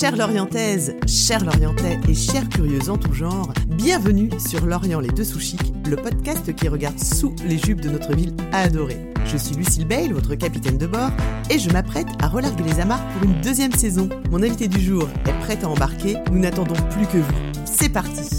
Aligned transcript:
Chère 0.00 0.16
Lorientaise, 0.16 0.96
chère 1.06 1.44
Lorientais 1.44 2.00
et 2.08 2.14
chère 2.14 2.48
curieuse 2.48 2.90
en 2.90 2.96
tout 2.96 3.12
genre, 3.12 3.52
bienvenue 3.68 4.28
sur 4.44 4.66
Lorient 4.66 4.98
les 4.98 5.08
deux 5.08 5.22
sous 5.22 5.38
chics, 5.38 5.72
le 5.88 5.94
podcast 5.94 6.52
qui 6.52 6.66
regarde 6.66 6.98
sous 6.98 7.32
les 7.46 7.58
jupes 7.58 7.80
de 7.80 7.90
notre 7.90 8.12
ville 8.12 8.34
adorée. 8.52 8.98
Je 9.24 9.36
suis 9.36 9.54
Lucille 9.54 9.86
Bale, 9.86 10.12
votre 10.12 10.34
capitaine 10.34 10.78
de 10.78 10.88
bord, 10.88 11.12
et 11.48 11.60
je 11.60 11.70
m'apprête 11.70 12.08
à 12.20 12.26
relarguer 12.26 12.64
les 12.64 12.80
amarres 12.80 13.06
pour 13.12 13.22
une 13.22 13.40
deuxième 13.40 13.72
saison. 13.72 14.08
Mon 14.32 14.42
invité 14.42 14.66
du 14.66 14.80
jour 14.80 15.08
est 15.26 15.44
prête 15.44 15.62
à 15.62 15.68
embarquer, 15.68 16.16
nous 16.32 16.40
n'attendons 16.40 16.74
plus 16.90 17.06
que 17.06 17.18
vous. 17.18 17.34
C'est 17.64 17.88
parti 17.88 18.33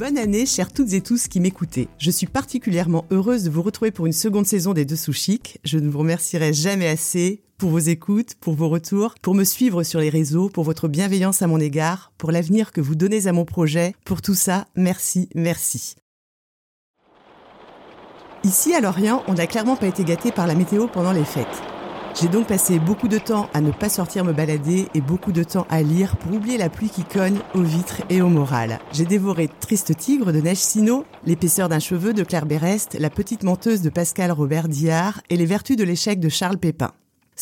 Bonne 0.00 0.16
année, 0.16 0.46
chers 0.46 0.72
toutes 0.72 0.94
et 0.94 1.02
tous 1.02 1.28
qui 1.28 1.40
m'écoutez. 1.40 1.86
Je 1.98 2.10
suis 2.10 2.26
particulièrement 2.26 3.04
heureuse 3.10 3.44
de 3.44 3.50
vous 3.50 3.60
retrouver 3.60 3.90
pour 3.90 4.06
une 4.06 4.14
seconde 4.14 4.46
saison 4.46 4.72
des 4.72 4.86
Dessous 4.86 5.12
Chic. 5.12 5.58
Je 5.62 5.76
ne 5.76 5.90
vous 5.90 5.98
remercierai 5.98 6.54
jamais 6.54 6.88
assez 6.88 7.42
pour 7.58 7.68
vos 7.68 7.80
écoutes, 7.80 8.34
pour 8.40 8.54
vos 8.54 8.70
retours, 8.70 9.12
pour 9.20 9.34
me 9.34 9.44
suivre 9.44 9.82
sur 9.82 10.00
les 10.00 10.08
réseaux, 10.08 10.48
pour 10.48 10.64
votre 10.64 10.88
bienveillance 10.88 11.42
à 11.42 11.46
mon 11.46 11.60
égard, 11.60 12.14
pour 12.16 12.32
l'avenir 12.32 12.72
que 12.72 12.80
vous 12.80 12.94
donnez 12.94 13.26
à 13.26 13.34
mon 13.34 13.44
projet. 13.44 13.94
Pour 14.06 14.22
tout 14.22 14.32
ça, 14.32 14.68
merci, 14.74 15.28
merci. 15.34 15.96
Ici 18.42 18.72
à 18.72 18.80
Lorient, 18.80 19.22
on 19.28 19.34
n'a 19.34 19.46
clairement 19.46 19.76
pas 19.76 19.88
été 19.88 20.02
gâté 20.02 20.32
par 20.32 20.46
la 20.46 20.54
météo 20.54 20.86
pendant 20.86 21.12
les 21.12 21.26
fêtes. 21.26 21.69
J'ai 22.14 22.28
donc 22.28 22.48
passé 22.48 22.78
beaucoup 22.78 23.08
de 23.08 23.18
temps 23.18 23.48
à 23.54 23.60
ne 23.60 23.70
pas 23.70 23.88
sortir 23.88 24.24
me 24.24 24.32
balader 24.32 24.88
et 24.94 25.00
beaucoup 25.00 25.32
de 25.32 25.42
temps 25.42 25.66
à 25.70 25.82
lire 25.82 26.16
pour 26.16 26.34
oublier 26.34 26.58
la 26.58 26.68
pluie 26.68 26.90
qui 26.90 27.04
cogne 27.04 27.38
aux 27.54 27.62
vitres 27.62 28.02
et 28.10 28.20
au 28.20 28.28
moral. 28.28 28.78
J'ai 28.92 29.04
dévoré 29.04 29.48
Triste 29.60 29.96
Tigre 29.96 30.32
de 30.32 30.40
Neige 30.40 30.58
Sino, 30.58 31.04
L'épaisseur 31.24 31.68
d'un 31.68 31.78
cheveu 31.78 32.12
de 32.12 32.24
Claire 32.24 32.46
Berest, 32.46 32.96
La 32.98 33.10
petite 33.10 33.44
menteuse 33.44 33.82
de 33.82 33.90
Pascal 33.90 34.32
Robert 34.32 34.68
Diard 34.68 35.20
et 35.30 35.36
Les 35.36 35.46
vertus 35.46 35.76
de 35.76 35.84
l'échec 35.84 36.20
de 36.20 36.28
Charles 36.28 36.58
Pépin. 36.58 36.90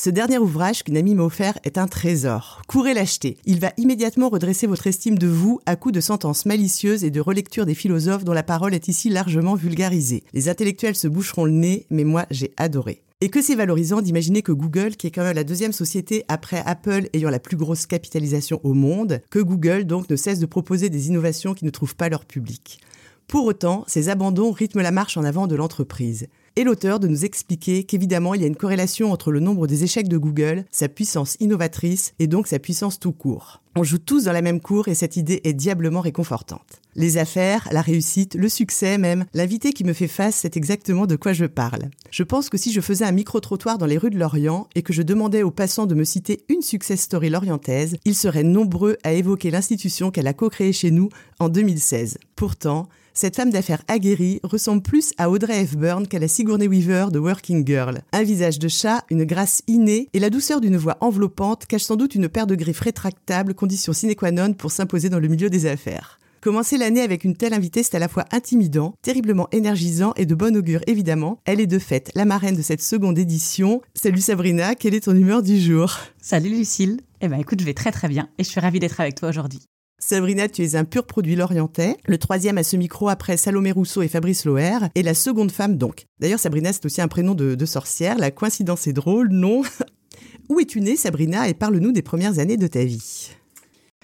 Ce 0.00 0.10
dernier 0.10 0.38
ouvrage 0.38 0.84
qu'une 0.84 0.96
amie 0.96 1.16
m'a 1.16 1.24
offert 1.24 1.58
est 1.64 1.76
un 1.76 1.88
trésor. 1.88 2.62
Courez 2.68 2.94
l'acheter. 2.94 3.36
Il 3.46 3.58
va 3.58 3.72
immédiatement 3.78 4.28
redresser 4.28 4.68
votre 4.68 4.86
estime 4.86 5.18
de 5.18 5.26
vous 5.26 5.58
à 5.66 5.74
coups 5.74 5.92
de 5.92 6.00
sentences 6.00 6.46
malicieuses 6.46 7.02
et 7.02 7.10
de 7.10 7.20
relecture 7.20 7.66
des 7.66 7.74
philosophes 7.74 8.22
dont 8.22 8.32
la 8.32 8.44
parole 8.44 8.74
est 8.74 8.86
ici 8.86 9.08
largement 9.08 9.56
vulgarisée. 9.56 10.22
Les 10.34 10.48
intellectuels 10.48 10.94
se 10.94 11.08
boucheront 11.08 11.46
le 11.46 11.50
nez, 11.50 11.86
mais 11.90 12.04
moi 12.04 12.26
j'ai 12.30 12.52
adoré. 12.58 13.02
Et 13.20 13.28
que 13.28 13.42
c'est 13.42 13.56
valorisant 13.56 14.00
d'imaginer 14.00 14.42
que 14.42 14.52
Google, 14.52 14.94
qui 14.94 15.08
est 15.08 15.10
quand 15.10 15.24
même 15.24 15.34
la 15.34 15.42
deuxième 15.42 15.72
société 15.72 16.24
après 16.28 16.62
Apple 16.64 17.08
ayant 17.12 17.30
la 17.30 17.40
plus 17.40 17.56
grosse 17.56 17.86
capitalisation 17.86 18.60
au 18.62 18.74
monde, 18.74 19.20
que 19.30 19.40
Google 19.40 19.84
donc 19.84 20.08
ne 20.08 20.14
cesse 20.14 20.38
de 20.38 20.46
proposer 20.46 20.90
des 20.90 21.08
innovations 21.08 21.54
qui 21.54 21.64
ne 21.64 21.70
trouvent 21.70 21.96
pas 21.96 22.08
leur 22.08 22.24
public. 22.24 22.78
Pour 23.26 23.46
autant, 23.46 23.82
ces 23.88 24.10
abandons 24.10 24.52
rythment 24.52 24.80
la 24.80 24.92
marche 24.92 25.16
en 25.16 25.24
avant 25.24 25.48
de 25.48 25.56
l'entreprise 25.56 26.28
et 26.58 26.64
l'auteur 26.64 26.98
de 26.98 27.06
nous 27.06 27.24
expliquer 27.24 27.84
qu'évidemment 27.84 28.34
il 28.34 28.40
y 28.40 28.44
a 28.44 28.48
une 28.48 28.56
corrélation 28.56 29.12
entre 29.12 29.30
le 29.30 29.38
nombre 29.38 29.68
des 29.68 29.84
échecs 29.84 30.08
de 30.08 30.18
Google, 30.18 30.64
sa 30.72 30.88
puissance 30.88 31.36
innovatrice 31.38 32.14
et 32.18 32.26
donc 32.26 32.48
sa 32.48 32.58
puissance 32.58 32.98
tout 32.98 33.12
court. 33.12 33.62
On 33.76 33.84
joue 33.84 33.98
tous 33.98 34.24
dans 34.24 34.32
la 34.32 34.42
même 34.42 34.60
cour 34.60 34.88
et 34.88 34.96
cette 34.96 35.16
idée 35.16 35.40
est 35.44 35.52
diablement 35.52 36.00
réconfortante. 36.00 36.80
Les 36.96 37.16
affaires, 37.16 37.68
la 37.70 37.80
réussite, 37.80 38.34
le 38.34 38.48
succès 38.48 38.98
même, 38.98 39.24
l'invité 39.34 39.72
qui 39.72 39.84
me 39.84 39.92
fait 39.92 40.08
face 40.08 40.34
c'est 40.34 40.56
exactement 40.56 41.06
de 41.06 41.14
quoi 41.14 41.32
je 41.32 41.44
parle. 41.44 41.90
Je 42.10 42.24
pense 42.24 42.50
que 42.50 42.58
si 42.58 42.72
je 42.72 42.80
faisais 42.80 43.04
un 43.04 43.12
micro-trottoir 43.12 43.78
dans 43.78 43.86
les 43.86 43.96
rues 43.96 44.10
de 44.10 44.18
Lorient 44.18 44.66
et 44.74 44.82
que 44.82 44.92
je 44.92 45.02
demandais 45.02 45.44
aux 45.44 45.52
passants 45.52 45.86
de 45.86 45.94
me 45.94 46.02
citer 46.02 46.40
une 46.48 46.62
success 46.62 47.02
story 47.02 47.30
lorientaise, 47.30 47.98
ils 48.04 48.16
seraient 48.16 48.42
nombreux 48.42 48.96
à 49.04 49.12
évoquer 49.12 49.52
l'institution 49.52 50.10
qu'elle 50.10 50.26
a 50.26 50.34
co-créée 50.34 50.72
chez 50.72 50.90
nous 50.90 51.08
en 51.38 51.48
2016. 51.48 52.18
Pourtant, 52.34 52.88
cette 53.18 53.34
femme 53.34 53.50
d'affaires 53.50 53.82
aguerrie 53.88 54.38
ressemble 54.44 54.80
plus 54.80 55.10
à 55.18 55.28
Audrey 55.28 55.62
Hepburn 55.62 56.06
qu'à 56.06 56.20
la 56.20 56.28
Sigourney 56.28 56.68
Weaver 56.68 57.06
de 57.10 57.18
Working 57.18 57.66
Girl. 57.66 58.02
Un 58.12 58.22
visage 58.22 58.60
de 58.60 58.68
chat, 58.68 59.04
une 59.10 59.24
grâce 59.24 59.62
innée 59.66 60.08
et 60.12 60.20
la 60.20 60.30
douceur 60.30 60.60
d'une 60.60 60.76
voix 60.76 60.98
enveloppante 61.00 61.66
cachent 61.66 61.82
sans 61.82 61.96
doute 61.96 62.14
une 62.14 62.28
paire 62.28 62.46
de 62.46 62.54
griffes 62.54 62.78
rétractables, 62.78 63.54
condition 63.54 63.92
sine 63.92 64.14
qua 64.14 64.30
non 64.30 64.52
pour 64.52 64.70
s'imposer 64.70 65.08
dans 65.08 65.18
le 65.18 65.26
milieu 65.26 65.50
des 65.50 65.66
affaires. 65.66 66.20
Commencer 66.40 66.78
l'année 66.78 67.00
avec 67.00 67.24
une 67.24 67.34
telle 67.34 67.54
invitée, 67.54 67.82
c'est 67.82 67.96
à 67.96 67.98
la 67.98 68.06
fois 68.06 68.24
intimidant, 68.30 68.94
terriblement 69.02 69.48
énergisant 69.50 70.12
et 70.14 70.24
de 70.24 70.36
bon 70.36 70.56
augure 70.56 70.82
évidemment. 70.86 71.40
Elle 71.44 71.60
est 71.60 71.66
de 71.66 71.80
fait 71.80 72.12
la 72.14 72.24
marraine 72.24 72.54
de 72.54 72.62
cette 72.62 72.82
seconde 72.82 73.18
édition. 73.18 73.82
Salut 73.94 74.20
Sabrina, 74.20 74.76
quelle 74.76 74.94
est 74.94 75.06
ton 75.06 75.16
humeur 75.16 75.42
du 75.42 75.60
jour? 75.60 75.96
Salut 76.22 76.50
Lucille. 76.50 77.00
Eh 77.20 77.26
ben 77.26 77.40
écoute, 77.40 77.58
je 77.58 77.66
vais 77.66 77.74
très 77.74 77.90
très 77.90 78.06
bien 78.06 78.28
et 78.38 78.44
je 78.44 78.48
suis 78.48 78.60
ravie 78.60 78.78
d'être 78.78 79.00
avec 79.00 79.16
toi 79.16 79.28
aujourd'hui. 79.28 79.62
Sabrina, 80.00 80.48
tu 80.48 80.62
es 80.62 80.76
un 80.76 80.84
pur 80.84 81.04
produit 81.04 81.34
lorientais, 81.34 81.96
le 82.06 82.18
troisième 82.18 82.56
à 82.56 82.62
ce 82.62 82.76
micro 82.76 83.08
après 83.08 83.36
Salomé 83.36 83.72
Rousseau 83.72 84.00
et 84.02 84.08
Fabrice 84.08 84.44
Loher, 84.44 84.78
et 84.94 85.02
la 85.02 85.12
seconde 85.12 85.50
femme 85.50 85.76
donc. 85.76 86.06
D'ailleurs, 86.20 86.38
Sabrina, 86.38 86.72
c'est 86.72 86.86
aussi 86.86 87.00
un 87.00 87.08
prénom 87.08 87.34
de, 87.34 87.66
sorcière, 87.66 88.16
la 88.16 88.30
coïncidence 88.30 88.86
est 88.86 88.92
drôle, 88.92 89.28
non? 89.30 89.62
Où 90.48 90.60
es-tu 90.60 90.80
née, 90.80 90.94
Sabrina, 90.94 91.48
et 91.48 91.54
parle-nous 91.54 91.90
des 91.90 92.02
premières 92.02 92.38
années 92.38 92.56
de 92.56 92.68
ta 92.68 92.84
vie. 92.84 93.30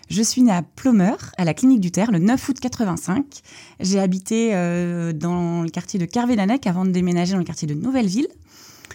Je 0.08 0.20
suis 0.20 0.42
née 0.42 0.50
à 0.50 0.62
Plomeur, 0.62 1.32
à 1.38 1.44
la 1.44 1.54
clinique 1.54 1.80
du 1.80 1.92
Terre, 1.92 2.10
le 2.10 2.18
9 2.18 2.48
août 2.48 2.58
85. 2.60 3.24
J'ai 3.78 4.00
habité 4.00 4.50
euh, 4.52 5.12
dans 5.12 5.62
le 5.62 5.70
quartier 5.70 6.00
de 6.00 6.06
Carvé-Lanec 6.06 6.66
avant 6.66 6.84
de 6.84 6.90
déménager 6.90 7.32
dans 7.32 7.38
le 7.38 7.44
quartier 7.44 7.68
de 7.68 7.74
Nouvelleville. 7.74 8.28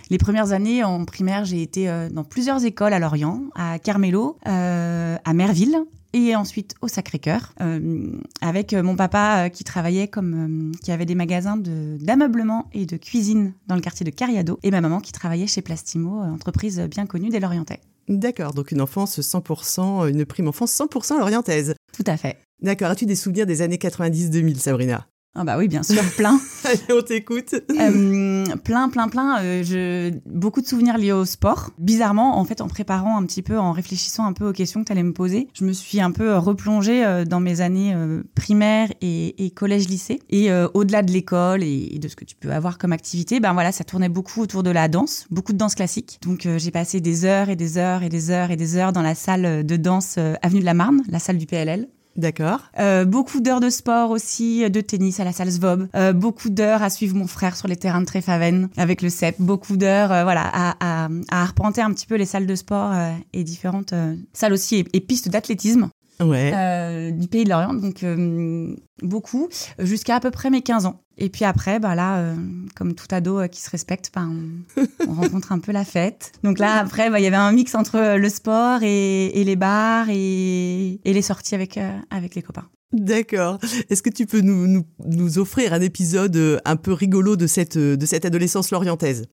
Les 0.09 0.17
premières 0.17 0.51
années 0.51 0.83
en 0.83 1.05
primaire, 1.05 1.45
j'ai 1.45 1.61
été 1.61 1.89
euh, 1.89 2.09
dans 2.09 2.25
plusieurs 2.25 2.65
écoles 2.65 2.93
à 2.93 2.99
Lorient, 2.99 3.43
à 3.55 3.79
Carmelo, 3.79 4.37
euh, 4.47 5.17
à 5.23 5.33
Merville, 5.33 5.79
et 6.13 6.35
ensuite 6.35 6.75
au 6.81 6.87
Sacré-Cœur 6.87 7.53
euh, 7.61 8.11
avec 8.41 8.73
euh, 8.73 8.83
mon 8.83 8.95
papa 8.95 9.45
euh, 9.45 9.49
qui 9.49 9.63
travaillait 9.63 10.07
comme 10.07 10.71
qui 10.83 10.91
avait 10.91 11.05
des 11.05 11.15
magasins 11.15 11.57
d'ameublement 11.57 12.69
et 12.73 12.85
de 12.85 12.97
cuisine 12.97 13.53
dans 13.67 13.75
le 13.75 13.81
quartier 13.81 14.05
de 14.05 14.11
Cariado 14.11 14.59
et 14.63 14.71
ma 14.71 14.81
maman 14.81 14.99
qui 14.99 15.11
travaillait 15.11 15.47
chez 15.47 15.61
Plastimo, 15.61 16.21
entreprise 16.21 16.79
bien 16.89 17.05
connue 17.05 17.29
des 17.29 17.39
Lorientais. 17.39 17.79
D'accord, 18.07 18.53
donc 18.53 18.71
une 18.71 18.81
enfance 18.81 19.19
100%, 19.19 20.09
une 20.09 20.25
prime 20.25 20.47
enfance 20.47 20.75
100% 20.75 21.19
lorientaise. 21.19 21.75
Tout 21.93 22.03
à 22.07 22.17
fait. 22.17 22.37
D'accord, 22.61 22.89
as-tu 22.89 23.05
des 23.05 23.15
souvenirs 23.15 23.45
des 23.45 23.61
années 23.61 23.77
90-2000, 23.77 24.55
Sabrina? 24.55 25.07
Ah 25.35 25.43
bah 25.43 25.57
oui, 25.59 25.67
bien 25.67 25.83
sûr, 25.83 26.01
plein. 26.17 26.39
Allez, 26.63 26.79
on 26.89 27.01
t'écoute. 27.01 27.53
Euh, 27.53 28.45
plein, 28.63 28.89
plein, 28.89 29.07
plein. 29.07 29.39
Euh, 29.41 29.63
je... 29.63 30.11
Beaucoup 30.25 30.59
de 30.59 30.65
souvenirs 30.65 30.97
liés 30.97 31.11
au 31.11 31.23
sport. 31.23 31.69
Bizarrement, 31.77 32.39
en 32.39 32.45
fait, 32.45 32.61
en 32.61 32.67
préparant 32.67 33.15
un 33.15 33.25
petit 33.25 33.43
peu, 33.43 33.57
en 33.57 33.71
réfléchissant 33.71 34.25
un 34.25 34.33
peu 34.33 34.49
aux 34.49 34.53
questions 34.53 34.81
que 34.81 34.87
tu 34.87 34.91
allais 34.91 35.03
me 35.03 35.13
poser, 35.13 35.47
je 35.53 35.65
me 35.65 35.71
suis 35.71 36.01
un 36.01 36.11
peu 36.11 36.35
replongée 36.35 37.05
euh, 37.05 37.25
dans 37.25 37.39
mes 37.39 37.61
années 37.61 37.95
primaires 38.33 38.91
et, 39.01 39.53
collège-lycée. 39.55 40.19
Et 40.29 40.49
au-delà 40.73 41.03
de 41.03 41.11
l'école 41.11 41.63
et, 41.63 41.99
de 41.99 42.07
ce 42.07 42.15
que 42.15 42.25
tu 42.25 42.35
peux 42.35 42.51
avoir 42.51 42.77
comme 42.77 42.91
activité, 42.91 43.39
ben 43.39 43.53
voilà, 43.53 43.71
ça 43.71 43.83
tournait 43.83 44.09
beaucoup 44.09 44.41
autour 44.41 44.63
de 44.63 44.71
la 44.71 44.87
danse, 44.87 45.27
beaucoup 45.29 45.53
de 45.53 45.57
danse 45.57 45.75
classique. 45.75 46.19
Donc 46.23 46.47
j'ai 46.57 46.71
passé 46.71 47.01
des 47.01 47.25
heures 47.25 47.49
et 47.49 47.55
des 47.55 47.77
heures 47.77 48.03
et 48.03 48.09
des 48.09 48.31
heures 48.31 48.51
et 48.51 48.55
des 48.55 48.77
heures 48.77 48.93
dans 48.93 49.01
la 49.01 49.15
salle 49.15 49.65
de 49.65 49.75
danse 49.75 50.17
Avenue 50.41 50.61
de 50.61 50.65
la 50.65 50.73
Marne, 50.73 51.01
la 51.09 51.19
salle 51.19 51.37
du 51.37 51.45
PLL. 51.45 51.87
D'accord. 52.19 52.59
Euh, 52.77 53.05
beaucoup 53.05 53.39
d'heures 53.39 53.61
de 53.61 53.69
sport 53.69 54.11
aussi, 54.11 54.69
de 54.69 54.81
tennis 54.81 55.21
à 55.21 55.23
la 55.23 55.31
salle 55.31 55.49
Svob. 55.49 55.87
Euh, 55.95 56.11
beaucoup 56.11 56.49
d'heures 56.49 56.83
à 56.83 56.89
suivre 56.89 57.15
mon 57.15 57.27
frère 57.27 57.55
sur 57.55 57.69
les 57.69 57.77
terrains 57.77 58.01
de 58.01 58.05
Tréfaven 58.05 58.67
avec 58.75 59.01
le 59.01 59.09
CEP. 59.09 59.35
Beaucoup 59.39 59.77
d'heures, 59.77 60.11
euh, 60.11 60.23
voilà, 60.23 60.43
à, 60.43 61.05
à, 61.05 61.09
arpenter 61.29 61.81
un 61.81 61.93
petit 61.93 62.05
peu 62.05 62.15
les 62.15 62.25
salles 62.25 62.45
de 62.45 62.55
sport 62.55 62.91
et 63.31 63.43
différentes 63.45 63.93
salles 64.33 64.51
aussi 64.51 64.85
et 64.91 64.99
pistes 64.99 65.29
d'athlétisme 65.29 65.89
ouais. 66.19 66.51
euh, 66.53 67.11
du 67.11 67.27
pays 67.27 67.43
de 67.43 67.49
l'Orient, 67.49 67.73
donc 67.73 68.03
euh, 68.03 68.75
beaucoup, 69.01 69.49
jusqu'à 69.79 70.15
à 70.15 70.19
peu 70.19 70.31
près 70.31 70.49
mes 70.49 70.61
15 70.61 70.85
ans. 70.85 71.01
Et 71.17 71.29
puis 71.29 71.45
après, 71.45 71.79
bah 71.79 71.95
là, 71.95 72.19
euh, 72.19 72.35
comme 72.75 72.93
tout 72.93 73.07
ado 73.11 73.45
qui 73.49 73.61
se 73.61 73.69
respecte, 73.69 74.11
bah, 74.13 74.25
on, 75.07 75.13
rencontre 75.13 75.51
un 75.51 75.59
peu 75.59 75.71
la 75.71 75.83
fête. 75.83 76.31
Donc 76.43 76.59
là, 76.59 76.79
après, 76.79 77.09
bah, 77.09 77.19
il 77.19 77.23
y 77.23 77.27
avait 77.27 77.35
un 77.35 77.51
mix 77.51 77.75
entre 77.75 78.17
le 78.17 78.29
sport 78.29 78.79
et, 78.83 79.27
et 79.27 79.43
les 79.43 79.55
bars 79.55 80.07
et, 80.09 80.99
et, 81.03 81.13
les 81.13 81.21
sorties 81.21 81.55
avec, 81.55 81.79
avec 82.09 82.35
les 82.35 82.41
copains. 82.41 82.67
D'accord. 82.91 83.59
Est-ce 83.89 84.01
que 84.01 84.09
tu 84.09 84.25
peux 84.25 84.41
nous, 84.41 84.65
nous, 84.65 84.83
nous, 85.05 85.37
offrir 85.37 85.73
un 85.73 85.81
épisode 85.81 86.59
un 86.65 86.75
peu 86.75 86.93
rigolo 86.93 87.35
de 87.35 87.45
cette, 87.45 87.77
de 87.77 88.05
cette 88.05 88.25
adolescence 88.25 88.71
lorientaise? 88.71 89.25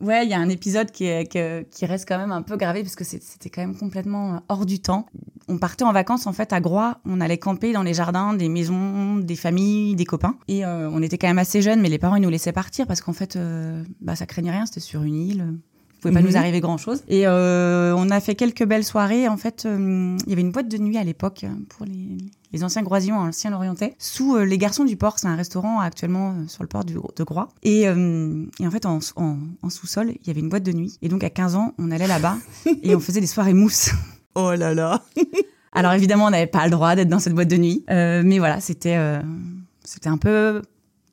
Ouais, 0.00 0.26
il 0.26 0.30
y 0.30 0.34
a 0.34 0.38
un 0.38 0.48
épisode 0.50 0.90
qui, 0.90 1.06
est, 1.06 1.26
qui 1.70 1.86
reste 1.86 2.06
quand 2.06 2.18
même 2.18 2.32
un 2.32 2.42
peu 2.42 2.56
gravé 2.56 2.82
parce 2.82 2.96
que 2.96 3.04
c'était 3.04 3.48
quand 3.48 3.62
même 3.62 3.76
complètement 3.76 4.34
euh, 4.34 4.38
hors 4.48 4.66
du 4.66 4.78
temps. 4.78 5.06
On 5.48 5.58
partait 5.58 5.84
en 5.84 5.92
vacances 5.92 6.26
en 6.26 6.32
fait 6.32 6.52
à 6.52 6.60
Groix, 6.60 6.98
on 7.06 7.20
allait 7.20 7.38
camper 7.38 7.72
dans 7.72 7.82
les 7.82 7.94
jardins 7.94 8.34
des 8.34 8.48
maisons, 8.48 9.16
des 9.16 9.36
familles, 9.36 9.94
des 9.94 10.04
copains. 10.04 10.36
Et 10.48 10.66
euh, 10.66 10.90
on 10.90 11.02
était 11.02 11.16
quand 11.16 11.28
même 11.28 11.38
assez 11.38 11.62
jeunes, 11.62 11.80
mais 11.80 11.88
les 11.88 11.98
parents 11.98 12.16
ils 12.16 12.22
nous 12.22 12.30
laissaient 12.30 12.52
partir 12.52 12.86
parce 12.86 13.00
qu'en 13.00 13.14
fait, 13.14 13.36
euh, 13.36 13.82
bah, 14.02 14.16
ça 14.16 14.26
craignait 14.26 14.50
rien, 14.50 14.66
c'était 14.66 14.80
sur 14.80 15.02
une 15.02 15.14
île. 15.14 15.46
Il 15.94 16.00
pouvait 16.00 16.14
pas 16.14 16.20
nous 16.20 16.32
mhm. 16.32 16.36
arriver 16.36 16.60
grand 16.60 16.76
chose. 16.76 17.02
Et 17.08 17.26
on 17.26 18.10
a 18.10 18.20
fait 18.20 18.34
quelques 18.34 18.66
belles 18.66 18.84
soirées. 18.84 19.28
En 19.28 19.38
fait, 19.38 19.66
il 19.66 20.18
y 20.26 20.32
avait 20.32 20.42
une 20.42 20.52
boîte 20.52 20.68
de 20.68 20.76
nuit 20.76 20.98
à 20.98 21.04
l'époque 21.04 21.46
pour 21.70 21.86
les, 21.86 22.18
les 22.52 22.64
anciens 22.64 22.82
Groisillons, 22.82 23.16
anciens 23.16 23.50
Lorientais, 23.50 23.94
sous 23.98 24.36
euh, 24.36 24.44
Les 24.44 24.58
Garçons 24.58 24.84
du 24.84 24.96
Port. 24.96 25.18
C'est 25.18 25.26
un 25.26 25.36
restaurant 25.36 25.80
actuellement 25.80 26.30
euh, 26.30 26.48
sur 26.48 26.62
le 26.62 26.68
port 26.68 26.84
de 26.84 27.24
Groix. 27.24 27.48
Et, 27.62 27.88
euh, 27.88 28.44
et 28.60 28.66
en 28.66 28.70
fait, 28.70 28.86
en, 28.86 28.98
en, 29.16 29.70
sous-sol, 29.70 30.12
il 30.20 30.26
y 30.26 30.30
avait 30.30 30.40
une 30.40 30.48
boîte 30.48 30.62
de 30.62 30.72
nuit. 30.72 30.98
Et 31.02 31.08
donc, 31.08 31.24
à 31.24 31.30
15 31.30 31.54
ans, 31.56 31.74
on 31.78 31.90
allait 31.90 32.06
là-bas 32.06 32.36
et 32.82 32.94
on 32.94 33.00
faisait 33.00 33.20
des 33.20 33.26
soirées 33.26 33.54
mousse. 33.54 33.90
Oh 34.34 34.52
là 34.54 34.74
là 34.74 35.02
Alors, 35.72 35.92
évidemment, 35.92 36.26
on 36.26 36.30
n'avait 36.30 36.46
pas 36.46 36.64
le 36.64 36.70
droit 36.70 36.94
d'être 36.94 37.08
dans 37.08 37.18
cette 37.18 37.34
boîte 37.34 37.48
de 37.48 37.56
nuit. 37.56 37.84
mais 37.88 38.38
voilà, 38.38 38.60
c'était 38.60 38.98
c'était 39.84 40.08
un 40.08 40.16
peu 40.16 40.62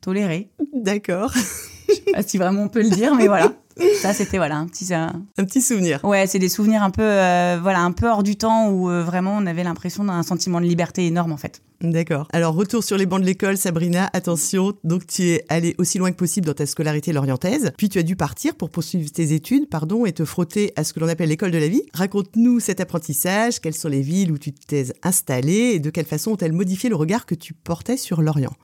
toléré. 0.00 0.50
D'accord. 0.72 1.32
Je 1.34 1.94
sais 1.94 2.12
pas 2.12 2.22
si 2.22 2.38
vraiment 2.38 2.62
on 2.62 2.68
peut 2.68 2.82
le 2.82 2.88
dire, 2.88 3.14
mais 3.14 3.26
voilà. 3.26 3.52
Ça, 4.00 4.12
c'était 4.12 4.36
voilà 4.36 4.56
un 4.56 4.66
petit 4.66 4.92
un 4.94 5.24
petit 5.36 5.62
souvenir. 5.62 6.04
Ouais, 6.04 6.26
c'est 6.26 6.38
des 6.38 6.48
souvenirs 6.48 6.82
un 6.82 6.90
peu 6.90 7.02
voilà 7.02 7.80
un 7.80 7.92
peu 7.92 8.08
hors 8.08 8.22
du 8.22 8.36
temps 8.36 8.70
où 8.70 8.88
vraiment 8.88 9.36
on 9.36 9.46
avait 9.46 9.64
l'impression 9.64 10.04
d'un 10.04 10.22
sentiment 10.22 10.60
de 10.60 10.66
liberté 10.66 11.06
énorme 11.06 11.32
en 11.32 11.36
fait. 11.36 11.60
D'accord. 11.90 12.28
Alors, 12.32 12.54
retour 12.54 12.82
sur 12.82 12.96
les 12.96 13.06
bancs 13.06 13.20
de 13.20 13.26
l'école, 13.26 13.56
Sabrina, 13.56 14.08
attention, 14.12 14.74
donc 14.84 15.06
tu 15.06 15.28
es 15.30 15.44
allée 15.48 15.74
aussi 15.78 15.98
loin 15.98 16.10
que 16.10 16.16
possible 16.16 16.46
dans 16.46 16.54
ta 16.54 16.66
scolarité 16.66 17.12
lorientaise, 17.12 17.72
puis 17.76 17.88
tu 17.88 17.98
as 17.98 18.02
dû 18.02 18.16
partir 18.16 18.54
pour 18.54 18.70
poursuivre 18.70 19.10
tes 19.10 19.32
études, 19.32 19.68
pardon, 19.68 20.06
et 20.06 20.12
te 20.12 20.24
frotter 20.24 20.72
à 20.76 20.84
ce 20.84 20.92
que 20.92 21.00
l'on 21.00 21.08
appelle 21.08 21.28
l'école 21.28 21.50
de 21.50 21.58
la 21.58 21.68
vie. 21.68 21.82
Raconte-nous 21.92 22.60
cet 22.60 22.80
apprentissage, 22.80 23.60
quelles 23.60 23.74
sont 23.74 23.88
les 23.88 24.02
villes 24.02 24.32
où 24.32 24.38
tu 24.38 24.52
t'es 24.52 24.86
installée 25.02 25.72
et 25.74 25.78
de 25.78 25.90
quelle 25.90 26.06
façon 26.06 26.32
ont-elles 26.32 26.52
modifié 26.52 26.88
le 26.88 26.96
regard 26.96 27.26
que 27.26 27.34
tu 27.34 27.52
portais 27.52 27.96
sur 27.96 28.22
l'Orient? 28.22 28.54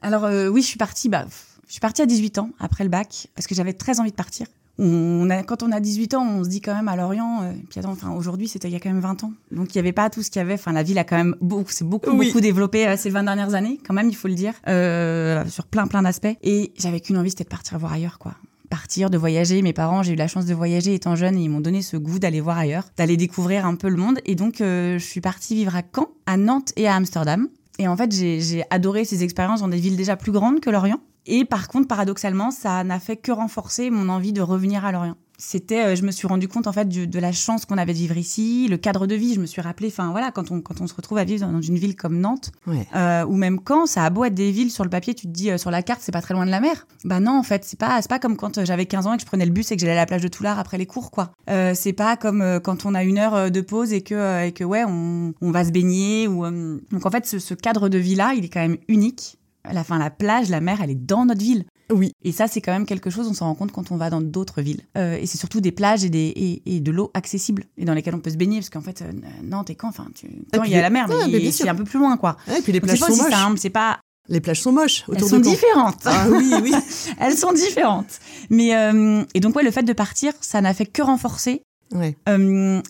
Alors 0.00 0.24
euh, 0.24 0.48
oui, 0.48 0.62
je 0.62 0.66
suis 0.66 0.78
partie, 0.78 1.08
bah, 1.08 1.26
je 1.74 1.78
suis 1.78 1.80
partie 1.80 2.02
à 2.02 2.06
18 2.06 2.38
ans 2.38 2.50
après 2.60 2.84
le 2.84 2.88
bac, 2.88 3.26
parce 3.34 3.48
que 3.48 3.54
j'avais 3.56 3.72
très 3.72 3.98
envie 3.98 4.12
de 4.12 4.14
partir 4.14 4.46
on 4.78 5.28
a, 5.28 5.42
quand 5.42 5.64
on 5.64 5.72
a 5.72 5.80
18 5.80 6.14
ans, 6.14 6.24
on 6.24 6.44
se 6.44 6.48
dit 6.48 6.60
quand 6.60 6.72
même 6.72 6.86
à 6.86 6.94
Lorient, 6.94 7.42
euh, 7.42 7.52
puis 7.68 7.80
attends, 7.80 7.90
enfin, 7.90 8.12
aujourd'hui, 8.12 8.46
c'était 8.46 8.68
il 8.68 8.72
y 8.72 8.76
a 8.76 8.80
quand 8.80 8.90
même 8.90 9.00
20 9.00 9.24
ans. 9.24 9.32
Donc, 9.50 9.74
il 9.74 9.78
n'y 9.78 9.80
avait 9.80 9.92
pas 9.92 10.08
tout 10.08 10.22
ce 10.22 10.30
qu'il 10.30 10.38
y 10.38 10.42
avait. 10.42 10.54
Enfin, 10.54 10.72
la 10.72 10.84
ville 10.84 10.98
a 10.98 11.04
quand 11.04 11.16
même 11.16 11.34
beaucoup, 11.40 11.70
c'est 11.70 11.84
beaucoup, 11.84 12.12
beaucoup 12.12 12.40
développé 12.40 12.86
euh, 12.86 12.96
ces 12.96 13.10
20 13.10 13.24
dernières 13.24 13.54
années, 13.54 13.80
quand 13.84 13.94
même, 13.94 14.08
il 14.08 14.14
faut 14.16 14.28
le 14.28 14.34
dire, 14.34 14.54
euh, 14.68 15.44
sur 15.48 15.66
plein, 15.66 15.86
plein 15.88 16.02
d'aspects. 16.02 16.36
Et 16.42 16.72
j'avais 16.76 17.00
qu'une 17.00 17.16
envie, 17.18 17.30
c'était 17.30 17.44
de 17.44 17.48
partir 17.48 17.78
voir 17.78 17.92
ailleurs, 17.92 18.18
quoi. 18.18 18.34
Partir, 18.70 19.10
de 19.10 19.18
voyager. 19.18 19.62
Mes 19.62 19.72
parents, 19.72 20.02
j'ai 20.02 20.12
eu 20.12 20.16
la 20.16 20.26
chance 20.26 20.46
de 20.46 20.54
voyager 20.54 20.94
étant 20.94 21.14
jeune 21.14 21.36
et 21.36 21.42
ils 21.42 21.50
m'ont 21.50 21.60
donné 21.60 21.82
ce 21.82 21.96
goût 21.96 22.18
d'aller 22.18 22.40
voir 22.40 22.58
ailleurs, 22.58 22.84
d'aller 22.96 23.16
découvrir 23.16 23.66
un 23.66 23.76
peu 23.76 23.88
le 23.88 23.96
monde. 23.96 24.18
Et 24.26 24.34
donc, 24.34 24.56
je 24.58 24.98
suis 24.98 25.20
partie 25.20 25.54
vivre 25.54 25.76
à 25.76 25.82
Caen, 25.94 26.08
à 26.26 26.36
Nantes 26.36 26.72
et 26.76 26.88
à 26.88 26.94
Amsterdam. 26.94 27.48
Et 27.78 27.86
en 27.86 27.96
fait, 27.96 28.12
j'ai 28.12 28.64
adoré 28.70 29.04
ces 29.04 29.22
expériences 29.22 29.60
dans 29.60 29.68
des 29.68 29.78
villes 29.78 29.96
déjà 29.96 30.16
plus 30.16 30.32
grandes 30.32 30.60
que 30.60 30.70
Lorient. 30.70 30.98
Et 31.26 31.44
par 31.44 31.68
contre, 31.68 31.88
paradoxalement, 31.88 32.50
ça 32.50 32.84
n'a 32.84 33.00
fait 33.00 33.16
que 33.16 33.32
renforcer 33.32 33.90
mon 33.90 34.08
envie 34.08 34.32
de 34.32 34.42
revenir 34.42 34.84
à 34.84 34.92
Lorient. 34.92 35.16
C'était, 35.36 35.84
euh, 35.84 35.96
je 35.96 36.04
me 36.04 36.12
suis 36.12 36.28
rendu 36.28 36.46
compte 36.46 36.68
en 36.68 36.72
fait 36.72 36.88
de, 36.88 37.18
la 37.18 37.32
chance 37.32 37.64
qu'on 37.66 37.76
avait 37.76 37.92
de 37.92 37.98
vivre 37.98 38.16
ici, 38.16 38.68
le 38.68 38.76
cadre 38.76 39.06
de 39.08 39.16
vie. 39.16 39.34
Je 39.34 39.40
me 39.40 39.46
suis 39.46 39.60
rappelé, 39.60 39.88
enfin 39.88 40.10
voilà, 40.12 40.30
quand 40.30 40.52
on 40.52 40.60
quand 40.60 40.80
on 40.80 40.86
se 40.86 40.94
retrouve 40.94 41.18
à 41.18 41.24
vivre 41.24 41.46
dans 41.46 41.60
une 41.60 41.76
ville 41.76 41.96
comme 41.96 42.20
Nantes, 42.20 42.52
euh, 42.94 43.24
ou 43.24 43.34
même 43.34 43.58
quand 43.58 43.86
ça 43.86 44.04
a 44.04 44.10
beau 44.10 44.24
être 44.24 44.34
des 44.34 44.52
villes 44.52 44.70
sur 44.70 44.84
le 44.84 44.90
papier, 44.90 45.12
tu 45.14 45.26
te 45.26 45.32
dis 45.32 45.50
euh, 45.50 45.58
sur 45.58 45.72
la 45.72 45.82
carte 45.82 46.02
c'est 46.02 46.12
pas 46.12 46.22
très 46.22 46.34
loin 46.34 46.46
de 46.46 46.52
la 46.52 46.60
mer. 46.60 46.86
Bah 47.04 47.18
non 47.18 47.36
en 47.36 47.42
fait 47.42 47.64
c'est 47.64 47.78
pas 47.78 48.00
c'est 48.00 48.08
pas 48.08 48.20
comme 48.20 48.36
quand 48.36 48.64
j'avais 48.64 48.86
15 48.86 49.06
ans 49.08 49.14
et 49.14 49.16
que 49.16 49.22
je 49.22 49.26
prenais 49.26 49.44
le 49.44 49.50
bus 49.50 49.72
et 49.72 49.76
que 49.76 49.80
j'allais 49.80 49.92
à 49.92 49.96
la 49.96 50.06
plage 50.06 50.22
de 50.22 50.28
Toulard 50.28 50.58
après 50.58 50.78
les 50.78 50.86
cours 50.86 51.10
quoi. 51.10 51.32
c'est 51.46 51.92
pas 51.92 52.16
comme 52.16 52.60
quand 52.62 52.86
on 52.86 52.94
a 52.94 53.02
une 53.02 53.18
heure 53.18 53.50
de 53.50 53.60
pause 53.60 53.92
et 53.92 54.02
que 54.02 54.46
et 54.46 54.52
que 54.52 54.64
ouais 54.64 54.84
on, 54.86 55.34
on 55.40 55.50
va 55.50 55.64
se 55.64 55.70
baigner 55.70 56.28
ou 56.28 56.44
donc 56.90 57.04
en 57.04 57.10
fait 57.10 57.26
ce, 57.26 57.38
ce 57.38 57.54
cadre 57.54 57.88
de 57.88 57.98
vie 57.98 58.14
là 58.14 58.34
il 58.36 58.44
est 58.44 58.48
quand 58.48 58.60
même 58.60 58.78
unique 58.88 59.38
la 59.72 59.84
fin, 59.84 59.98
la 59.98 60.10
plage, 60.10 60.48
la 60.50 60.60
mer, 60.60 60.80
elle 60.82 60.90
est 60.90 60.94
dans 60.94 61.24
notre 61.24 61.40
ville. 61.40 61.64
Oui. 61.92 62.12
Et 62.22 62.32
ça, 62.32 62.46
c'est 62.48 62.60
quand 62.60 62.72
même 62.72 62.86
quelque 62.86 63.10
chose, 63.10 63.28
on 63.28 63.34
s'en 63.34 63.46
rend 63.46 63.54
compte 63.54 63.72
quand 63.72 63.90
on 63.90 63.96
va 63.96 64.10
dans 64.10 64.20
d'autres 64.20 64.62
villes. 64.62 64.82
Euh, 64.96 65.16
et 65.16 65.26
c'est 65.26 65.38
surtout 65.38 65.60
des 65.60 65.72
plages 65.72 66.04
et, 66.04 66.10
des, 66.10 66.62
et, 66.64 66.80
de 66.80 66.90
l'eau 66.90 67.10
accessible 67.14 67.64
et 67.76 67.84
dans 67.84 67.94
lesquelles 67.94 68.14
on 68.14 68.20
peut 68.20 68.30
se 68.30 68.36
baigner. 68.36 68.58
Parce 68.58 68.70
qu'en 68.70 68.80
fait, 68.80 69.02
euh, 69.02 69.12
Nantes 69.42 69.70
et 69.70 69.74
quand, 69.74 69.88
enfin, 69.88 70.06
tu, 70.14 70.28
quand 70.52 70.64
il 70.64 70.72
y 70.72 70.76
a 70.76 70.82
la 70.82 70.90
mer, 70.90 71.08
mais 71.08 71.50
c'est 71.50 71.68
un 71.68 71.74
peu 71.74 71.84
plus 71.84 71.98
loin, 71.98 72.16
quoi. 72.16 72.36
et 72.48 72.62
puis 72.62 72.72
les 72.72 72.80
plages 72.80 72.98
sont 72.98 73.16
moches. 73.16 73.34
C'est 73.56 73.70
pas. 73.70 74.00
Les 74.28 74.40
plages 74.40 74.62
sont 74.62 74.72
moches. 74.72 75.04
Elles 75.14 75.22
sont 75.22 75.38
différentes. 75.38 76.00
Ah 76.06 76.26
oui, 76.30 76.50
oui. 76.62 76.72
Elles 77.20 77.36
sont 77.36 77.52
différentes. 77.52 78.20
Mais 78.48 78.74
euh, 78.74 79.22
et 79.34 79.40
donc 79.40 79.54
ouais, 79.54 79.62
le 79.62 79.70
fait 79.70 79.82
de 79.82 79.92
partir, 79.92 80.32
ça 80.40 80.62
n'a 80.62 80.72
fait 80.72 80.86
que 80.86 81.02
renforcer 81.02 81.60
ouais. 81.92 82.16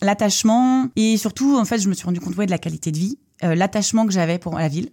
l'attachement 0.00 0.86
et 0.94 1.16
surtout, 1.16 1.56
en 1.56 1.64
fait, 1.64 1.80
je 1.80 1.88
me 1.88 1.94
suis 1.94 2.04
rendu 2.04 2.20
compte 2.20 2.36
ouais, 2.36 2.46
de 2.46 2.52
la 2.52 2.58
qualité 2.58 2.92
de 2.92 2.98
vie, 2.98 3.18
l'attachement 3.42 4.06
que 4.06 4.12
j'avais 4.12 4.38
pour 4.38 4.56
la 4.56 4.68
ville. 4.68 4.90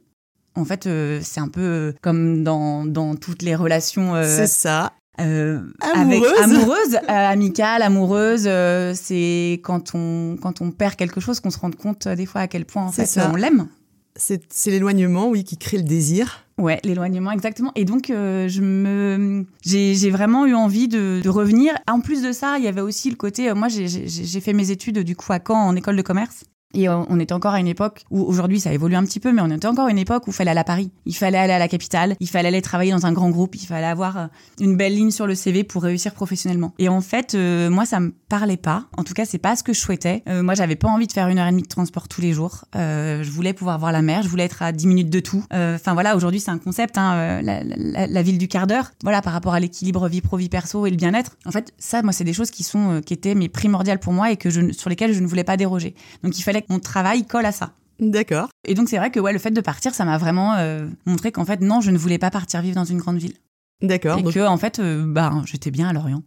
En 0.55 0.65
fait, 0.65 0.85
euh, 0.85 1.19
c'est 1.23 1.39
un 1.39 1.47
peu 1.47 1.61
euh, 1.61 1.93
comme 2.01 2.43
dans, 2.43 2.85
dans 2.85 3.15
toutes 3.15 3.41
les 3.41 3.55
relations. 3.55 4.15
Euh, 4.15 4.23
c'est 4.25 4.47
ça. 4.47 4.91
amoureuse, 5.17 5.71
avec, 5.93 6.43
amoureuse 6.43 6.97
amicale, 7.07 7.81
amoureuse. 7.81 8.49
c'est 8.95 9.59
quand 9.63 9.91
on 9.93 10.37
quand 10.41 10.61
on 10.61 10.71
perd 10.71 10.95
quelque 10.95 11.21
chose 11.21 11.39
qu'on 11.39 11.51
se 11.51 11.59
rend 11.59 11.71
compte 11.71 12.07
des 12.07 12.25
fois 12.25 12.41
à 12.41 12.47
quel 12.47 12.65
point 12.65 12.85
en 12.85 12.91
fait 12.91 13.19
on 13.31 13.35
l'aime. 13.35 13.67
C'est 14.17 14.41
l'éloignement, 14.67 15.29
oui, 15.29 15.45
qui 15.45 15.57
crée 15.57 15.77
le 15.77 15.83
désir. 15.83 16.45
Ouais, 16.57 16.79
l'éloignement, 16.83 17.31
exactement. 17.31 17.71
Et 17.75 17.85
donc, 17.85 18.07
je 18.09 18.61
me, 18.61 19.45
j'ai 19.63 20.11
vraiment 20.11 20.45
eu 20.45 20.53
envie 20.53 20.89
de, 20.89 21.21
de, 21.23 21.29
revenir. 21.29 21.73
En 21.89 22.01
plus 22.01 22.21
de 22.21 22.33
ça, 22.33 22.57
il 22.57 22.65
y 22.65 22.67
avait 22.67 22.81
aussi 22.81 23.09
le 23.09 23.15
côté. 23.15 23.51
moi, 23.53 23.69
j'ai 23.69 24.41
fait 24.41 24.51
mes 24.51 24.69
études 24.69 24.99
du 24.99 25.15
coup 25.15 25.31
à 25.31 25.39
Caen 25.39 25.65
en 25.65 25.75
école 25.77 25.95
de 25.95 26.01
commerce. 26.01 26.43
Et 26.73 26.87
on 26.89 27.19
était 27.19 27.33
encore 27.33 27.53
à 27.53 27.59
une 27.59 27.67
époque 27.67 28.03
où 28.09 28.21
aujourd'hui 28.21 28.59
ça 28.59 28.73
évolue 28.73 28.95
un 28.95 29.03
petit 29.03 29.19
peu, 29.19 29.31
mais 29.31 29.41
on 29.41 29.49
était 29.49 29.67
encore 29.67 29.87
à 29.87 29.91
une 29.91 29.97
époque 29.97 30.27
où 30.27 30.31
il 30.31 30.33
fallait 30.33 30.51
aller 30.51 30.59
à 30.59 30.65
Paris, 30.65 30.91
il 31.05 31.15
fallait 31.15 31.37
aller 31.37 31.53
à 31.53 31.59
la 31.59 31.67
capitale, 31.67 32.15
il 32.19 32.29
fallait 32.29 32.47
aller 32.47 32.61
travailler 32.61 32.91
dans 32.91 33.05
un 33.05 33.11
grand 33.11 33.29
groupe, 33.29 33.55
il 33.55 33.65
fallait 33.65 33.87
avoir 33.87 34.17
euh, 34.17 34.27
une 34.59 34.77
belle 34.77 34.93
ligne 34.93 35.11
sur 35.11 35.27
le 35.27 35.35
CV 35.35 35.63
pour 35.63 35.83
réussir 35.83 36.13
professionnellement. 36.13 36.73
Et 36.79 36.89
en 36.89 37.01
fait, 37.01 37.35
euh, 37.35 37.69
moi 37.69 37.85
ça 37.85 37.99
me 37.99 38.13
parlait 38.29 38.57
pas. 38.57 38.85
En 38.97 39.03
tout 39.03 39.13
cas, 39.13 39.25
c'est 39.25 39.37
pas 39.37 39.55
ce 39.55 39.63
que 39.63 39.73
je 39.73 39.79
souhaitais. 39.79 40.23
Euh, 40.29 40.43
moi, 40.43 40.53
j'avais 40.53 40.75
pas 40.75 40.87
envie 40.87 41.07
de 41.07 41.11
faire 41.11 41.27
une 41.27 41.37
heure 41.37 41.47
et 41.47 41.51
demie 41.51 41.63
de 41.63 41.67
transport 41.67 42.07
tous 42.07 42.21
les 42.21 42.33
jours. 42.33 42.65
je 42.73 43.29
voulais 43.29 43.53
pouvoir 43.53 43.77
voir 43.79 43.91
la 43.91 44.01
mer, 44.01 44.23
je 44.23 44.29
voulais 44.29 44.45
être 44.45 44.61
à 44.61 44.71
10 44.71 44.87
minutes 44.87 45.09
de 45.09 45.19
tout. 45.19 45.43
Enfin 45.51 45.93
voilà, 45.93 46.15
aujourd'hui 46.15 46.39
c'est 46.39 46.51
un 46.51 46.57
concept, 46.57 46.97
hein, 46.97 47.41
la, 47.41 48.21
ville 48.21 48.37
du 48.37 48.47
quart 48.47 48.67
d'heure. 48.67 48.91
Voilà, 49.03 49.21
par 49.21 49.33
rapport 49.33 49.53
à 49.53 49.59
l'équilibre 49.59 50.07
vie 50.07 50.21
pro 50.21 50.37
vie 50.37 50.49
perso 50.49 50.85
et 50.85 50.89
le 50.89 50.95
bien-être. 50.95 51.37
En 51.45 51.51
fait, 51.51 51.73
ça, 51.77 52.01
moi, 52.01 52.13
c'est 52.13 52.23
des 52.23 52.33
choses 52.33 52.51
qui 52.51 52.63
sont 52.63 53.01
qui 53.05 53.13
étaient 53.13 53.35
mais 53.35 53.49
primordiales 53.49 53.99
pour 53.99 54.13
moi 54.13 54.31
et 54.31 54.37
que 54.37 54.49
je 54.49 54.71
sur 54.71 54.89
lesquelles 54.89 55.13
je 55.13 55.19
ne 55.19 55.27
voulais 55.27 55.43
pas 55.43 55.57
déroger. 55.57 55.95
Donc 56.23 56.37
il 56.37 56.43
fallait 56.43 56.60
mon 56.69 56.79
travail 56.79 57.25
colle 57.25 57.45
à 57.45 57.51
ça. 57.51 57.71
D'accord. 57.99 58.49
Et 58.67 58.73
donc 58.73 58.89
c'est 58.89 58.97
vrai 58.97 59.11
que 59.11 59.19
ouais, 59.19 59.31
le 59.31 59.39
fait 59.39 59.51
de 59.51 59.61
partir, 59.61 59.93
ça 59.93 60.05
m'a 60.05 60.17
vraiment 60.17 60.55
euh, 60.55 60.87
montré 61.05 61.31
qu'en 61.31 61.45
fait 61.45 61.61
non, 61.61 61.81
je 61.81 61.91
ne 61.91 61.97
voulais 61.97 62.17
pas 62.17 62.31
partir 62.31 62.61
vivre 62.61 62.75
dans 62.75 62.85
une 62.85 62.97
grande 62.97 63.17
ville. 63.17 63.35
D'accord. 63.81 64.19
Et 64.19 64.23
que 64.23 64.47
en 64.47 64.57
fait, 64.57 64.79
euh, 64.79 65.03
bah, 65.05 65.31
j'étais 65.45 65.71
bien 65.71 65.87
à 65.87 65.93
Lorient. 65.93 66.23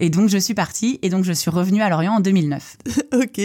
Et 0.00 0.10
donc, 0.10 0.28
je 0.28 0.38
suis 0.38 0.54
partie 0.54 0.98
et 1.02 1.08
donc 1.08 1.24
je 1.24 1.32
suis 1.32 1.50
revenue 1.50 1.82
à 1.82 1.88
Lorient 1.88 2.14
en 2.14 2.20
2009. 2.20 2.76
ok. 3.14 3.40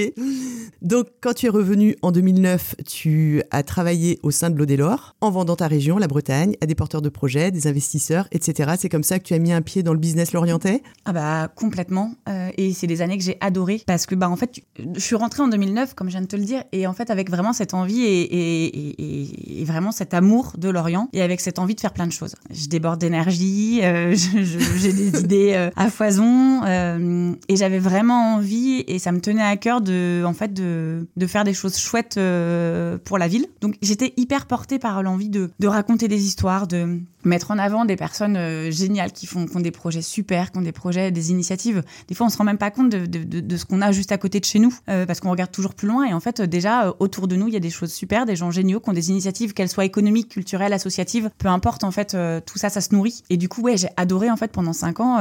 Donc, 0.81 1.07
quand 1.21 1.33
tu 1.33 1.45
es 1.45 1.49
revenue 1.49 1.95
en 2.01 2.11
2009, 2.11 2.75
tu 2.87 3.43
as 3.51 3.63
travaillé 3.63 4.19
au 4.23 4.31
sein 4.31 4.49
de 4.49 4.57
l'Odélor 4.57 5.15
en 5.21 5.31
vendant 5.31 5.55
ta 5.55 5.67
région, 5.67 5.97
la 5.97 6.07
Bretagne, 6.07 6.55
à 6.61 6.65
des 6.65 6.75
porteurs 6.75 7.01
de 7.01 7.09
projets, 7.09 7.51
des 7.51 7.67
investisseurs, 7.67 8.27
etc. 8.31 8.73
C'est 8.77 8.89
comme 8.89 9.03
ça 9.03 9.19
que 9.19 9.23
tu 9.23 9.33
as 9.33 9.39
mis 9.39 9.51
un 9.51 9.61
pied 9.61 9.83
dans 9.83 9.93
le 9.93 9.99
business 9.99 10.33
lorientais? 10.33 10.81
Ah 11.05 11.13
bah 11.13 11.47
complètement. 11.55 12.13
Euh, 12.27 12.49
et 12.57 12.73
c'est 12.73 12.87
des 12.87 13.01
années 13.01 13.17
que 13.17 13.23
j'ai 13.23 13.37
adoré 13.41 13.81
parce 13.85 14.05
que 14.05 14.15
bah 14.15 14.29
en 14.29 14.35
fait, 14.35 14.61
je 14.95 14.99
suis 14.99 15.15
rentrée 15.15 15.43
en 15.43 15.47
2009, 15.47 15.93
comme 15.93 16.07
je 16.07 16.13
viens 16.13 16.21
de 16.21 16.27
te 16.27 16.35
le 16.35 16.43
dire, 16.43 16.63
et 16.71 16.87
en 16.87 16.93
fait 16.93 17.09
avec 17.09 17.29
vraiment 17.29 17.53
cette 17.53 17.73
envie 17.73 18.01
et, 18.01 18.21
et, 18.21 19.61
et, 19.61 19.65
vraiment 19.65 19.91
cet 19.91 20.13
amour 20.13 20.53
de 20.57 20.69
Lorient 20.69 21.09
et 21.13 21.21
avec 21.21 21.41
cette 21.41 21.59
envie 21.59 21.75
de 21.75 21.79
faire 21.79 21.93
plein 21.93 22.07
de 22.07 22.11
choses. 22.11 22.35
Je 22.51 22.67
déborde 22.67 22.99
d'énergie, 22.99 23.81
euh, 23.83 24.15
j'ai 24.15 24.93
des 24.93 25.19
idées 25.21 25.53
euh, 25.53 25.69
à 25.75 25.89
foison 25.89 26.38
euh, 26.65 27.33
et 27.47 27.55
j'avais 27.55 27.79
vraiment 27.79 28.35
envie 28.35 28.83
et 28.87 28.99
ça 28.99 29.11
me 29.11 29.21
tenait 29.21 29.43
à 29.43 29.57
cœur 29.57 29.81
de 29.81 30.23
en 30.25 30.33
fait 30.33 30.53
de, 30.53 31.05
faire 31.27 31.43
des 31.43 31.53
choses 31.53 31.77
chouettes 31.77 32.17
euh, 32.17 32.97
pour 33.03 33.17
la 33.17 33.27
ville. 33.27 33.47
Donc 33.61 33.75
j'étais 33.81 34.13
hyper 34.17 34.45
portée 34.45 34.79
par 34.79 35.01
l'envie 35.03 35.29
de, 35.29 35.49
raconter 35.63 36.07
des 36.07 36.25
histoires, 36.25 36.67
de 36.67 36.99
mettre 37.25 37.51
en 37.51 37.57
avant 37.57 37.85
des 37.85 37.95
personnes 37.95 38.37
euh, 38.37 38.71
géniales 38.71 39.11
qui 39.11 39.27
font, 39.27 39.45
ont 39.53 39.59
des 39.59 39.71
projets 39.71 40.01
super, 40.01 40.51
qui 40.51 40.57
ont 40.57 40.61
des 40.61 40.71
projets, 40.71 41.11
des 41.11 41.31
initiatives. 41.31 41.83
Des 42.07 42.15
fois, 42.15 42.27
on 42.27 42.29
se 42.29 42.37
rend 42.37 42.43
même 42.43 42.57
pas 42.57 42.71
compte 42.71 42.89
de 42.89 43.57
ce 43.57 43.65
qu'on 43.65 43.81
a 43.81 43.91
juste 43.91 44.11
à 44.11 44.17
côté 44.17 44.39
de 44.39 44.45
chez 44.45 44.59
nous, 44.59 44.73
parce 44.85 45.19
qu'on 45.19 45.31
regarde 45.31 45.51
toujours 45.51 45.73
plus 45.73 45.87
loin. 45.87 46.05
Et 46.05 46.13
en 46.13 46.19
fait, 46.19 46.41
déjà, 46.41 46.93
autour 46.99 47.27
de 47.27 47.35
nous, 47.35 47.47
il 47.47 47.53
y 47.53 47.57
a 47.57 47.61
des 47.61 47.69
choses 47.69 47.91
super, 47.91 48.25
des 48.25 48.35
gens 48.35 48.51
géniaux 48.51 48.79
qui 48.79 48.89
ont 48.89 48.93
des 48.93 49.09
initiatives, 49.09 49.53
qu'elles 49.53 49.69
soient 49.69 49.85
économiques, 49.85 50.29
culturelles, 50.29 50.73
associatives, 50.73 51.29
peu 51.37 51.47
importe, 51.47 51.83
en 51.83 51.91
fait, 51.91 52.15
tout 52.45 52.57
ça, 52.57 52.69
ça 52.69 52.81
se 52.81 52.95
nourrit. 52.95 53.23
Et 53.29 53.37
du 53.37 53.49
coup, 53.49 53.61
ouais, 53.61 53.77
j'ai 53.77 53.89
adoré, 53.97 54.31
en 54.31 54.37
fait, 54.37 54.51
pendant 54.51 54.73
cinq 54.73 54.99
ans, 54.99 55.19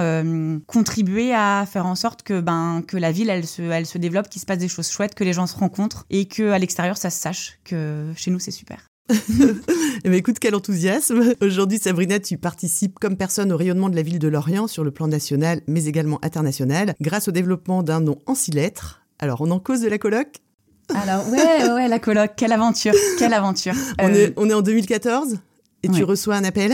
contribuer 0.67 1.08
à 1.33 1.67
faire 1.67 1.87
en 1.87 1.95
sorte 1.95 2.23
que, 2.23 2.41
ben, 2.41 2.83
que 2.87 2.97
la 2.97 3.13
ville, 3.13 3.31
elle 3.31 3.47
se, 3.47 3.63
elle 3.63 3.87
se 3.87 3.99
développe, 3.99 4.29
qu'il 4.29 4.41
se 4.41 4.47
passe 4.47 4.59
des 4.59 4.69
choses 4.69 4.91
chouettes, 4.91 5.15
que 5.15 5.25
les 5.25 5.33
gens 5.33 5.47
se 5.47 5.57
rencontrent 5.57 6.07
et 6.11 6.27
que 6.27 6.51
à 6.51 6.59
l'extérieur, 6.59 6.97
ça 6.97 7.11
se 7.11 7.21
sache 7.21 7.59
que 7.65 8.13
chez 8.17 8.31
nous, 8.31 8.39
c'est 8.39 8.51
super. 8.51 8.87
eh 9.11 10.09
ben, 10.09 10.15
écoute, 10.15 10.39
quel 10.39 10.55
enthousiasme. 10.55 11.35
Aujourd'hui, 11.41 11.79
Sabrina, 11.79 12.21
tu 12.21 12.37
participes 12.37 12.99
comme 12.99 13.17
personne 13.17 13.53
au 13.53 13.57
rayonnement 13.57 13.89
de 13.89 13.97
la 13.97 14.03
ville 14.03 14.19
de 14.19 14.29
Lorient 14.29 14.67
sur 14.67 14.85
le 14.85 14.91
plan 14.91 15.09
national, 15.09 15.63
mais 15.67 15.87
également 15.87 16.19
international, 16.23 16.95
grâce 17.01 17.29
au 17.29 17.31
développement 17.31 17.83
d'un 17.83 18.01
nom 18.01 18.19
en 18.27 18.35
six 18.35 18.51
lettres. 18.51 19.03
Alors, 19.19 19.41
on 19.41 19.51
en 19.51 19.61
cause 19.61 19.81
de 19.81 19.89
la 19.89 19.99
coloc? 19.99 20.29
Alors, 20.95 21.27
ouais, 21.31 21.71
ouais, 21.71 21.89
la 21.89 21.99
coloc, 21.99 22.33
quelle 22.37 22.53
aventure, 22.53 22.95
quelle 23.19 23.35
aventure. 23.35 23.75
On, 23.99 24.09
est, 24.09 24.33
on 24.37 24.49
est 24.49 24.55
en 24.55 24.63
2014 24.63 25.39
et 25.83 25.89
tu 25.89 26.05
reçois 26.05 26.37
un 26.37 26.45
appel? 26.45 26.73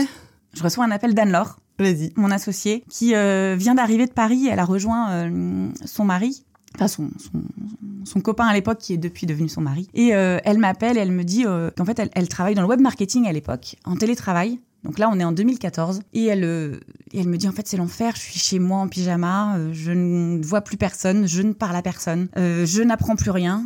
Je 0.53 0.63
reçois 0.63 0.85
un 0.85 0.91
appel 0.91 1.13
d'Anne-Laure, 1.13 1.57
Vas-y. 1.79 2.11
Mon 2.15 2.31
associée, 2.31 2.83
qui 2.89 3.15
euh, 3.15 3.55
vient 3.57 3.75
d'arriver 3.75 4.05
de 4.05 4.11
Paris. 4.11 4.47
Elle 4.49 4.59
a 4.59 4.65
rejoint 4.65 5.11
euh, 5.11 5.69
son 5.85 6.05
mari, 6.05 6.45
enfin 6.75 6.87
son, 6.87 8.21
copain 8.21 8.45
à 8.45 8.53
l'époque, 8.53 8.79
qui 8.79 8.93
est 8.93 8.97
depuis 8.97 9.27
devenu 9.27 9.49
son 9.49 9.61
mari. 9.61 9.87
Et 9.93 10.15
euh, 10.15 10.39
elle 10.45 10.57
m'appelle 10.57 10.97
elle 10.97 11.11
me 11.11 11.23
dit 11.23 11.45
qu'en 11.75 11.85
fait, 11.85 12.01
elle, 12.13 12.29
travaille 12.29 12.55
dans 12.55 12.61
le 12.61 12.67
web 12.67 12.79
marketing 12.79 13.27
à 13.27 13.33
l'époque, 13.33 13.75
en 13.83 13.95
télétravail. 13.95 14.59
Donc 14.83 14.99
là, 14.99 15.09
on 15.11 15.19
est 15.19 15.23
en 15.23 15.31
2014. 15.31 16.01
Et 16.13 16.25
elle, 16.25 16.79
elle 17.11 17.27
me 17.27 17.37
dit, 17.37 17.47
en 17.47 17.51
fait, 17.51 17.67
c'est 17.67 17.75
l'enfer. 17.75 18.13
Je 18.15 18.21
suis 18.21 18.39
chez 18.39 18.59
moi 18.59 18.77
en 18.77 18.87
pyjama. 18.87 19.57
je 19.71 19.91
ne 19.91 20.45
vois 20.45 20.61
plus 20.61 20.77
personne. 20.77 21.27
Je 21.27 21.41
ne 21.41 21.53
parle 21.53 21.75
à 21.75 21.81
personne. 21.81 22.29
je 22.35 22.83
n'apprends 22.83 23.15
plus 23.15 23.31
rien. 23.31 23.65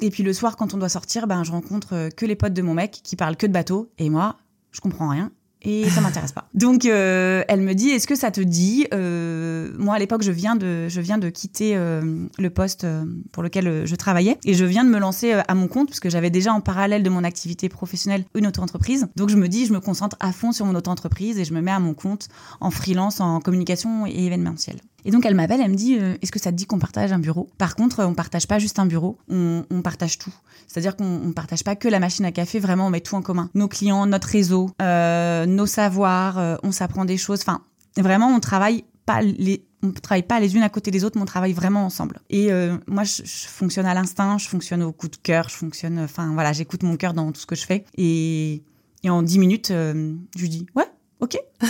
et 0.00 0.10
puis 0.10 0.22
le 0.22 0.32
soir, 0.32 0.56
quand 0.56 0.72
on 0.72 0.78
doit 0.78 0.88
sortir, 0.88 1.26
ben, 1.26 1.44
je 1.44 1.52
rencontre 1.52 2.08
que 2.16 2.24
les 2.24 2.36
potes 2.36 2.54
de 2.54 2.62
mon 2.62 2.72
mec 2.72 3.00
qui 3.04 3.16
parlent 3.16 3.36
que 3.36 3.46
de 3.46 3.52
bateau. 3.52 3.92
Et 3.98 4.08
moi, 4.08 4.36
je 4.72 4.80
comprends 4.80 5.10
rien 5.10 5.30
et 5.62 5.88
ça 5.90 6.00
m'intéresse 6.00 6.32
pas. 6.32 6.48
Donc 6.54 6.84
euh, 6.84 7.42
elle 7.48 7.60
me 7.60 7.74
dit 7.74 7.90
est-ce 7.90 8.06
que 8.06 8.14
ça 8.14 8.30
te 8.30 8.40
dit 8.40 8.86
euh, 8.94 9.70
Moi 9.78 9.94
à 9.94 9.98
l'époque 9.98 10.22
je 10.22 10.32
viens 10.32 10.56
de 10.56 10.88
je 10.88 11.00
viens 11.00 11.18
de 11.18 11.28
quitter 11.28 11.76
euh, 11.76 12.26
le 12.38 12.50
poste 12.50 12.84
euh, 12.84 13.04
pour 13.32 13.42
lequel 13.42 13.66
euh, 13.66 13.86
je 13.86 13.94
travaillais 13.96 14.38
et 14.44 14.54
je 14.54 14.64
viens 14.64 14.84
de 14.84 14.90
me 14.90 14.98
lancer 14.98 15.32
euh, 15.32 15.42
à 15.48 15.54
mon 15.54 15.68
compte 15.68 15.88
parce 15.88 16.00
que 16.00 16.10
j'avais 16.10 16.30
déjà 16.30 16.52
en 16.52 16.60
parallèle 16.60 17.02
de 17.02 17.10
mon 17.10 17.24
activité 17.24 17.68
professionnelle 17.68 18.24
une 18.34 18.46
auto-entreprise. 18.46 19.08
Donc 19.16 19.28
je 19.28 19.36
me 19.36 19.48
dis 19.48 19.66
je 19.66 19.72
me 19.72 19.80
concentre 19.80 20.16
à 20.20 20.32
fond 20.32 20.52
sur 20.52 20.66
mon 20.66 20.74
auto-entreprise 20.74 21.38
et 21.38 21.44
je 21.44 21.52
me 21.52 21.60
mets 21.60 21.72
à 21.72 21.80
mon 21.80 21.94
compte 21.94 22.28
en 22.60 22.70
freelance 22.70 23.20
en 23.20 23.40
communication 23.40 24.06
et 24.06 24.24
événementiel. 24.26 24.80
Et 25.04 25.10
donc 25.10 25.24
elle 25.26 25.34
m'appelle, 25.34 25.60
elle 25.60 25.70
me 25.70 25.76
dit 25.76 25.96
euh, 25.98 26.16
est-ce 26.22 26.32
que 26.32 26.38
ça 26.38 26.50
te 26.50 26.56
dit 26.56 26.66
qu'on 26.66 26.78
partage 26.78 27.12
un 27.12 27.18
bureau? 27.18 27.48
Par 27.58 27.76
contre, 27.76 28.04
on 28.04 28.14
partage 28.14 28.46
pas 28.46 28.58
juste 28.58 28.78
un 28.78 28.86
bureau, 28.86 29.18
on, 29.28 29.64
partage 29.82 30.18
tout. 30.18 30.32
C'est-à-dire 30.66 30.96
qu'on 30.96 31.20
on 31.24 31.32
partage 31.32 31.64
pas 31.64 31.76
que 31.76 31.88
la 31.88 32.00
machine 32.00 32.24
à 32.24 32.32
café, 32.32 32.58
vraiment 32.58 32.86
on 32.86 32.90
met 32.90 33.00
tout 33.00 33.14
en 33.14 33.22
commun. 33.22 33.50
Nos 33.54 33.68
clients, 33.68 34.06
notre 34.06 34.28
réseau, 34.28 34.70
euh, 34.82 35.46
nos 35.46 35.66
savoirs, 35.66 36.38
euh, 36.38 36.56
on 36.62 36.72
s'apprend 36.72 37.04
des 37.04 37.16
choses. 37.16 37.40
Enfin, 37.40 37.62
vraiment, 37.96 38.28
on 38.28 38.40
travaille 38.40 38.84
pas 39.06 39.22
les 39.22 39.64
on 39.82 39.92
travaille 39.92 40.24
pas 40.24 40.40
les 40.40 40.56
unes 40.56 40.62
à 40.62 40.68
côté 40.68 40.90
des 40.90 41.04
autres, 41.04 41.16
mais 41.16 41.22
on 41.22 41.26
travaille 41.26 41.54
vraiment 41.54 41.86
ensemble. 41.86 42.20
Et 42.28 42.50
moi, 42.86 43.02
je, 43.04 43.22
fonctionne 43.24 43.86
à 43.86 43.94
l'instinct, 43.94 44.36
je 44.36 44.46
fonctionne 44.46 44.82
au 44.82 44.92
coup 44.92 45.08
de 45.08 45.16
cœur, 45.16 45.48
je 45.48 45.54
fonctionne, 45.54 46.00
enfin 46.00 46.34
voilà, 46.34 46.52
j'écoute 46.52 46.82
mon 46.82 46.98
cœur 46.98 47.14
dans 47.14 47.32
tout 47.32 47.40
ce 47.40 47.46
que 47.46 47.56
je 47.56 47.64
fais. 47.64 47.86
Et, 47.96 48.62
en 49.08 49.22
dix 49.22 49.38
minutes, 49.38 49.68
je 49.70 50.38
lui 50.38 50.50
dis 50.50 50.66
ouais, 50.76 50.84
ok. 51.20 51.38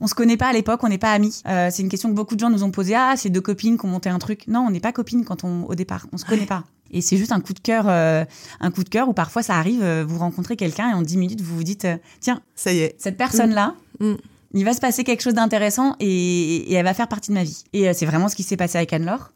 On 0.00 0.06
se 0.06 0.14
connaît 0.14 0.36
pas 0.36 0.48
à 0.48 0.52
l'époque, 0.52 0.80
on 0.82 0.88
n'est 0.88 0.98
pas 0.98 1.12
amis. 1.12 1.40
Euh, 1.48 1.68
c'est 1.72 1.80
une 1.82 1.88
question 1.88 2.10
que 2.10 2.14
beaucoup 2.14 2.34
de 2.34 2.40
gens 2.40 2.50
nous 2.50 2.62
ont 2.62 2.70
posée. 2.70 2.94
Ah, 2.94 3.14
c'est 3.16 3.30
deux 3.30 3.40
copines 3.40 3.78
qui 3.78 3.86
ont 3.86 3.88
monté 3.88 4.10
un 4.10 4.18
truc. 4.18 4.46
Non, 4.48 4.60
on 4.60 4.70
n'est 4.70 4.80
pas 4.80 4.92
copines 4.92 5.24
quand 5.24 5.44
on 5.44 5.64
au 5.64 5.74
départ. 5.74 6.06
On 6.12 6.18
se 6.18 6.26
connaît 6.26 6.44
pas. 6.44 6.64
Et 6.90 7.00
c'est 7.00 7.16
juste 7.16 7.32
un 7.32 7.40
coup 7.40 7.54
de 7.54 7.60
cœur, 7.60 7.86
euh, 7.88 8.24
un 8.60 8.70
coup 8.70 8.84
de 8.84 8.88
cœur 8.90 9.08
où 9.08 9.14
parfois 9.14 9.42
ça 9.42 9.54
arrive. 9.54 9.82
euh, 9.82 10.04
vous 10.06 10.18
rencontrez 10.18 10.56
quelqu'un 10.56 10.90
et 10.90 10.94
en 10.94 11.00
10 11.00 11.16
minutes 11.16 11.40
vous 11.40 11.56
vous 11.56 11.64
dites 11.64 11.86
tiens 12.20 12.42
Ça 12.54 12.72
y 12.72 12.80
est. 12.80 12.96
cette 12.98 13.16
personne 13.16 13.54
là. 13.54 13.74
Mm. 14.00 14.14
Il 14.52 14.64
va 14.64 14.74
se 14.74 14.80
passer 14.80 15.04
quelque 15.04 15.22
chose 15.22 15.34
d'intéressant 15.34 15.96
et, 16.00 16.56
et 16.70 16.74
elle 16.74 16.84
va 16.84 16.92
faire 16.92 17.08
partie 17.08 17.30
de 17.30 17.34
ma 17.34 17.42
vie. 17.44 17.64
Et 17.72 17.92
c'est 17.94 18.06
vraiment 18.06 18.28
ce 18.28 18.36
qui 18.36 18.42
s'est 18.42 18.56
passé 18.58 18.76
avec 18.76 18.92
Anne-Laure. 18.92 19.30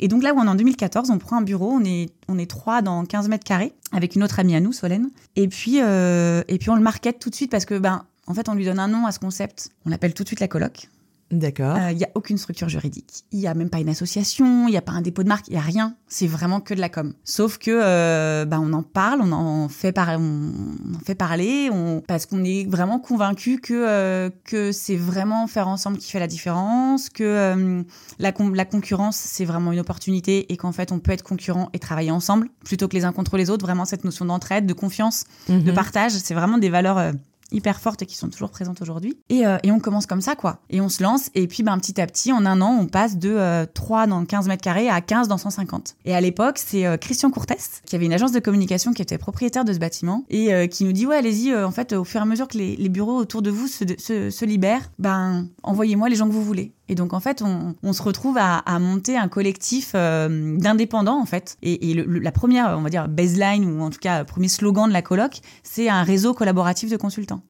Et 0.00 0.08
donc 0.08 0.22
là 0.22 0.34
où 0.34 0.38
on 0.38 0.44
est 0.44 0.48
en 0.48 0.54
2014, 0.54 1.10
on 1.10 1.18
prend 1.18 1.36
un 1.36 1.42
bureau, 1.42 1.70
on 1.70 1.84
est, 1.84 2.10
on 2.28 2.36
est 2.38 2.50
trois 2.50 2.82
dans 2.82 3.04
15 3.04 3.28
mètres 3.28 3.44
carrés 3.44 3.72
avec 3.92 4.16
une 4.16 4.22
autre 4.24 4.38
amie 4.40 4.54
à 4.56 4.60
nous, 4.60 4.72
Solène. 4.72 5.08
Et 5.36 5.48
puis, 5.48 5.76
et 5.78 6.58
puis 6.58 6.68
on 6.68 6.74
le 6.74 6.82
market 6.82 7.18
tout 7.18 7.30
de 7.30 7.34
suite 7.34 7.50
parce 7.50 7.64
que, 7.64 7.78
ben, 7.78 8.04
en 8.28 8.34
fait, 8.34 8.48
on 8.48 8.54
lui 8.54 8.64
donne 8.64 8.78
un 8.78 8.88
nom 8.88 9.06
à 9.06 9.12
ce 9.12 9.18
concept. 9.18 9.70
On 9.86 9.90
l'appelle 9.90 10.14
tout 10.14 10.22
de 10.22 10.28
suite 10.28 10.40
la 10.40 10.48
coloc. 10.48 10.88
D'accord. 11.30 11.76
Il 11.90 11.96
n'y 11.98 12.04
a 12.04 12.08
aucune 12.14 12.38
structure 12.38 12.70
juridique. 12.70 13.22
Il 13.32 13.38
n'y 13.40 13.46
a 13.46 13.52
même 13.52 13.68
pas 13.68 13.80
une 13.80 13.90
association, 13.90 14.66
il 14.66 14.70
n'y 14.70 14.78
a 14.78 14.80
pas 14.80 14.92
un 14.92 15.02
dépôt 15.02 15.22
de 15.22 15.28
marque, 15.28 15.46
il 15.48 15.50
n'y 15.52 15.58
a 15.58 15.60
rien. 15.60 15.94
C'est 16.06 16.26
vraiment 16.26 16.60
que 16.62 16.72
de 16.72 16.80
la 16.80 16.88
com. 16.88 17.12
Sauf 17.22 17.58
que 17.58 17.70
euh, 17.70 18.46
bah, 18.46 18.58
on 18.62 18.72
en 18.72 18.82
parle, 18.82 19.20
on 19.20 19.32
en 19.32 19.68
fait, 19.68 19.92
par- 19.92 20.08
on, 20.18 20.22
on 20.22 20.94
en 20.94 20.98
fait 21.00 21.14
parler, 21.14 21.68
on, 21.70 22.00
parce 22.00 22.24
qu'on 22.24 22.42
est 22.44 22.64
vraiment 22.66 22.98
convaincu 22.98 23.58
que, 23.60 23.74
euh, 23.74 24.30
que 24.44 24.72
c'est 24.72 24.96
vraiment 24.96 25.46
faire 25.48 25.68
ensemble 25.68 25.98
qui 25.98 26.10
fait 26.10 26.18
la 26.18 26.28
différence, 26.28 27.10
que 27.10 27.24
euh, 27.24 27.82
la, 28.18 28.32
con- 28.32 28.48
la 28.48 28.64
concurrence, 28.64 29.16
c'est 29.18 29.44
vraiment 29.44 29.72
une 29.72 29.80
opportunité 29.80 30.50
et 30.50 30.56
qu'en 30.56 30.72
fait, 30.72 30.92
on 30.92 30.98
peut 30.98 31.12
être 31.12 31.24
concurrent 31.24 31.68
et 31.74 31.78
travailler 31.78 32.10
ensemble 32.10 32.48
plutôt 32.64 32.88
que 32.88 32.96
les 32.96 33.04
uns 33.04 33.12
contre 33.12 33.36
les 33.36 33.50
autres. 33.50 33.66
Vraiment, 33.66 33.84
cette 33.84 34.04
notion 34.04 34.24
d'entraide, 34.24 34.64
de 34.64 34.72
confiance, 34.72 35.24
de 35.50 35.56
Mhm. 35.58 35.74
partage, 35.74 36.12
c'est 36.12 36.32
vraiment 36.32 36.56
des 36.56 36.70
valeurs 36.70 36.96
euh, 36.96 37.12
hyper 37.52 37.80
fortes 37.80 38.04
qui 38.04 38.16
sont 38.16 38.28
toujours 38.28 38.50
présentes 38.50 38.82
aujourd'hui. 38.82 39.18
Et, 39.28 39.46
euh, 39.46 39.58
et 39.62 39.72
on 39.72 39.80
commence 39.80 40.06
comme 40.06 40.20
ça, 40.20 40.36
quoi. 40.36 40.60
Et 40.70 40.80
on 40.80 40.88
se 40.88 41.02
lance, 41.02 41.30
et 41.34 41.46
puis 41.46 41.62
ben, 41.62 41.78
petit 41.78 42.00
à 42.00 42.06
petit, 42.06 42.32
en 42.32 42.44
un 42.46 42.60
an, 42.60 42.76
on 42.80 42.86
passe 42.86 43.18
de 43.18 43.30
euh, 43.30 43.66
3 43.72 44.06
dans 44.06 44.24
15 44.24 44.48
mètres 44.48 44.62
carrés 44.62 44.88
à 44.88 45.00
15 45.00 45.28
dans 45.28 45.38
150. 45.38 45.96
Et 46.04 46.14
à 46.14 46.20
l'époque, 46.20 46.58
c'est 46.58 46.86
euh, 46.86 46.96
Christian 46.96 47.30
Courtès, 47.30 47.82
qui 47.86 47.96
avait 47.96 48.06
une 48.06 48.12
agence 48.12 48.32
de 48.32 48.40
communication 48.40 48.92
qui 48.92 49.02
était 49.02 49.18
propriétaire 49.18 49.64
de 49.64 49.72
ce 49.72 49.78
bâtiment, 49.78 50.24
et 50.28 50.52
euh, 50.52 50.66
qui 50.66 50.84
nous 50.84 50.92
dit, 50.92 51.06
ouais, 51.06 51.16
allez-y, 51.16 51.52
euh, 51.52 51.66
en 51.66 51.70
fait, 51.70 51.92
au 51.92 52.04
fur 52.04 52.20
et 52.20 52.22
à 52.22 52.26
mesure 52.26 52.48
que 52.48 52.58
les, 52.58 52.76
les 52.76 52.88
bureaux 52.88 53.16
autour 53.16 53.42
de 53.42 53.50
vous 53.50 53.66
se, 53.66 53.84
se, 53.98 54.30
se 54.30 54.44
libèrent, 54.44 54.90
ben, 54.98 55.48
envoyez-moi 55.62 56.08
les 56.08 56.16
gens 56.16 56.26
que 56.26 56.32
vous 56.32 56.44
voulez. 56.44 56.72
Et 56.88 56.94
donc, 56.94 57.12
en 57.12 57.20
fait, 57.20 57.42
on, 57.42 57.74
on 57.82 57.92
se 57.92 58.02
retrouve 58.02 58.38
à, 58.38 58.58
à 58.58 58.78
monter 58.78 59.16
un 59.16 59.28
collectif 59.28 59.92
euh, 59.94 60.56
d'indépendants, 60.58 61.20
en 61.20 61.26
fait. 61.26 61.56
Et, 61.62 61.90
et 61.90 61.94
le- 61.94 62.04
le- 62.04 62.18
la 62.20 62.32
première, 62.32 62.76
on 62.78 62.82
va 62.82 62.90
dire, 62.90 63.08
baseline, 63.08 63.64
ou 63.70 63.82
en 63.82 63.90
tout 63.90 63.98
cas, 63.98 64.24
premier 64.24 64.48
slogan 64.48 64.88
de 64.88 64.92
la 64.92 65.02
coloc, 65.02 65.40
c'est 65.62 65.88
un 65.88 66.02
réseau 66.02 66.34
collaboratif 66.34 66.90
de 66.90 66.96
consultants. 66.96 67.42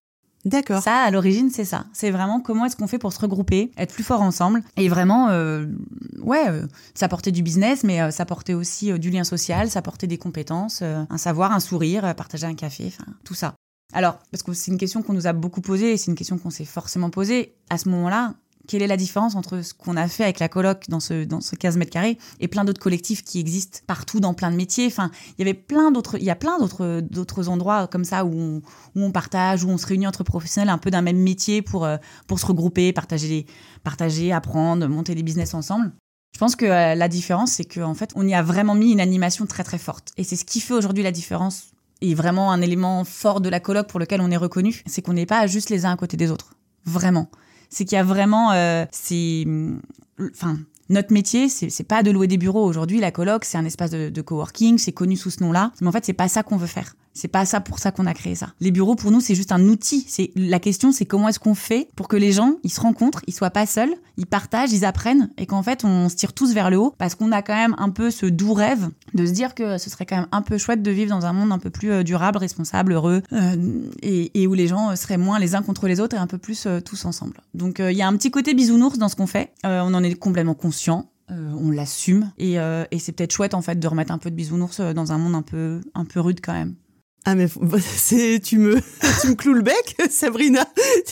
D'accord. 0.44 0.82
Ça, 0.82 0.98
à 0.98 1.10
l'origine, 1.10 1.50
c'est 1.50 1.64
ça. 1.64 1.84
C'est 1.92 2.10
vraiment 2.12 2.40
comment 2.40 2.64
est-ce 2.64 2.76
qu'on 2.76 2.86
fait 2.86 2.98
pour 2.98 3.12
se 3.12 3.20
regrouper, 3.20 3.72
être 3.76 3.92
plus 3.92 4.04
fort 4.04 4.22
ensemble 4.22 4.62
et 4.76 4.88
vraiment, 4.88 5.28
euh, 5.30 5.66
ouais, 6.22 6.48
euh, 6.48 6.66
s'apporter 6.94 7.32
du 7.32 7.42
business, 7.42 7.82
mais 7.82 8.00
euh, 8.00 8.10
s'apporter 8.12 8.54
aussi 8.54 8.96
du 9.00 9.10
lien 9.10 9.24
social, 9.24 9.68
s'apporter 9.68 10.06
des 10.06 10.16
compétences, 10.16 10.80
un 10.82 11.18
savoir, 11.18 11.52
un 11.52 11.60
sourire, 11.60 12.14
partager 12.14 12.46
un 12.46 12.54
café, 12.54 12.84
enfin, 12.86 13.12
tout 13.24 13.34
ça. 13.34 13.54
Alors, 13.92 14.18
parce 14.30 14.42
que 14.42 14.52
c'est 14.52 14.70
une 14.70 14.78
question 14.78 15.02
qu'on 15.02 15.12
nous 15.14 15.26
a 15.26 15.32
beaucoup 15.32 15.60
posée 15.60 15.92
et 15.92 15.96
c'est 15.96 16.10
une 16.10 16.16
question 16.16 16.38
qu'on 16.38 16.50
s'est 16.50 16.64
forcément 16.64 17.10
posée. 17.10 17.54
À 17.68 17.76
ce 17.76 17.88
moment-là, 17.88 18.34
quelle 18.68 18.82
est 18.82 18.86
la 18.86 18.96
différence 18.96 19.34
entre 19.34 19.62
ce 19.62 19.74
qu'on 19.74 19.96
a 19.96 20.06
fait 20.06 20.22
avec 20.22 20.38
la 20.38 20.48
coloc 20.48 20.84
dans 20.88 21.00
ce, 21.00 21.24
dans 21.24 21.40
ce 21.40 21.56
15 21.56 21.78
mètres 21.78 21.90
carrés 21.90 22.18
et 22.38 22.46
plein 22.48 22.64
d'autres 22.64 22.80
collectifs 22.80 23.24
qui 23.24 23.40
existent 23.40 23.80
partout 23.86 24.20
dans 24.20 24.34
plein 24.34 24.50
de 24.52 24.56
métiers? 24.56 24.86
Enfin, 24.86 25.10
il 25.30 25.44
y 25.44 25.48
avait 25.48 25.58
plein 25.58 25.90
d'autres, 25.90 26.18
il 26.18 26.24
y 26.24 26.30
a 26.30 26.36
plein 26.36 26.58
d'autres, 26.58 27.00
d'autres 27.00 27.48
endroits 27.48 27.88
comme 27.88 28.04
ça 28.04 28.24
où 28.24 28.32
on, 28.32 28.56
où 28.94 29.02
on 29.02 29.10
partage, 29.10 29.64
où 29.64 29.70
on 29.70 29.78
se 29.78 29.86
réunit 29.86 30.06
entre 30.06 30.22
professionnels 30.22 30.68
un 30.68 30.78
peu 30.78 30.90
d'un 30.90 31.02
même 31.02 31.18
métier 31.18 31.62
pour, 31.62 31.86
euh, 31.86 31.96
pour 32.26 32.38
se 32.38 32.46
regrouper, 32.46 32.92
partager, 32.92 33.46
partager, 33.82 34.32
apprendre, 34.32 34.86
monter 34.86 35.14
des 35.14 35.22
business 35.22 35.54
ensemble. 35.54 35.90
Je 36.34 36.38
pense 36.38 36.54
que 36.54 36.66
euh, 36.66 36.94
la 36.94 37.08
différence, 37.08 37.52
c'est 37.52 37.64
qu'en 37.64 37.94
fait, 37.94 38.10
on 38.14 38.26
y 38.28 38.34
a 38.34 38.42
vraiment 38.42 38.74
mis 38.74 38.92
une 38.92 39.00
animation 39.00 39.46
très 39.46 39.64
très 39.64 39.78
forte. 39.78 40.12
Et 40.18 40.24
c'est 40.24 40.36
ce 40.36 40.44
qui 40.44 40.60
fait 40.60 40.74
aujourd'hui 40.74 41.02
la 41.02 41.10
différence 41.10 41.70
et 42.00 42.14
vraiment 42.14 42.52
un 42.52 42.60
élément 42.60 43.04
fort 43.04 43.40
de 43.40 43.48
la 43.48 43.60
coloc 43.60 43.88
pour 43.88 43.98
lequel 43.98 44.20
on 44.20 44.30
est 44.30 44.36
reconnu, 44.36 44.82
c'est 44.86 45.02
qu'on 45.02 45.14
n'est 45.14 45.26
pas 45.26 45.46
juste 45.46 45.70
les 45.70 45.86
uns 45.86 45.92
à 45.92 45.96
côté 45.96 46.16
des 46.16 46.30
autres. 46.30 46.54
Vraiment. 46.84 47.28
C'est 47.70 47.84
qu'il 47.84 47.96
y 47.96 48.00
a 48.00 48.04
vraiment, 48.04 48.52
euh, 48.52 48.84
c'est, 48.90 49.44
hum, 49.46 49.80
enfin, 50.20 50.58
notre 50.88 51.12
métier, 51.12 51.48
c'est 51.48 51.84
pas 51.84 52.02
de 52.02 52.10
louer 52.10 52.26
des 52.26 52.38
bureaux. 52.38 52.64
Aujourd'hui, 52.64 52.98
la 52.98 53.10
coloc, 53.10 53.44
c'est 53.44 53.58
un 53.58 53.64
espace 53.64 53.90
de, 53.90 54.08
de 54.08 54.22
coworking, 54.22 54.78
c'est 54.78 54.92
connu 54.92 55.16
sous 55.16 55.30
ce 55.30 55.42
nom-là. 55.42 55.72
Mais 55.80 55.88
en 55.88 55.92
fait, 55.92 56.04
c'est 56.04 56.14
pas 56.14 56.28
ça 56.28 56.42
qu'on 56.42 56.56
veut 56.56 56.66
faire. 56.66 56.94
C'est 57.18 57.26
pas 57.26 57.44
ça 57.44 57.60
pour 57.60 57.80
ça 57.80 57.90
qu'on 57.90 58.06
a 58.06 58.14
créé 58.14 58.36
ça. 58.36 58.50
Les 58.60 58.70
bureaux, 58.70 58.94
pour 58.94 59.10
nous, 59.10 59.20
c'est 59.20 59.34
juste 59.34 59.50
un 59.50 59.60
outil. 59.66 60.06
C'est 60.06 60.30
la 60.36 60.60
question, 60.60 60.92
c'est 60.92 61.04
comment 61.04 61.28
est-ce 61.28 61.40
qu'on 61.40 61.56
fait 61.56 61.88
pour 61.96 62.06
que 62.06 62.14
les 62.16 62.30
gens, 62.30 62.58
ils 62.62 62.70
se 62.70 62.80
rencontrent, 62.80 63.22
ils 63.26 63.34
soient 63.34 63.50
pas 63.50 63.66
seuls, 63.66 63.92
ils 64.16 64.26
partagent, 64.26 64.72
ils 64.72 64.84
apprennent, 64.84 65.28
et 65.36 65.46
qu'en 65.46 65.64
fait, 65.64 65.84
on 65.84 66.08
se 66.08 66.14
tire 66.14 66.32
tous 66.32 66.54
vers 66.54 66.70
le 66.70 66.78
haut, 66.78 66.94
parce 66.96 67.16
qu'on 67.16 67.32
a 67.32 67.42
quand 67.42 67.56
même 67.56 67.74
un 67.78 67.90
peu 67.90 68.12
ce 68.12 68.26
doux 68.26 68.54
rêve 68.54 68.88
de 69.14 69.26
se 69.26 69.32
dire 69.32 69.56
que 69.56 69.78
ce 69.78 69.90
serait 69.90 70.06
quand 70.06 70.16
même 70.16 70.28
un 70.30 70.42
peu 70.42 70.58
chouette 70.58 70.80
de 70.80 70.92
vivre 70.92 71.10
dans 71.10 71.26
un 71.26 71.32
monde 71.32 71.50
un 71.50 71.58
peu 71.58 71.70
plus 71.70 71.90
euh, 71.90 72.02
durable, 72.04 72.38
responsable, 72.38 72.92
heureux, 72.92 73.22
euh, 73.32 73.56
et, 74.02 74.46
où 74.46 74.54
les 74.54 74.68
gens 74.68 74.90
euh, 74.90 74.94
seraient 74.94 75.18
moins 75.18 75.40
les 75.40 75.56
uns 75.56 75.62
contre 75.62 75.88
les 75.88 75.98
autres 75.98 76.14
et 76.14 76.20
un 76.20 76.28
peu 76.28 76.38
plus 76.38 76.68
tous 76.84 77.04
ensemble. 77.04 77.40
Donc, 77.54 77.80
il 77.80 77.96
y 77.96 78.02
a 78.02 78.06
un 78.06 78.16
petit 78.16 78.30
côté 78.30 78.54
bisounours 78.54 78.96
dans 78.96 79.08
ce 79.08 79.16
qu'on 79.16 79.26
fait. 79.26 79.52
On 79.64 79.92
en 79.92 80.04
est 80.04 80.14
complètement 80.14 80.54
conscient. 80.54 81.10
On 81.30 81.70
l'assume 81.70 82.30
et, 82.38 82.54
et 82.54 82.98
c'est 82.98 83.12
peut-être 83.12 83.32
chouette 83.32 83.54
en 83.54 83.60
fait 83.60 83.78
de 83.78 83.86
remettre 83.86 84.12
un 84.12 84.18
peu 84.18 84.30
de 84.30 84.34
bisounours 84.34 84.80
dans 84.80 85.12
un 85.12 85.18
monde 85.18 85.34
un 85.34 85.42
peu 85.42 85.80
un 85.94 86.04
peu 86.04 86.20
rude 86.20 86.40
quand 86.42 86.54
même. 86.54 86.74
Ah 87.24 87.34
mais 87.34 87.46
c'est 87.96 88.40
tu 88.42 88.58
me 88.58 88.76
tu 89.20 89.28
me 89.28 89.34
cloues 89.34 89.52
le 89.54 89.62
bec 89.62 89.96
Sabrina. 90.10 90.66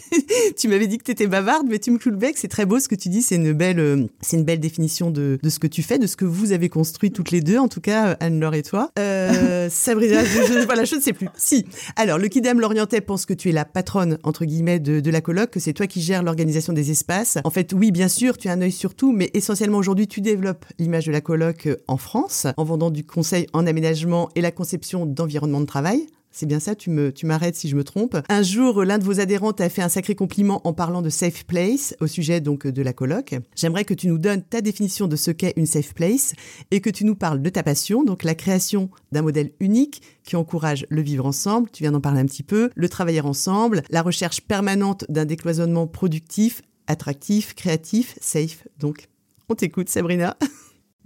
tu 0.57 0.69
m'avais 0.69 0.87
dit 0.87 0.99
que 0.99 1.05
tu 1.05 1.11
étais 1.11 1.27
bavarde 1.27 1.67
mais 1.69 1.79
tu 1.79 1.91
me 1.91 1.99
cloues 1.99 2.13
le 2.13 2.17
bec, 2.17 2.37
c'est 2.39 2.49
très 2.49 2.65
beau 2.65 2.79
ce 2.81 2.89
que 2.89 2.95
tu 2.95 3.09
dis, 3.09 3.23
c'est 3.23 3.35
une 3.37 3.53
belle 3.53 3.81
euh, 3.81 4.05
c'est 4.23 4.37
une 4.37 4.45
belle 4.45 4.61
définition 4.61 5.11
de, 5.11 5.39
de 5.43 5.49
ce 5.51 5.59
que 5.59 5.67
tu 5.67 5.83
fais, 5.83 5.99
de 5.99 6.07
ce 6.07 6.17
que 6.17 6.25
vous 6.25 6.53
avez 6.53 6.69
construit 6.69 7.11
toutes 7.11 7.31
les 7.33 7.41
deux 7.41 7.59
en 7.59 7.69
tout 7.69 7.81
cas 7.81 8.09
euh, 8.09 8.15
Anne-Laure 8.21 8.55
et 8.55 8.63
toi. 8.63 8.91
Euh, 8.99 9.69
Sabrina, 9.71 10.25
je, 10.25 10.43
je- 10.61 10.65
voilà, 10.65 10.85
je 10.85 10.97
ne 10.97 11.01
sais 11.01 11.13
plus. 11.13 11.29
Si. 11.37 11.67
Alors, 11.97 12.19
le 12.19 12.29
Kidam 12.29 12.61
Lorientais 12.61 13.01
pense 13.01 13.27
que 13.27 13.35
tu 13.35 13.49
es 13.51 13.53
la 13.53 13.65
patronne 13.65 14.19
entre 14.23 14.45
guillemets 14.45 14.79
de, 14.79 15.01
de 15.01 15.11
la 15.11 15.21
coloc, 15.21 15.51
que 15.51 15.61
c'est 15.61 15.73
toi 15.73 15.87
qui 15.87 16.01
gères 16.01 16.23
l'organisation 16.23 16.73
des 16.73 16.91
espaces. 16.91 17.39
En 17.45 17.51
fait, 17.51 17.73
oui, 17.75 17.91
bien 17.91 18.09
sûr, 18.09 18.39
tu 18.39 18.49
as 18.49 18.53
un 18.53 18.63
œil 18.63 18.73
sur 18.73 18.95
tout, 18.95 19.13
mais 19.13 19.31
essentiellement 19.35 19.79
aujourd'hui, 19.79 20.07
tu 20.09 20.21
développes 20.21 20.65
l'image 20.79 21.07
de 21.07 21.13
la 21.13 21.21
coloc 21.21 21.67
euh, 21.67 21.77
en 21.89 21.97
France 21.97 22.47
en 22.57 22.65
vendant 22.65 22.91
du 22.91 23.05
conseil 23.05 23.47
en 23.53 23.67
aménagement 23.67 24.29
et 24.35 24.41
la 24.41 24.51
conception 24.53 25.05
d'environnement 25.07 25.61
de 25.61 25.67
travail. 25.67 26.06
C'est 26.39 26.45
bien 26.45 26.61
ça, 26.61 26.75
tu 26.75 26.91
me, 26.91 27.13
tu 27.13 27.25
m'arrêtes 27.25 27.57
si 27.57 27.67
je 27.71 27.77
me 27.77 27.83
trompe. 27.83 28.19
Un 28.29 28.43
jour, 28.43 28.85
l'un 28.85 28.99
de 28.99 29.05
vos 29.05 29.21
adhérents 29.21 29.55
t'a 29.55 29.71
fait 29.71 29.81
un 29.81 29.89
sacré 29.89 30.15
compliment 30.15 30.61
en 30.65 30.75
parlant 30.75 31.01
de 31.01 31.09
safe 31.09 31.47
place 31.47 31.97
au 31.99 32.07
sujet 32.07 32.43
donc 32.43 32.67
de 32.67 32.83
la 32.83 32.93
coloc. 32.93 33.35
J'aimerais 33.55 33.87
que 33.87 33.95
tu 33.95 34.07
nous 34.07 34.19
donnes 34.19 34.43
ta 34.43 34.61
définition 34.61 35.09
de 35.09 35.17
ce 35.17 35.31
qu'est 35.31 35.55
une 35.57 35.65
safe 35.65 35.95
place 35.95 36.35
et 36.71 36.83
que 36.83 36.91
tu 36.91 37.07
nous 37.07 37.15
parles 37.15 37.41
de 37.41 37.49
ta 37.49 37.63
passion, 37.63 38.05
donc 38.05 38.23
la 38.23 38.35
création 38.35 38.91
d'un 39.13 39.23
modèle 39.23 39.53
unique 39.61 40.03
qui 40.25 40.37
encourage 40.37 40.87
le 40.91 41.01
vivre 41.01 41.25
ensemble, 41.25 41.71
tu 41.71 41.83
viens 41.85 41.93
d'en 41.93 42.03
parler 42.03 42.21
un 42.21 42.27
petit 42.27 42.43
peu, 42.43 42.69
le 42.75 42.89
travailler 42.91 43.23
ensemble, 43.23 43.83
la 43.89 44.03
recherche 44.03 44.43
permanente 44.43 45.07
d'un 45.09 45.25
décloisonnement 45.25 45.87
productif, 45.87 46.61
attractif, 46.87 47.55
créatif, 47.55 48.15
safe. 48.21 48.69
Donc, 48.79 49.09
on 49.49 49.55
t'écoute, 49.55 49.89
Sabrina. 49.89 50.37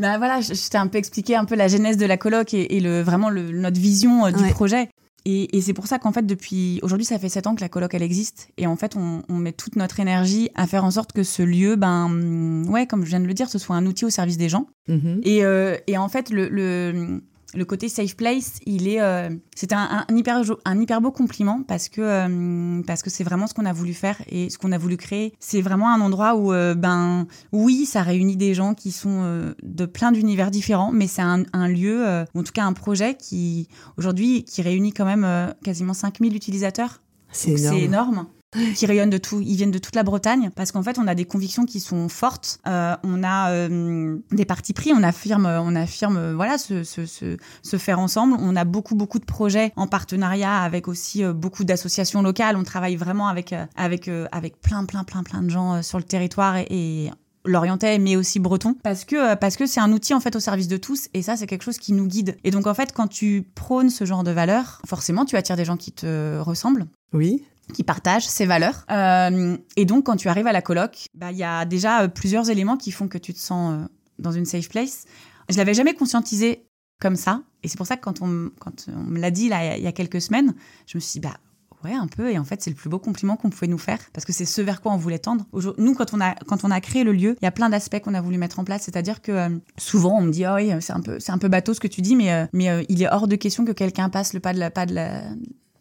Ben 0.01 0.17
voilà, 0.17 0.41
je, 0.41 0.55
je 0.55 0.69
t'ai 0.71 0.79
un 0.79 0.87
peu 0.87 0.97
expliqué 0.97 1.37
un 1.37 1.45
peu 1.45 1.55
la 1.55 1.69
genèse 1.69 1.99
de 1.99 2.07
la 2.07 2.17
coloc 2.17 2.55
et, 2.55 2.75
et 2.75 2.81
le 2.81 3.03
vraiment 3.03 3.29
le, 3.29 3.53
notre 3.53 3.79
vision 3.79 4.25
euh, 4.25 4.31
du 4.31 4.43
Ouais. 4.43 4.51
projet. 4.51 4.89
Et, 5.27 5.57
et 5.57 5.61
c'est 5.61 5.73
pour 5.75 5.87
ça 5.87 5.99
qu'en 5.99 6.13
fait, 6.13 6.25
depuis 6.27 6.79
aujourd'hui, 6.83 7.05
ça 7.05 7.19
fait 7.19 7.29
sept 7.29 7.47
ans 7.47 7.55
que 7.55 7.61
la 7.61 7.69
coloc 7.69 7.93
elle 7.95 8.03
existe. 8.03 8.49
Et 8.57 8.67
en 8.67 8.77
fait, 8.77 8.97
on, 8.97 9.23
on 9.29 9.37
met 9.37 9.53
toute 9.53 9.77
notre 9.77 10.01
énergie 10.01 10.49
à 10.55 10.67
faire 10.67 10.85
en 10.85 10.91
sorte 10.91 11.13
que 11.13 11.23
ce 11.23 11.43
lieu, 11.43 11.77
ben 11.77 12.65
ouais, 12.69 12.87
comme 12.87 13.05
je 13.05 13.11
viens 13.11 13.21
de 13.21 13.27
le 13.27 13.35
dire, 13.35 13.49
ce 13.49 13.59
soit 13.59 13.77
un 13.77 13.85
outil 13.87 14.05
au 14.05 14.11
service 14.11 14.37
des 14.39 14.49
gens. 14.49 14.67
Mhm. 14.89 15.21
Et, 15.25 15.45
euh, 15.45 15.77
et 15.87 15.99
en 15.99 16.09
fait, 16.09 16.31
le, 16.31 16.49
le- 16.49 17.23
le 17.55 17.65
côté 17.65 17.89
safe 17.89 18.17
place, 18.17 18.61
il 18.65 18.87
est, 18.89 19.01
euh, 19.01 19.29
c'est 19.57 19.73
un, 19.73 20.05
un, 20.09 20.17
hyper, 20.17 20.43
un 20.65 20.81
hyper 20.81 21.01
beau 21.01 21.11
compliment 21.11 21.63
parce 21.67 21.89
que 21.89 22.01
euh, 22.01 22.83
parce 22.87 23.03
que 23.03 23.11
c'est 23.11 23.25
vraiment 23.25 23.47
ce 23.47 23.55
qu'on 23.55 23.67
a 23.67 23.73
voulu 23.73 23.93
faire 23.93 24.21
et 24.29 24.51
ce 24.51 24.59
qu'on 24.59 24.73
a 24.73 24.79
voulu 24.79 24.97
créer. 24.97 25.35
C'est 25.41 25.61
vraiment 25.61 25.93
un 25.93 26.01
endroit 26.01 26.37
où, 26.37 26.53
euh, 26.53 26.75
ben, 26.75 27.27
oui, 27.53 27.87
ça 27.87 28.03
réunit 28.03 28.37
des 28.37 28.55
gens 28.55 28.75
qui 28.75 28.93
sont 28.93 29.55
de 29.63 29.87
plein 29.87 30.13
d'univers 30.13 30.51
différents, 30.51 30.93
mais 30.93 31.07
c'est 31.07 31.23
un, 31.23 31.45
un, 31.53 31.69
lieu, 31.69 32.25
en 32.35 32.43
tout 32.43 32.53
cas 32.53 32.65
un 32.65 32.73
projet 32.73 33.17
qui 33.17 33.69
aujourd'hui 33.97 34.45
qui 34.45 34.63
réunit 34.63 34.93
quand 34.93 35.05
même 35.05 35.55
quasiment 35.65 35.95
5000 35.95 36.35
utilisateurs. 36.37 37.01
C'est 37.33 37.53
énorme. 37.53 37.79
énorme 37.79 38.27
qui 38.75 38.87
rayonnent 38.87 39.11
de 39.11 39.19
tout. 39.19 39.41
Ils 39.41 39.57
viennent 39.57 39.71
de 39.71 39.79
toute 39.79 39.95
la 39.95 40.03
Bretagne 40.03 40.51
parce 40.55 40.73
qu'en 40.73 40.83
fait, 40.83 40.99
on 40.99 41.07
a 41.07 41.15
des 41.15 41.25
convictions 41.25 41.65
qui 41.65 41.81
sont 41.81 42.09
fortes. 42.09 42.59
Euh, 42.67 42.97
on 43.05 43.23
a 43.23 43.51
euh, 43.53 44.19
des 44.33 44.45
partis 44.45 44.73
pris. 44.73 44.93
On 44.93 45.03
affirme, 45.03 45.47
on 45.47 45.77
affirme, 45.77 46.33
voilà, 46.33 46.59
se, 46.59 46.83
se, 46.83 47.07
se, 47.07 47.37
se, 47.63 47.77
faire 47.77 47.99
ensemble. 47.99 48.37
On 48.39 48.57
a 48.57 48.65
beaucoup, 48.65 48.95
beaucoup 48.95 49.19
de 49.19 49.25
projets 49.25 49.73
en 49.77 49.87
partenariat 49.87 50.59
avec 50.59 50.89
aussi 50.89 51.25
euh, 51.25 51.33
beaucoup 51.33 51.65
d'associations 51.65 52.23
locales. 52.23 52.57
On 52.57 52.65
travaille 52.65 52.97
vraiment 52.97 53.29
avec, 53.29 53.55
avec, 53.77 54.11
avec 54.33 54.61
plein, 54.61 54.85
plein, 54.85 55.05
plein, 55.05 55.23
plein 55.23 55.43
de 55.43 55.51
gens 55.51 55.83
sur 55.83 55.99
le 55.99 56.05
territoire 56.05 56.57
et, 56.57 56.67
et 56.71 57.11
l'orientais 57.45 57.99
mais 57.99 58.17
aussi 58.17 58.39
breton 58.39 58.75
parce 58.75 59.05
que 59.05 59.35
parce 59.35 59.57
que 59.57 59.65
c'est 59.67 59.81
un 59.81 59.93
outil 59.93 60.13
en 60.13 60.21
fait 60.21 60.37
au 60.37 60.41
service 60.41 60.69
de 60.69 60.77
tous 60.77 61.09
et 61.15 61.23
ça 61.23 61.37
c'est 61.37 61.47
quelque 61.47 61.63
chose 61.63 61.79
qui 61.79 61.93
nous 61.93 62.07
guide 62.07 62.37
et 62.45 62.51
donc 62.51 62.67
en 62.67 62.75
fait 62.75 62.93
quand 62.93 63.07
tu 63.07 63.47
prônes 63.55 63.89
ce 63.89 64.05
genre 64.05 64.25
de 64.25 64.31
valeurs 64.31 64.83
forcément 64.87 65.25
tu 65.25 65.37
attires 65.37 65.57
des 65.57 65.65
gens 65.65 65.79
qui 65.79 65.93
te 65.93 66.39
ressemblent 66.39 66.87
oui 67.15 67.43
qui 67.71 67.85
partagent 67.85 68.27
ces 68.27 68.47
valeurs. 68.47 68.85
Euh, 68.91 69.57
et 69.77 69.85
donc, 69.85 70.07
quand 70.07 70.17
tu 70.17 70.29
arrives 70.29 70.47
à 70.47 70.53
la 70.53 70.63
coloc, 70.63 71.07
bah, 71.15 71.33
il 71.33 71.39
y 71.39 71.45
a 71.45 71.65
déjà 71.65 72.03
euh, 72.03 72.09
plusieurs 72.09 72.51
éléments 72.51 72.77
qui 72.77 72.91
font 72.91 73.09
que 73.09 73.19
tu 73.19 73.33
te 73.33 73.39
sens 73.39 73.75
euh, 73.75 73.87
dans 74.19 74.33
une 74.33 74.45
safe 74.45 74.69
place. 74.69 75.05
Je 75.49 75.57
l'avais 75.57 75.75
jamais 75.75 75.95
conscientisé 75.95 76.67
comme 77.01 77.17
ça. 77.17 77.43
Et 77.63 77.69
c'est 77.69 77.77
pour 77.77 77.87
ça 77.87 77.97
que 77.97 78.03
quand 78.03 78.23
on, 78.23 78.51
quand 78.59 78.87
on 78.95 79.11
me 79.11 79.19
l'a 79.19 79.31
dit 79.31 79.45
il 79.45 79.83
y 79.83 79.87
a 79.87 79.93
quelques 79.93 80.21
semaines, 80.21 80.55
je 80.87 80.97
me 80.97 81.01
suis 81.01 81.21
dit, 81.21 81.21
bah, 81.21 81.37
ouais, 81.85 81.95
un 81.95 82.07
peu. 82.07 82.31
Et 82.31 82.39
en 82.39 82.45
fait, 82.45 82.63
c'est 82.63 82.71
le 82.71 82.77
plus 82.77 82.89
beau 82.89 82.99
compliment 82.99 83.37
qu'on 83.37 83.51
pouvait 83.51 83.67
nous 83.67 83.79
faire 83.79 83.99
parce 84.13 84.25
que 84.25 84.33
c'est 84.33 84.45
ce 84.45 84.63
vers 84.63 84.81
quoi 84.81 84.93
on 84.93 84.97
voulait 84.97 85.19
tendre. 85.19 85.47
Nous, 85.79 85.95
quand 85.95 86.15
on 86.15 86.21
a, 86.21 86.35
quand 86.47 86.65
on 86.65 86.71
a 86.71 86.81
créé 86.81 87.05
le 87.05 87.13
lieu, 87.13 87.37
il 87.41 87.45
y 87.45 87.49
a 87.49 87.51
plein 87.51 87.69
d'aspects 87.69 88.01
qu'on 88.01 88.15
a 88.15 88.21
voulu 88.21 88.39
mettre 88.39 88.61
en 88.61 88.65
place. 88.65 88.83
C'est-à-dire 88.83 89.21
que 89.21 89.61
souvent, 89.77 90.19
on 90.19 90.23
me 90.23 90.31
dit, 90.31 90.45
oh 90.47 90.57
c'est 90.81 90.93
un 90.93 91.01
peu, 91.01 91.19
un 91.27 91.39
peu 91.39 91.49
bateau 91.49 91.75
ce 91.75 91.81
que 91.81 91.89
tu 91.89 92.01
dis, 92.01 92.17
mais, 92.17 92.49
mais 92.53 92.85
il 92.89 93.03
est 93.03 93.09
hors 93.11 93.29
de 93.29 93.37
question 93.37 93.65
que 93.65 93.73
quelqu'un 93.73 94.09
passe 94.09 94.33
le 94.33 94.41
pas 94.41 94.53
de 94.53 94.59
la, 94.59 94.71
pas 94.71 94.87
de 94.87 94.95
la, 94.95 95.23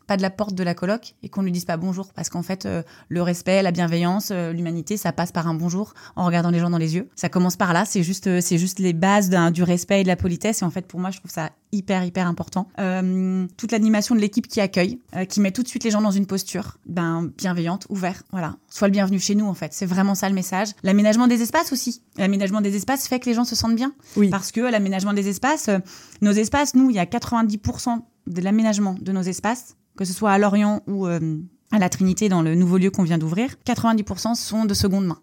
pas 0.09 0.17
de 0.17 0.23
la 0.23 0.31
porte 0.31 0.55
de 0.55 0.63
la 0.63 0.73
coloc 0.73 1.13
et 1.21 1.29
qu'on 1.29 1.43
lui 1.43 1.51
dise 1.51 1.65
pas 1.65 1.77
bonjour 1.77 2.11
parce 2.13 2.29
qu'en 2.29 2.41
fait 2.41 2.65
euh, 2.65 2.81
le 3.09 3.21
respect, 3.21 3.61
la 3.61 3.69
bienveillance, 3.69 4.29
euh, 4.31 4.51
l'humanité, 4.51 4.97
ça 4.97 5.13
passe 5.13 5.31
par 5.31 5.47
un 5.47 5.53
bonjour 5.53 5.93
en 6.15 6.25
regardant 6.25 6.49
les 6.49 6.57
gens 6.57 6.71
dans 6.71 6.79
les 6.79 6.95
yeux. 6.95 7.07
Ça 7.15 7.29
commence 7.29 7.55
par 7.57 7.73
là, 7.73 7.85
c'est 7.85 8.01
juste 8.01 8.25
euh, 8.25 8.41
c'est 8.41 8.57
juste 8.57 8.79
les 8.79 8.93
bases 8.93 9.29
du 9.29 9.61
respect 9.61 10.01
et 10.01 10.03
de 10.03 10.07
la 10.07 10.15
politesse 10.15 10.63
et 10.63 10.65
en 10.65 10.71
fait 10.71 10.87
pour 10.87 10.99
moi 10.99 11.11
je 11.11 11.19
trouve 11.19 11.29
ça 11.29 11.51
hyper 11.71 12.03
hyper 12.03 12.25
important. 12.25 12.67
Euh, 12.79 13.45
toute 13.55 13.71
l'animation 13.71 14.15
de 14.15 14.19
l'équipe 14.19 14.47
qui 14.47 14.59
accueille, 14.61 14.99
euh, 15.15 15.25
qui 15.25 15.41
met 15.41 15.51
tout 15.51 15.61
de 15.61 15.67
suite 15.67 15.83
les 15.83 15.91
gens 15.91 16.01
dans 16.01 16.09
une 16.09 16.25
posture 16.25 16.79
ben 16.87 17.29
bienveillante, 17.37 17.85
ouverte, 17.89 18.25
voilà. 18.31 18.55
Sois 18.67 18.87
le 18.87 18.93
bienvenu 18.93 19.19
chez 19.19 19.35
nous 19.35 19.45
en 19.45 19.53
fait, 19.53 19.73
c'est 19.73 19.85
vraiment 19.85 20.15
ça 20.15 20.27
le 20.27 20.33
message. 20.33 20.69
L'aménagement 20.81 21.27
des 21.27 21.43
espaces 21.43 21.71
aussi. 21.71 22.01
L'aménagement 22.17 22.61
des 22.61 22.75
espaces 22.75 23.07
fait 23.07 23.19
que 23.19 23.27
les 23.27 23.35
gens 23.35 23.45
se 23.45 23.55
sentent 23.55 23.75
bien 23.75 23.93
oui. 24.15 24.29
parce 24.29 24.51
que 24.51 24.61
l'aménagement 24.61 25.13
des 25.13 25.27
espaces 25.27 25.69
nos 26.21 26.31
espaces 26.31 26.73
nous, 26.73 26.89
il 26.89 26.95
y 26.95 26.99
a 26.99 27.05
90% 27.05 28.01
de 28.27 28.41
l'aménagement 28.41 28.95
de 28.99 29.11
nos 29.11 29.21
espaces 29.21 29.75
que 29.99 30.05
ce 30.05 30.13
soit 30.13 30.31
à 30.31 30.37
Lorient 30.37 30.81
ou 30.87 31.07
euh, 31.07 31.19
à 31.71 31.77
la 31.77 31.89
Trinité 31.89 32.29
dans 32.29 32.41
le 32.41 32.55
nouveau 32.55 32.77
lieu 32.77 32.89
qu'on 32.89 33.03
vient 33.03 33.17
d'ouvrir, 33.17 33.55
90% 33.65 34.33
sont 34.33 34.63
de 34.63 34.73
seconde 34.73 35.05
main. 35.05 35.19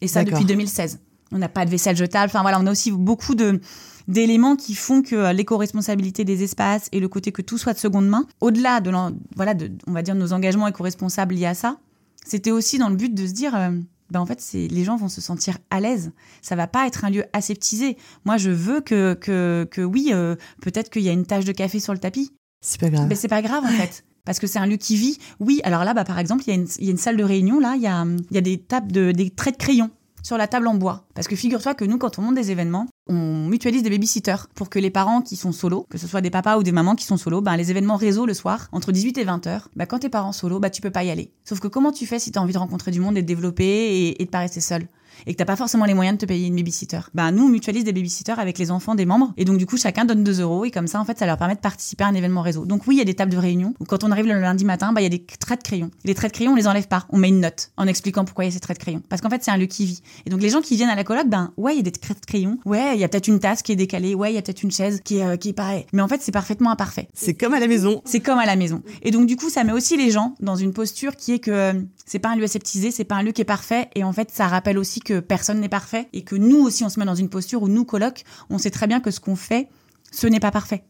Et 0.00 0.08
ça 0.08 0.24
depuis 0.24 0.46
2016. 0.46 1.00
On 1.32 1.38
n'a 1.38 1.50
pas 1.50 1.66
de 1.66 1.70
vaisselle 1.70 1.96
jetable. 1.96 2.30
Enfin 2.30 2.40
voilà, 2.40 2.58
on 2.58 2.66
a 2.66 2.70
aussi 2.70 2.90
beaucoup 2.90 3.34
de 3.34 3.60
d'éléments 4.08 4.56
qui 4.56 4.74
font 4.74 5.02
que 5.02 5.32
l'éco-responsabilité 5.32 6.24
des 6.24 6.42
espaces 6.44 6.88
et 6.92 7.00
le 7.00 7.08
côté 7.08 7.30
que 7.30 7.42
tout 7.42 7.58
soit 7.58 7.74
de 7.74 7.78
seconde 7.78 8.08
main, 8.08 8.24
au-delà 8.40 8.80
de, 8.80 8.90
voilà, 9.34 9.52
de, 9.52 9.70
on 9.86 9.92
va 9.92 10.00
dire, 10.00 10.14
nos 10.14 10.32
engagements 10.32 10.68
éco-responsables 10.68 11.34
liés 11.34 11.46
à 11.46 11.54
ça, 11.54 11.76
c'était 12.24 12.52
aussi 12.52 12.78
dans 12.78 12.88
le 12.88 12.96
but 12.96 13.12
de 13.12 13.26
se 13.26 13.32
dire, 13.32 13.54
euh, 13.54 13.70
ben 14.10 14.20
en 14.20 14.24
fait, 14.24 14.40
c'est 14.40 14.68
les 14.68 14.84
gens 14.84 14.96
vont 14.96 15.08
se 15.08 15.20
sentir 15.20 15.58
à 15.68 15.80
l'aise. 15.80 16.12
Ça 16.40 16.56
va 16.56 16.68
pas 16.68 16.86
être 16.86 17.04
un 17.04 17.10
lieu 17.10 17.24
aseptisé. 17.34 17.98
Moi, 18.24 18.38
je 18.38 18.50
veux 18.50 18.80
que, 18.80 19.12
que, 19.14 19.68
que 19.70 19.82
oui, 19.82 20.10
euh, 20.12 20.36
peut-être 20.62 20.88
qu'il 20.88 21.02
y 21.02 21.08
a 21.10 21.12
une 21.12 21.26
tache 21.26 21.44
de 21.44 21.52
café 21.52 21.80
sur 21.80 21.92
le 21.92 21.98
tapis. 21.98 22.32
C'est 22.62 22.80
pas 22.80 22.88
grave. 22.88 23.06
Mais 23.08 23.14
c'est 23.14 23.28
pas 23.28 23.42
grave 23.42 23.64
en 23.64 23.68
fait. 23.68 24.04
Parce 24.26 24.38
que 24.38 24.46
c'est 24.46 24.58
un 24.58 24.66
lieu 24.66 24.76
qui 24.76 24.96
vit. 24.96 25.18
Oui, 25.40 25.60
alors 25.64 25.84
là, 25.84 25.94
bah, 25.94 26.04
par 26.04 26.18
exemple, 26.18 26.44
il 26.46 26.52
y, 26.52 26.88
a 26.88 26.90
une 26.90 26.98
salle 26.98 27.16
de 27.16 27.24
réunion, 27.24 27.58
là, 27.58 27.74
il 27.76 27.82
y 27.82 27.86
a, 27.86 28.04
y 28.30 28.36
a 28.36 28.42
des 28.42 28.58
tables 28.58 28.92
de, 28.92 29.12
des 29.12 29.30
traits 29.30 29.54
de 29.54 29.62
crayon 29.62 29.90
sur 30.22 30.36
la 30.36 30.48
table 30.48 30.66
en 30.66 30.74
bois. 30.74 31.06
Parce 31.14 31.28
que 31.28 31.36
figure-toi 31.36 31.74
que 31.74 31.84
nous, 31.84 31.96
quand 31.96 32.18
on 32.18 32.22
monte 32.22 32.34
des 32.34 32.50
événements, 32.50 32.86
on 33.08 33.46
mutualise 33.46 33.82
des 33.82 33.90
babysitters 33.90 34.48
pour 34.54 34.68
que 34.68 34.78
les 34.78 34.90
parents 34.90 35.22
qui 35.22 35.36
sont 35.36 35.52
solos, 35.52 35.86
que 35.88 35.98
ce 35.98 36.06
soit 36.06 36.20
des 36.20 36.30
papas 36.30 36.58
ou 36.58 36.62
des 36.62 36.72
mamans 36.72 36.94
qui 36.94 37.04
sont 37.04 37.16
solos, 37.16 37.40
ben, 37.40 37.56
les 37.56 37.70
événements 37.70 37.96
réseau 37.96 38.26
le 38.26 38.34
soir, 38.34 38.68
entre 38.72 38.92
18 38.92 39.18
et 39.18 39.24
20 39.24 39.46
heures, 39.46 39.68
ben, 39.76 39.86
quand 39.86 40.00
t'es 40.00 40.08
parents 40.08 40.32
solo, 40.32 40.58
ben, 40.58 40.70
tu 40.70 40.82
peux 40.82 40.90
pas 40.90 41.04
y 41.04 41.10
aller. 41.10 41.30
Sauf 41.44 41.60
que 41.60 41.68
comment 41.68 41.92
tu 41.92 42.06
fais 42.06 42.18
si 42.18 42.32
t'as 42.32 42.40
envie 42.40 42.52
de 42.52 42.58
rencontrer 42.58 42.90
du 42.90 43.00
monde 43.00 43.16
et 43.16 43.22
de 43.22 43.26
développer 43.26 44.14
et, 44.18 44.24
de 44.24 44.30
pas 44.30 44.40
rester 44.40 44.60
seul? 44.60 44.86
Et 45.26 45.32
que 45.32 45.38
t'as 45.38 45.44
pas 45.44 45.56
forcément 45.56 45.84
les 45.84 45.94
moyens 45.94 46.18
de 46.18 46.20
te 46.20 46.26
payer 46.26 46.46
une 46.46 46.56
babysitter? 46.56 47.00
Ben 47.14 47.30
nous 47.30 47.44
on 47.44 47.48
mutualise 47.48 47.84
des 47.84 47.92
babysitters 47.92 48.38
avec 48.38 48.58
les 48.58 48.70
enfants 48.70 48.94
des 48.94 49.06
membres 49.06 49.32
et 49.36 49.44
donc 49.44 49.56
du 49.56 49.64
coup 49.64 49.76
chacun 49.76 50.04
donne 50.04 50.22
2 50.22 50.40
euros 50.40 50.64
et 50.64 50.70
comme 50.70 50.86
ça 50.86 51.00
en 51.00 51.04
fait 51.04 51.18
ça 51.18 51.24
leur 51.26 51.38
permet 51.38 51.54
de 51.54 51.60
participer 51.60 52.04
à 52.04 52.08
un 52.08 52.14
événement 52.14 52.42
réseau. 52.42 52.66
Donc 52.66 52.86
oui 52.86 52.96
il 52.96 52.98
y 52.98 53.00
a 53.00 53.04
des 53.04 53.14
tables 53.14 53.32
de 53.32 53.38
réunion 53.38 53.74
où 53.80 53.84
quand 53.84 54.04
on 54.04 54.10
arrive 54.10 54.26
le 54.26 54.38
lundi 54.38 54.64
matin 54.64 54.92
ben 54.92 55.00
il 55.00 55.04
y 55.04 55.06
a 55.06 55.10
des 55.10 55.24
traits 55.24 55.60
de 55.60 55.64
crayon. 55.64 55.90
Les 56.04 56.14
traits 56.14 56.32
de 56.32 56.36
crayon 56.36 56.52
on 56.52 56.54
les 56.54 56.68
enlève 56.68 56.88
pas, 56.88 57.06
on 57.08 57.16
met 57.16 57.28
une 57.28 57.40
note 57.40 57.70
en 57.76 57.86
expliquant 57.86 58.26
pourquoi 58.26 58.44
il 58.44 58.48
y 58.48 58.50
a 58.50 58.52
ces 58.52 58.60
traits 58.60 58.76
de 58.78 58.82
crayon. 58.82 59.02
Parce 59.08 59.22
qu'en 59.22 59.30
fait 59.30 59.42
c'est 59.42 59.50
un 59.50 59.56
lieu 59.56 59.66
qui 59.66 59.86
vit. 59.86 60.02
Et 60.26 60.30
donc 60.30 60.42
les 60.42 60.50
gens 60.50 60.60
qui 60.60 60.76
viennent 60.76 60.90
à 60.90 60.94
la 60.94 61.04
coloc 61.04 61.28
ben 61.28 61.52
ouais 61.56 61.72
il 61.72 61.76
y 61.78 61.80
a 61.80 61.82
des 61.82 61.92
traits 61.92 62.20
de 62.20 62.26
crayon, 62.26 62.58
ouais 62.66 62.95
il 62.96 63.00
y 63.00 63.04
a 63.04 63.08
peut-être 63.08 63.28
une 63.28 63.38
tasse 63.38 63.62
qui 63.62 63.72
est 63.72 63.76
décalée, 63.76 64.14
ouais 64.14 64.32
il 64.32 64.34
y 64.34 64.38
a 64.38 64.42
peut-être 64.42 64.62
une 64.62 64.70
chaise 64.70 65.00
qui 65.04 65.18
est 65.18 65.24
euh, 65.24 65.36
qui 65.36 65.50
est 65.50 65.52
pareil. 65.52 65.86
Mais 65.92 66.02
en 66.02 66.08
fait 66.08 66.22
c'est 66.22 66.32
parfaitement 66.32 66.70
imparfait. 66.70 67.08
C'est 67.14 67.34
comme 67.34 67.54
à 67.54 67.60
la 67.60 67.66
maison. 67.66 68.02
C'est 68.04 68.20
comme 68.20 68.38
à 68.38 68.46
la 68.46 68.56
maison. 68.56 68.82
Et 69.02 69.10
donc 69.10 69.26
du 69.26 69.36
coup 69.36 69.50
ça 69.50 69.64
met 69.64 69.72
aussi 69.72 69.96
les 69.96 70.10
gens 70.10 70.34
dans 70.40 70.56
une 70.56 70.72
posture 70.72 71.16
qui 71.16 71.32
est 71.32 71.38
que 71.38 71.50
euh, 71.50 71.72
c'est 72.04 72.18
pas 72.18 72.30
un 72.30 72.36
lieu 72.36 72.44
aseptisé, 72.44 72.90
c'est 72.90 73.04
pas 73.04 73.16
un 73.16 73.22
lieu 73.22 73.32
qui 73.32 73.42
est 73.42 73.46
parfait 73.46 73.88
et 73.94 74.04
en 74.04 74.12
fait 74.12 74.30
ça 74.30 74.46
rappelle 74.46 74.78
aussi 74.78 75.00
que 75.00 75.20
personne 75.20 75.60
n'est 75.60 75.68
parfait 75.68 76.08
et 76.12 76.22
que 76.22 76.36
nous 76.36 76.58
aussi 76.58 76.84
on 76.84 76.88
se 76.88 76.98
met 76.98 77.06
dans 77.06 77.14
une 77.14 77.28
posture 77.28 77.62
où 77.62 77.68
nous 77.68 77.84
colocs, 77.84 78.24
on 78.50 78.58
sait 78.58 78.70
très 78.70 78.86
bien 78.86 79.00
que 79.00 79.10
ce 79.10 79.20
qu'on 79.20 79.36
fait, 79.36 79.68
ce 80.10 80.26
n'est 80.26 80.40
pas 80.40 80.50
parfait. 80.50 80.84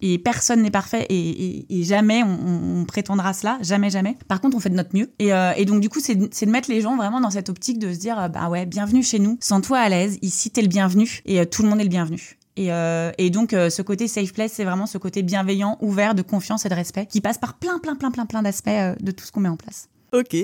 Et 0.00 0.18
personne 0.18 0.62
n'est 0.62 0.70
parfait 0.70 1.06
et, 1.08 1.82
jamais 1.84 2.22
on, 2.22 2.84
prétendra 2.84 3.32
cela, 3.32 3.58
jamais, 3.62 3.90
jamais. 3.90 4.16
Par 4.28 4.40
contre, 4.40 4.56
on 4.56 4.60
fait 4.60 4.70
de 4.70 4.74
notre 4.74 4.94
mieux. 4.94 5.10
Et, 5.18 5.32
euh, 5.32 5.52
donc, 5.64 5.80
du 5.80 5.88
coup, 5.88 6.00
c'est 6.00 6.14
de 6.14 6.50
mettre 6.50 6.70
les 6.70 6.80
gens 6.80 6.96
vraiment 6.96 7.20
dans 7.20 7.30
cette 7.30 7.48
optique 7.48 7.78
de 7.78 7.92
se 7.92 7.98
dire, 7.98 8.28
bah 8.30 8.48
ouais, 8.48 8.66
bienvenue 8.66 9.02
chez 9.02 9.18
nous, 9.18 9.38
sens-toi 9.40 9.78
à 9.78 9.88
l'aise, 9.88 10.18
ici 10.22 10.50
t'es 10.50 10.62
le 10.62 10.68
bienvenu 10.68 11.20
et 11.24 11.40
euh, 11.40 11.44
tout 11.44 11.62
le 11.62 11.68
monde 11.68 11.80
est 11.80 11.84
le 11.84 11.88
bienvenu. 11.88 12.38
Et, 12.56 12.72
euh, 12.72 13.10
donc, 13.30 13.52
euh, 13.52 13.70
ce 13.70 13.82
côté 13.82 14.06
safe 14.08 14.32
place, 14.32 14.52
c'est 14.52 14.64
vraiment 14.64 14.86
ce 14.86 14.98
côté 14.98 15.22
bienveillant, 15.22 15.76
ouvert, 15.80 16.14
de 16.14 16.22
confiance 16.22 16.64
et 16.66 16.68
de 16.68 16.74
respect, 16.74 17.06
qui 17.06 17.20
passe 17.20 17.38
par 17.38 17.54
plein, 17.54 17.78
plein, 17.78 17.96
plein, 17.96 18.10
plein, 18.10 18.26
plein 18.26 18.42
d'aspects 18.42 18.68
euh, 18.68 18.94
de 19.00 19.10
tout 19.10 19.24
ce 19.24 19.32
qu'on 19.32 19.40
met 19.40 19.48
en 19.48 19.56
place. 19.56 19.88
Ok. 20.12 20.36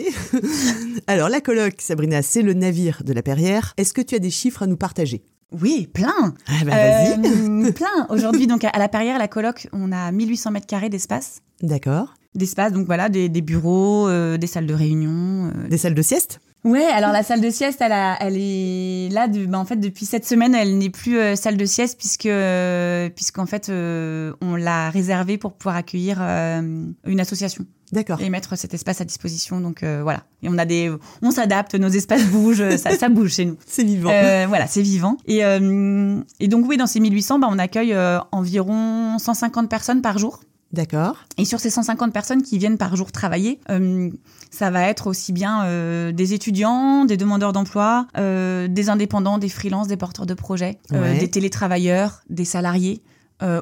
Alors, 1.07 1.29
la 1.29 1.41
coloc, 1.41 1.75
Sabrina, 1.79 2.23
c'est 2.23 2.43
le 2.43 2.55
navire 2.55 3.03
de 3.05 3.13
la 3.13 3.23
Perrière. 3.23 3.75
Est-ce 3.77 3.95
que 3.95 4.01
tu 4.01 4.17
as 4.17 4.19
des 4.19 4.31
chiffres 4.31 4.65
à 4.65 4.67
nous 4.67 4.77
partager? 4.77 5.23
Oui, 5.53 5.89
plein. 5.93 6.35
Ah 6.47 6.65
bah 6.65 6.71
vas-y. 6.71 7.19
Euh, 7.27 7.73
plein. 7.75 8.07
Aujourd'hui, 8.09 8.47
donc 8.47 8.65
à 8.65 8.79
la 8.79 8.89
Perrière, 8.89 9.19
la 9.19 9.29
coloc, 9.29 9.69
on 9.73 9.93
a 9.93 10.11
1800 10.13 10.53
mètres 10.53 10.67
carrés 10.67 10.89
d'espace. 10.89 11.43
D'accord. 11.63 12.15
D'espace, 12.35 12.73
donc 12.73 12.87
voilà, 12.87 13.09
des, 13.09 13.29
des 13.29 13.43
bureaux, 13.43 14.09
euh, 14.09 14.37
des 14.37 14.47
salles 14.47 14.67
de 14.67 14.75
réunion. 14.75 15.51
Euh... 15.55 15.69
Des 15.69 15.79
salles 15.79 15.95
de 15.95 16.03
sieste? 16.03 16.41
Ouais, 16.65 16.85
alors 16.85 17.13
la 17.13 17.23
salle 17.23 17.41
de 17.41 17.49
sieste, 17.49 17.81
elle, 17.81 17.93
a, 17.93 18.19
elle 18.21 18.37
est 18.37 19.09
là. 19.13 19.29
De, 19.29 19.47
bah 19.47 19.59
en 19.59 19.65
fait, 19.65 19.77
depuis 19.77 20.05
cette 20.05 20.27
semaine, 20.27 20.55
elle 20.55 20.77
n'est 20.77 20.91
plus 20.91 21.19
euh, 21.19 21.35
salle 21.35 21.57
de 21.57 21.65
sieste 21.65 21.99
puisque, 21.99 22.27
euh, 22.27 23.09
puisqu'en 23.09 23.47
fait, 23.47 23.69
euh, 23.71 24.33
on 24.43 24.57
l'a 24.57 24.91
réservée 24.91 25.39
pour 25.39 25.55
pouvoir 25.55 25.77
accueillir 25.77 26.19
euh, 26.21 26.85
une 27.07 27.21
association. 27.21 27.65
D'accord. 27.93 28.21
Et 28.21 28.29
mettre 28.29 28.57
cet 28.57 28.75
espace 28.75 29.01
à 29.01 29.05
disposition. 29.05 29.61
Donc 29.61 29.83
euh, 29.83 30.01
voilà. 30.03 30.25
Et 30.43 30.49
on 30.51 30.59
a 30.59 30.67
des, 30.67 30.93
on 31.23 31.31
s'adapte, 31.31 31.75
nos 31.75 31.89
espaces 31.89 32.25
bougent, 32.31 32.77
ça, 32.77 32.91
ça 32.91 33.09
bouge 33.09 33.33
chez 33.33 33.47
nous. 33.47 33.57
C'est 33.67 33.85
vivant. 33.85 34.11
voilà, 34.47 34.67
c'est 34.67 34.83
vivant. 34.83 35.17
Et, 35.27 35.39
et 35.39 36.49
donc 36.49 36.67
oui, 36.69 36.77
dans 36.77 36.87
ces 36.87 37.01
1800, 37.01 37.39
bah, 37.39 37.49
on 37.51 37.59
accueille 37.59 37.97
environ 38.33 39.19
150 39.19 39.71
personnes 39.71 40.03
par 40.03 40.19
jour. 40.19 40.41
D'accord. 40.73 41.17
Et 41.37 41.45
sur 41.45 41.59
ces 41.59 41.71
150 41.71 42.13
personnes 42.13 42.43
qui 42.43 42.57
viennent 42.59 42.79
par 42.79 42.95
jour 42.95 43.11
travailler, 43.11 43.59
euh, 43.71 44.09
ça 44.51 44.71
va 44.71 44.83
être 44.83 45.09
aussi 45.09 45.33
bien 45.33 45.65
euh, 45.65 46.13
des 46.13 46.33
étudiants, 46.33 47.05
des 47.05 47.17
demandeurs 47.17 47.53
d'emploi, 47.53 48.07
euh, 48.17 48.69
des 48.69 48.89
indépendants, 48.89 49.39
des 49.39 49.49
freelances, 49.49 49.89
des 49.89 49.97
porteurs 49.97 50.27
de 50.27 50.35
projets, 50.35 50.79
ouais. 50.93 51.19
des 51.19 51.29
télétravailleurs, 51.29 52.23
des 52.29 52.45
salariés. 52.45 53.03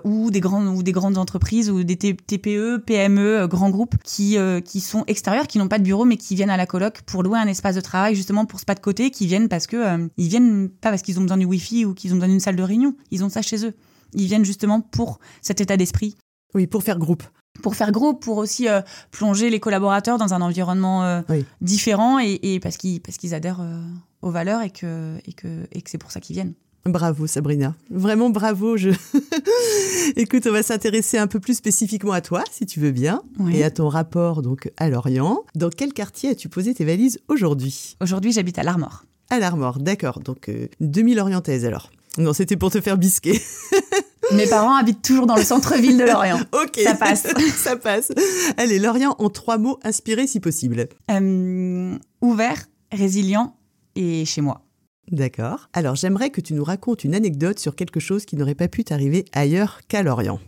ou 0.05 0.33
des 0.33 0.41
grandes 0.41 0.67
ou 0.77 0.83
des 0.83 0.91
grandes 0.91 1.19
entreprises 1.19 1.71
ou 1.71 1.85
des 1.85 1.97
TPE, 1.97 2.79
PME, 2.85 3.47
grands 3.47 3.71
groupes 3.71 3.95
qui 4.03 4.37
qui 4.65 4.81
sont 4.81 5.05
extérieurs, 5.07 5.47
qui 5.47 5.59
n'ont 5.59 5.69
pas 5.69 5.79
de 5.79 5.85
bureau 5.85 6.05
mais 6.05 6.17
qui 6.17 6.35
viennent 6.35 6.51
à 6.51 6.57
la 6.57 6.67
coloc 6.67 7.03
pour 7.03 7.23
louer 7.23 7.39
un 7.39 7.47
espace 7.47 7.77
de 7.77 7.81
travail 7.81 8.17
justement 8.17 8.45
pour 8.45 8.59
ce 8.59 8.65
pas 8.65 8.75
de 8.75 8.81
côté, 8.81 9.13
qui 9.13 9.29
viennent 9.29 9.49
parce 9.49 9.69
que 9.69 10.09
ils 10.17 10.29
viennent 10.29 10.69
pas 10.69 10.91
parce 10.91 11.03
qu'ils 11.03 11.21
ont 11.21 11.23
besoin 11.23 11.39
du 11.39 11.47
wifi 11.47 11.85
ou 11.85 11.95
qu'ils 11.95 12.11
ont 12.11 12.17
besoin 12.17 12.29
d'une 12.29 12.41
salle 12.41 12.57
de 12.57 12.63
réunion, 12.65 12.97
ils 13.13 13.23
ont 13.23 13.29
ça 13.29 13.41
chez 13.41 13.65
eux. 13.65 13.75
Ils 14.15 14.27
viennent 14.27 14.45
justement 14.45 14.81
pour 14.81 15.21
cet 15.43 15.61
état 15.61 15.77
d'esprit 15.77 16.17
oui, 16.55 16.67
pour 16.67 16.83
faire 16.83 16.99
groupe. 16.99 17.23
Pour 17.63 17.75
faire 17.75 17.91
groupe, 17.93 18.23
pour 18.23 18.37
aussi 18.37 18.69
euh, 18.69 18.81
plonger 19.11 19.51
les 19.51 19.59
collaborateurs 19.61 20.17
dans 20.19 20.33
un 20.35 20.41
environnement 20.41 21.05
euh, 21.05 21.23
oui. 21.29 21.45
différent 21.61 22.19
et, 22.21 22.39
et 22.43 22.61
parce 22.61 22.77
qu'ils 22.77 23.01
parce 23.01 23.17
qu'ils 23.19 23.35
adhèrent 23.35 23.61
euh, 23.61 23.83
aux 24.23 24.31
valeurs 24.31 24.63
et 24.63 24.71
que 24.71 25.17
et 25.27 25.33
que 25.33 25.67
et 25.73 25.83
que 25.83 25.91
c'est 25.91 25.99
pour 25.99 26.13
ça 26.13 26.21
qu'ils 26.21 26.35
viennent. 26.35 26.55
Bravo 26.85 27.27
Sabrina, 27.27 27.75
vraiment 27.91 28.31
bravo. 28.31 28.77
Je... 28.77 28.91
Écoute, 30.17 30.47
on 30.47 30.53
va 30.53 30.63
s'intéresser 30.63 31.19
un 31.19 31.27
peu 31.27 31.41
plus 31.41 31.55
spécifiquement 31.55 32.13
à 32.13 32.21
toi, 32.21 32.45
si 32.51 32.65
tu 32.65 32.81
veux 32.81 32.93
bien, 32.93 33.23
Oui. 33.41 33.57
et 33.57 33.65
à 33.65 33.71
ton 33.71 33.89
rapport 33.89 34.41
donc 34.43 34.71
à 34.77 34.89
Lorient. 34.89 35.43
Dans 35.55 35.69
quel 35.71 35.93
quartier 35.93 36.31
as-tu 36.31 36.49
posé 36.49 36.73
tes 36.75 36.85
valises 36.85 37.19
aujourd'hui? 37.29 37.97
Aujourd'hui, 38.01 38.33
j'habite 38.33 38.59
à 38.59 38.63
l'Armor. 38.63 39.05
À 39.31 39.39
l'Armor, 39.41 39.79
d'accord. 39.81 40.21
Donc 40.21 40.49
euh, 40.49 40.69
demi-lorientaise 40.81 41.65
alors. 41.65 41.91
Non, 42.17 42.33
c'était 42.33 42.57
pour 42.57 42.71
te 42.71 42.81
faire 42.81 42.97
bisquer. 42.97 43.41
Mes 44.35 44.47
parents 44.47 44.77
habitent 44.77 45.03
toujours 45.03 45.27
dans 45.27 45.37
le 45.37 45.43
centre-ville 45.43 45.97
de 45.97 46.05
Lorient. 46.05 46.39
ok, 46.53 46.81
Ça 46.83 46.95
passe. 46.95 47.27
ça 47.57 47.77
passe. 47.77 48.13
Allez, 48.57 48.79
Lorient 48.79 49.17
en 49.19 49.31
trois 49.31 49.59
mots 49.59 49.79
inspirés 49.83 50.27
si 50.27 50.41
possible. 50.41 50.89
Euh, 51.11 51.97
ouvert, 52.21 52.67
résilient 52.93 53.57
et 53.97 54.25
chez 54.25 54.41
moi. 54.41 54.63
D'accord. 55.11 55.69
Alors, 55.73 55.95
j'aimerais 55.95 56.31
que 56.31 56.41
tu 56.43 56.53
nous 56.53 56.65
racontes 56.65 57.05
une 57.05 57.15
anecdote 57.15 57.59
sur 57.59 57.75
quelque 57.75 58.01
chose 58.01 58.27
qui 58.27 58.37
n'aurait 58.37 58.55
pas 58.55 58.69
pu 58.69 58.85
t'arriver 58.85 59.25
ailleurs 59.33 59.81
qu'à 59.89 60.03
Lorient. 60.03 60.41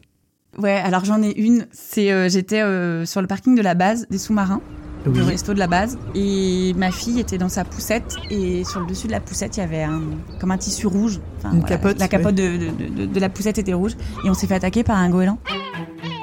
Ouais, 0.59 0.73
alors 0.73 1.05
j'en 1.05 1.23
ai 1.23 1.31
une. 1.31 1.67
C'est 1.73 2.13
euh, 2.13 2.29
j'étais 2.29 2.61
euh, 2.61 3.07
sur 3.07 3.21
le 3.21 3.27
parking 3.27 3.55
de 3.55 3.63
la 3.63 3.75
base 3.75 4.07
des 4.11 4.19
sous-marins, 4.19 4.61
du 5.07 5.23
resto 5.23 5.55
de 5.55 5.59
la 5.59 5.67
base, 5.67 5.99
et 6.15 6.75
ma 6.77 6.91
fille 6.91 7.21
était 7.21 7.39
dans 7.39 7.49
sa 7.49 7.65
poussette 7.65 8.17
et 8.31 8.65
sur 8.65 8.81
le 8.81 8.87
dessus 8.87 9.07
de 9.07 9.13
la 9.13 9.21
poussette 9.21 9.57
il 9.57 9.61
y 9.61 9.63
avait 9.63 9.83
un 9.83 10.01
comme 10.41 10.51
un 10.51 10.59
tissu 10.59 10.87
rouge. 10.87 11.21
Enfin, 11.39 11.55
Une 11.55 11.65
capote, 11.65 11.99
La 11.99 12.09
capote 12.09 12.35
de, 12.35 12.57
de, 12.57 12.95
de- 12.95 13.07
de 13.07 13.21
la 13.21 13.29
poussette 13.29 13.59
était 13.59 13.73
rouge 13.73 13.93
et 14.25 14.31
on 14.31 14.35
s'est 14.35 14.47
fait 14.47 14.55
attaquer 14.55 14.85
par 14.85 14.97
un 14.99 15.09
goéland. 15.11 15.39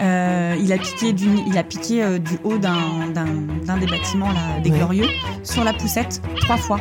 Euh, 0.04 0.56
il 0.62 0.72
a 0.72 0.78
piqué 0.78 1.12
du, 1.14 1.28
il 1.48 1.58
a 1.58 1.64
piqué 1.64 2.04
euh, 2.04 2.20
du 2.20 2.38
haut 2.44 2.58
d'un 2.60 2.76
des 3.80 3.86
bâtiments 3.88 4.32
là, 4.32 4.60
des 4.64 4.70
Ouais. 4.72 4.78
Glorieux 4.78 5.08
sur 5.44 5.64
la 5.64 5.74
poussette 5.74 6.22
trois 6.42 6.58
fois. 6.58 6.80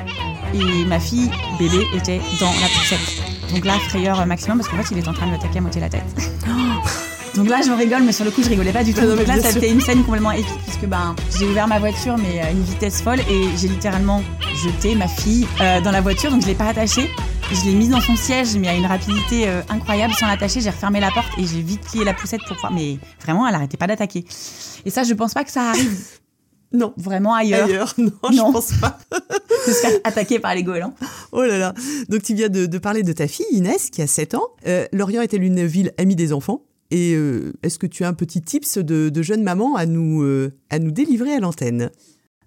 Et 0.54 0.84
ma 0.86 1.00
fille 1.00 1.30
bébé 1.58 1.86
était 1.94 2.20
dans 2.40 2.46
la 2.46 2.68
poussette. 2.68 3.22
Donc 3.54 3.64
là 3.64 3.74
frayeur 3.88 4.24
maximum 4.26 4.58
parce 4.58 4.68
qu'en 4.68 4.76
fait 4.82 4.94
il 4.94 4.98
est 4.98 5.08
en 5.08 5.12
train 5.14 5.26
de 5.26 5.30
m'attaquer 5.32 5.58
à 5.58 5.60
moitié 5.62 5.80
la 5.80 5.88
tête. 5.88 6.02
Donc 7.36 7.48
là, 7.48 7.60
je 7.64 7.70
rigole, 7.70 8.02
mais 8.02 8.12
sur 8.12 8.24
le 8.24 8.30
coup, 8.30 8.42
je 8.42 8.48
rigolais 8.48 8.72
pas 8.72 8.82
du 8.82 8.94
tout. 8.94 9.02
Non, 9.02 9.14
Donc 9.16 9.26
là, 9.26 9.38
ça 9.40 9.48
a 9.48 9.50
été 9.52 9.68
une 9.70 9.80
scène 9.80 10.02
complètement 10.04 10.30
épique, 10.32 10.58
puisque 10.64 10.86
ben, 10.86 11.14
j'ai 11.38 11.46
ouvert 11.46 11.68
ma 11.68 11.78
voiture, 11.78 12.16
mais 12.16 12.40
à 12.40 12.50
une 12.50 12.62
vitesse 12.62 13.02
folle, 13.02 13.20
et 13.20 13.48
j'ai 13.58 13.68
littéralement 13.68 14.22
jeté 14.64 14.94
ma 14.94 15.06
fille 15.06 15.46
euh, 15.60 15.80
dans 15.82 15.90
la 15.90 16.00
voiture, 16.00 16.30
donc 16.30 16.42
je 16.42 16.46
l'ai 16.46 16.54
pas 16.54 16.68
attachée. 16.68 17.10
Je 17.52 17.64
l'ai 17.64 17.74
mise 17.74 17.90
dans 17.90 18.00
son 18.00 18.16
siège, 18.16 18.56
mais 18.56 18.68
à 18.68 18.74
une 18.74 18.86
rapidité 18.86 19.48
euh, 19.48 19.60
incroyable, 19.68 20.14
sans 20.14 20.26
l'attacher. 20.26 20.60
J'ai 20.60 20.70
refermé 20.70 20.98
la 20.98 21.10
porte 21.12 21.28
et 21.38 21.46
j'ai 21.46 21.60
vite 21.62 21.80
plié 21.82 22.04
la 22.04 22.12
poussette 22.14 22.40
pour 22.48 22.56
pouvoir. 22.56 22.72
Mais 22.72 22.98
vraiment, 23.22 23.46
elle 23.46 23.54
arrêtait 23.54 23.76
pas 23.76 23.86
d'attaquer. 23.86 24.24
Et 24.84 24.90
ça, 24.90 25.04
je 25.04 25.14
pense 25.14 25.32
pas 25.34 25.44
que 25.44 25.50
ça 25.52 25.68
arrive 25.70 25.96
Non. 26.72 26.92
vraiment 26.96 27.32
ailleurs, 27.34 27.66
Ailleurs, 27.68 27.94
non, 27.98 28.10
Non. 28.32 28.48
je 28.48 28.52
pense 28.52 28.72
pas. 28.80 28.98
se 29.66 29.70
faire 29.70 30.00
attaquer 30.02 30.40
par 30.40 30.54
les 30.56 30.64
goélands. 30.64 30.92
Oh 31.30 31.42
là 31.42 31.56
là. 31.58 31.74
Donc, 32.08 32.22
tu 32.24 32.34
viens 32.34 32.48
de, 32.48 32.66
de 32.66 32.78
parler 32.78 33.04
de 33.04 33.12
ta 33.12 33.28
fille, 33.28 33.46
Inès, 33.52 33.90
qui 33.90 34.02
a 34.02 34.08
7 34.08 34.34
ans. 34.34 34.48
Euh, 34.66 34.86
Lorient 34.92 35.22
est-elle 35.22 35.44
une 35.44 35.64
ville 35.64 35.92
amie 35.98 36.16
des 36.16 36.32
enfants? 36.32 36.62
Et 36.90 37.14
euh, 37.14 37.52
est-ce 37.62 37.78
que 37.78 37.86
tu 37.86 38.04
as 38.04 38.08
un 38.08 38.14
petit 38.14 38.40
tips 38.42 38.78
de, 38.78 39.08
de 39.08 39.22
jeune 39.22 39.42
maman 39.42 39.76
à 39.76 39.86
nous, 39.86 40.22
euh, 40.22 40.52
à 40.70 40.78
nous 40.78 40.90
délivrer 40.90 41.34
à 41.34 41.40
l'antenne? 41.40 41.90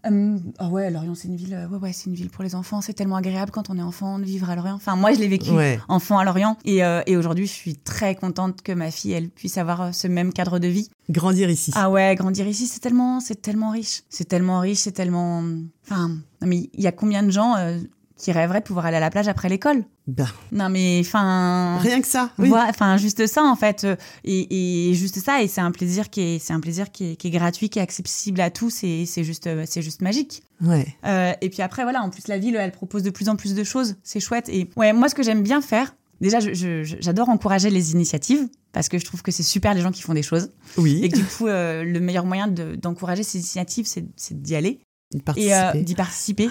Euh, 0.06 0.38
ah 0.60 0.70
ouais, 0.70 0.90
Lorient, 0.90 1.14
c'est 1.14 1.28
une 1.28 1.36
ville. 1.36 1.68
ouais, 1.70 1.78
ouais, 1.78 1.92
c'est 1.92 2.06
une 2.06 2.16
ville 2.16 2.30
pour 2.30 2.42
les 2.44 2.56
enfants. 2.56 2.80
C'est 2.80 2.94
tellement 2.94 3.18
agréable 3.18 3.52
quand 3.52 3.70
on 3.70 3.78
est 3.78 3.82
enfant 3.82 4.18
de 4.18 4.24
vivre 4.24 4.50
à 4.50 4.56
Lorient. 4.56 4.76
Enfin, 4.76 4.96
moi, 4.96 5.12
je 5.12 5.20
l'ai 5.20 5.28
vécu. 5.28 5.52
Ouais. 5.52 5.78
enfant 5.90 6.18
à 6.18 6.24
Lorient. 6.24 6.58
Et, 6.64 6.86
euh, 6.86 7.02
et 7.06 7.18
aujourd'hui, 7.18 7.46
je 7.48 7.52
suis 7.52 7.76
très 7.76 8.16
contente 8.16 8.62
que 8.62 8.72
ma 8.72 8.92
fille, 8.92 9.12
elle 9.12 9.30
puisse 9.30 9.58
avoir 9.58 9.94
ce 9.94 10.08
même 10.08 10.32
cadre 10.32 10.58
de 10.58 10.68
vie. 10.68 10.90
Grandir 11.10 11.50
ici. 11.50 11.72
Ah 11.76 11.90
ouais, 11.90 12.16
grandir 12.16 12.48
ici, 12.48 12.66
c'est 12.66 12.80
tellement, 12.80 13.20
c'est 13.20 13.42
tellement 13.42 13.72
riche. 13.72 14.04
C'est 14.10 14.24
tellement 14.30 14.62
riche, 14.62 14.80
c'est 14.80 14.94
tellement. 14.94 15.44
Enfin, 15.84 16.08
non 16.42 16.48
mais 16.48 16.70
il 16.74 16.82
y 16.82 16.88
a 16.88 16.94
combien 16.94 17.22
de 17.24 17.32
gens 17.32 17.58
euh, 17.58 17.78
qui 18.16 18.32
rêveraient 18.32 18.60
de 18.62 18.66
pouvoir 18.66 18.86
aller 18.86 18.98
à 18.98 19.02
la 19.02 19.10
plage 19.10 19.28
après 19.28 19.50
l'école? 19.50 19.84
Ben, 20.10 20.28
Non 20.52 20.70
mais, 20.70 21.00
enfin. 21.02 21.78
rien 21.82 22.02
que 22.02 22.08
ça. 22.08 22.32
Oui. 22.38 22.52
Enfin 22.54 22.98
juste 22.98 23.28
ça 23.28 23.44
en 23.44 23.56
fait 23.56 23.84
euh, 23.84 23.96
et, 24.24 24.90
et 24.90 24.94
juste 24.96 25.20
ça 25.20 25.42
et 25.44 25.48
c'est 25.48 25.62
un 25.62 25.72
plaisir 25.72 26.10
qui 26.10 26.22
est 26.22 26.40
c'est 26.40 26.54
un 26.54 26.60
plaisir 26.60 26.92
qui 26.92 27.12
est, 27.12 27.16
qui 27.16 27.28
est 27.28 27.32
gratuit 27.32 27.70
qui 27.70 27.80
est 27.80 27.82
accessible 27.82 28.42
à 28.42 28.50
tous 28.50 28.84
et 28.84 29.06
c'est 29.06 29.24
juste 29.24 29.48
euh, 29.48 29.66
c'est 29.68 29.82
juste 29.82 30.02
magique 30.02 30.42
Ouais. 30.62 30.88
euh, 31.06 31.32
et 31.40 31.50
puis 31.50 31.62
après, 31.62 31.84
voilà, 31.84 32.02
en 32.04 32.10
plus, 32.10 32.28
la 32.28 32.38
ville, 32.38 32.58
elle 32.58 32.74
propose 32.74 33.02
de 33.02 33.12
plus 33.12 33.30
en 33.30 33.38
plus 33.38 33.56
de 33.56 33.64
choses. 33.64 33.96
C'est 34.04 34.20
chouette. 34.20 34.50
Et 34.50 34.70
ouais, 34.76 34.92
moi, 34.92 35.08
ce 35.08 35.16
que 35.16 35.24
j'aime 35.24 35.42
bien 35.42 35.62
faire, 35.62 35.96
déjà, 36.20 36.40
j'adore 36.42 37.30
encourager 37.30 37.70
les 37.70 37.94
initiatives 37.94 38.50
parce 38.74 38.90
que 38.90 38.98
je 39.00 39.06
trouve 39.06 39.22
que 39.22 39.32
c'est 39.32 39.42
super 39.42 39.74
les 39.74 39.80
gens 39.80 39.92
qui 39.92 40.02
font 40.02 40.14
des 40.14 40.22
choses. 40.22 40.52
Oui. 40.76 41.00
Et 41.02 41.08
que 41.08 41.16
du 41.16 41.24
coup, 41.24 41.48
euh, 41.48 41.86
le 41.86 42.02
meilleur 42.02 42.26
moyen 42.26 42.48
de- 42.50 42.76
d'encourager 42.76 43.24
ces 43.24 43.38
initiatives, 43.38 43.88
c'est 43.88 44.42
d'y 44.42 44.54
aller 44.56 44.82
et 45.14 45.18
euh, 45.18 45.20
Participer. 45.22 45.82
d'y 45.84 45.96
participer. 45.96 46.50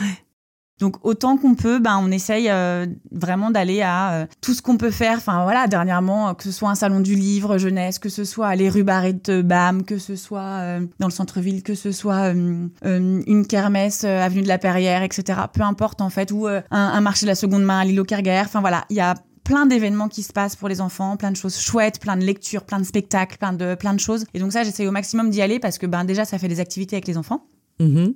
Donc 0.79 0.97
autant 1.05 1.37
qu'on 1.37 1.55
peut, 1.55 1.81
ben 1.81 2.01
on 2.01 2.11
essaye 2.11 2.49
euh, 2.51 2.87
vraiment 3.11 3.51
d'aller 3.51 3.83
à 3.83 4.12
euh, 4.12 4.27
tout 4.41 4.55
ce 4.55 4.62
qu'on 4.62 4.77
peut 4.77 4.91
faire. 4.91 5.17
Enfin 5.17 5.43
voilà, 5.43 5.67
dernièrement, 5.67 6.29
euh, 6.29 6.33
que 6.35 6.45
ce 6.45 6.53
soit 6.53 6.71
un 6.71 6.75
salon 6.75 7.01
du 7.01 7.14
livre 7.14 7.59
jeunesse, 7.59 7.99
que 7.99 8.09
ce 8.09 8.25
soit 8.25 8.55
les 8.55 8.69
rues 8.69 8.85
Barrette 8.85 9.31
Bam, 9.31 9.83
que 9.83 9.99
ce 9.99 10.17
soit 10.17 10.79
dans 10.99 11.07
le 11.07 11.12
centre-ville, 11.12 11.62
que 11.62 11.75
ce 11.75 11.93
soit 11.93 12.29
une 12.31 13.47
kermesse 13.49 14.05
avenue 14.05 14.43
de 14.43 14.49
la 14.49 14.59
Perrière, 14.59 15.03
etc. 15.03 15.41
Peu 15.53 15.62
importe 15.62 16.01
en 16.01 16.11
fait, 16.11 16.31
ou 16.31 16.47
un, 16.47 17.01
marché 17.01 17.27
de 17.27 17.31
la 17.31 17.35
seconde 17.35 17.64
main 17.64 17.81
à 17.81 17.85
l'île 17.85 18.01
aux. 18.01 18.07
Enfin 18.11 18.61
voilà, 18.61 18.85
il 18.91 18.97
y 18.97 19.01
a 19.01 19.14
plein 19.45 19.67
d'événements 19.67 20.09
qui 20.09 20.23
se 20.23 20.33
passent 20.33 20.57
pour 20.57 20.69
les 20.69 20.81
enfants, 20.81 21.17
plein 21.17 21.31
de 21.31 21.37
choses 21.37 21.59
chouettes, 21.59 22.01
plein 22.01 22.17
de 22.17 22.25
lectures, 22.25 22.64
plein 22.64 22.79
de 22.79 22.85
spectacles, 22.85 23.38
plein 23.38 23.53
de 23.53 23.75
plein 23.75 23.95
de 23.95 24.01
choses. 24.01 24.27
Et 24.35 24.38
donc 24.38 24.53
ça, 24.53 24.62
j'essaye 24.62 24.87
au 24.87 24.93
maximum 24.93 25.31
d'y 25.31 25.43
aller 25.43 25.59
parce 25.59 25.79
que 25.79 25.87
ben 25.87 26.05
déjà 26.05 26.25
ça 26.25 26.38
fait 26.38 26.49
des 26.49 26.61
activités 26.61 26.97
avec 26.97 27.07
les 27.07 27.17
enfants. 27.17 27.47
Mhm. 27.81 28.14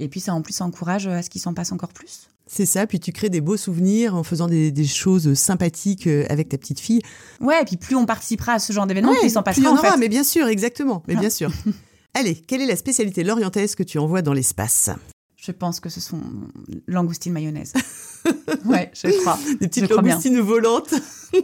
Et 0.00 0.08
puis 0.08 0.20
ça 0.20 0.34
en 0.34 0.42
plus 0.42 0.52
ça 0.54 0.64
encourage 0.64 1.06
euh, 1.06 1.12
à 1.18 1.22
ce 1.22 1.30
qu'il 1.30 1.40
s'en 1.40 1.54
passe 1.54 1.72
encore 1.72 1.92
plus. 1.92 2.28
C'est 2.46 2.66
ça. 2.66 2.86
Puis 2.86 3.00
tu 3.00 3.12
crées 3.12 3.30
des 3.30 3.40
beaux 3.40 3.56
souvenirs 3.56 4.14
en 4.14 4.22
faisant 4.22 4.48
des, 4.48 4.70
des 4.70 4.86
choses 4.86 5.32
sympathiques 5.34 6.06
euh, 6.06 6.26
avec 6.28 6.48
ta 6.50 6.58
petite 6.58 6.80
fille. 6.80 7.00
Ouais, 7.40 7.62
et 7.62 7.64
puis 7.64 7.76
plus 7.76 7.96
on 7.96 8.04
participera 8.04 8.54
à 8.54 8.58
ce 8.58 8.72
genre 8.72 8.86
d'événement, 8.86 9.12
Ouais, 9.12 9.18
plus 9.18 9.28
il 9.28 9.30
s'en 9.30 9.42
plus 9.42 9.52
il 9.56 9.60
y 9.60 9.62
passera 9.62 9.74
en 9.74 9.78
en 9.78 9.82
fait. 9.82 9.88
aura, 9.88 9.96
mais 9.96 10.08
bien 10.08 10.24
sûr, 10.24 10.46
exactement. 10.48 11.02
Mais 11.08 11.14
Ah. 11.16 11.20
bien 11.20 11.30
sûr. 11.30 11.50
Allez, 12.14 12.34
quelle 12.36 12.60
est 12.60 12.66
la 12.66 12.76
spécialité 12.76 13.24
lorientaise 13.24 13.74
que 13.74 13.82
tu 13.82 13.98
envoies 13.98 14.22
dans 14.22 14.32
l'espace? 14.34 14.90
Je 15.36 15.52
pense 15.52 15.78
que 15.80 15.88
ce 15.90 16.00
sont 16.00 16.20
langoustines 16.86 17.32
mayonnaise. 17.32 17.72
ouais, 18.64 18.90
je 18.94 19.08
crois. 19.20 19.38
Des 19.60 19.68
petites 19.68 19.88
Je 19.88 19.94
langoustines 19.94 20.40
volantes. 20.40 20.94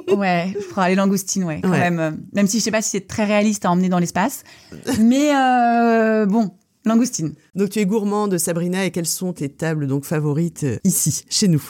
Ouais, 0.08 0.54
je 0.58 0.66
crois 0.70 0.88
les 0.88 0.94
langoustines, 0.94 1.44
ouais, 1.44 1.60
quand 1.62 1.70
Ouais. 1.70 1.90
même. 1.90 2.24
Même 2.32 2.46
si 2.46 2.58
je 2.60 2.64
sais 2.64 2.70
pas 2.70 2.82
si 2.82 2.90
c'est 2.90 3.06
très 3.06 3.24
réaliste 3.24 3.64
à 3.64 3.70
emmener 3.70 3.88
dans 3.88 3.98
l'espace, 3.98 4.42
mais 5.00 5.34
euh, 5.36 6.24
bon, 6.26 6.52
langoustines. 6.84 7.34
Donc 7.54 7.70
tu 7.70 7.78
es 7.78 7.86
gourmande, 7.86 8.36
Sabrina, 8.38 8.84
et 8.84 8.90
quelles 8.90 9.06
sont 9.06 9.32
tes 9.32 9.48
tables 9.48 9.86
donc 9.86 10.04
favorites 10.04 10.64
euh, 10.64 10.78
ici, 10.84 11.24
chez 11.28 11.48
nous? 11.48 11.62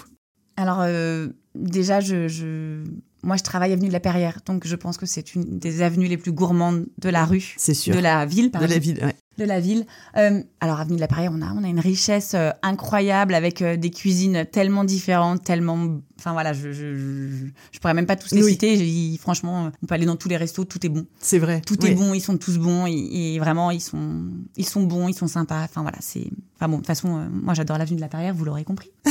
Alors 0.57 0.81
euh, 0.81 1.29
déjà, 1.55 2.01
je, 2.01 2.29
je, 2.29 2.83
moi 3.23 3.37
je 3.37 3.43
travaille 3.43 3.73
avenue 3.73 3.89
de 3.89 3.93
la 3.93 4.01
Perrière, 4.01 4.41
donc 4.47 4.67
je 4.67 4.77
pense 4.77 4.99
que 4.99 5.07
c'est 5.07 5.35
une 5.35 5.59
des 5.59 5.83
avenues 5.83 6.07
les 6.09 6.17
plus 6.19 6.33
gourmandes 6.33 6.87
de 6.99 7.09
la 7.09 7.25
rue, 7.25 7.55
C'est 7.57 7.75
sûr. 7.75 7.95
de 7.95 8.01
la 8.01 8.27
ville, 8.27 8.47
De 8.47 8.51
pardon. 8.51 8.69
la 8.69 8.79
ville, 8.79 8.99
ouais. 9.03 9.15
De 9.41 9.45
la 9.47 9.59
ville. 9.61 9.87
Euh, 10.17 10.43
alors, 10.61 10.79
Avenue 10.81 10.97
de 10.97 11.01
la 11.01 11.09
Perrière, 11.09 11.33
on 11.35 11.43
a, 11.43 11.53
on 11.53 11.65
a 11.65 11.69
une 11.69 11.81
richesse 11.81 12.33
euh, 12.35 12.51
incroyable 12.63 13.35
avec 13.35 13.63
euh, 13.63 13.77
des 13.77 13.91
cuisines 13.91 14.45
tellement 14.53 14.85
différentes, 14.85 15.43
tellement. 15.43 15.99
Enfin 16.19 16.33
voilà, 16.33 16.53
je, 16.53 16.71
je, 16.73 16.95
je, 16.97 17.47
je 17.73 17.79
pourrais 17.79 17.95
même 17.95 18.07
pas 18.07 18.17
tous 18.17 18.35
les 18.35 18.43
Oui. 18.45 18.53
citer. 18.53 19.17
Franchement, 19.19 19.71
on 19.83 19.87
peut 19.87 19.95
aller 19.95 20.05
dans 20.05 20.17
tous 20.17 20.29
les 20.29 20.37
restos, 20.37 20.65
tout 20.67 20.85
est 20.85 20.91
bon. 20.91 21.07
C'est 21.21 21.39
vrai. 21.39 21.63
Tout 21.67 21.77
Oui. 21.83 21.91
est 21.91 21.95
bon, 21.95 22.13
ils 22.13 22.21
sont 22.21 22.37
tous 22.37 22.59
bons 22.59 22.87
et, 22.87 23.35
et 23.35 23.39
vraiment, 23.39 23.71
ils 23.71 23.81
sont, 23.81 24.25
ils 24.57 24.67
sont 24.69 24.83
bons, 24.83 25.09
ils 25.09 25.15
sont 25.15 25.29
sympas. 25.29 25.63
Enfin 25.65 25.81
voilà, 25.83 25.97
c'est. 26.01 26.29
Enfin 26.57 26.69
bon, 26.69 26.73
de 26.75 26.81
toute 26.81 26.87
façon, 26.89 27.27
moi 27.33 27.55
j'adore 27.55 27.79
l'avenue 27.79 27.97
de 27.97 28.03
la 28.03 28.09
Perrière, 28.09 28.35
vous 28.35 28.45
l'aurez 28.45 28.65
compris. 28.65 28.91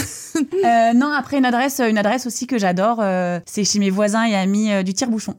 Non, 0.95 1.11
après 1.11 1.37
une 1.37 1.45
adresse, 1.45 1.81
une 1.87 1.97
adresse 1.97 2.25
aussi 2.25 2.47
que 2.47 2.57
j'adore, 2.57 3.03
c'est 3.45 3.63
chez 3.63 3.79
mes 3.79 3.89
voisins 3.89 4.23
et 4.25 4.35
amis 4.35 4.69
du 4.83 4.93
tire-bouchon. 4.93 5.35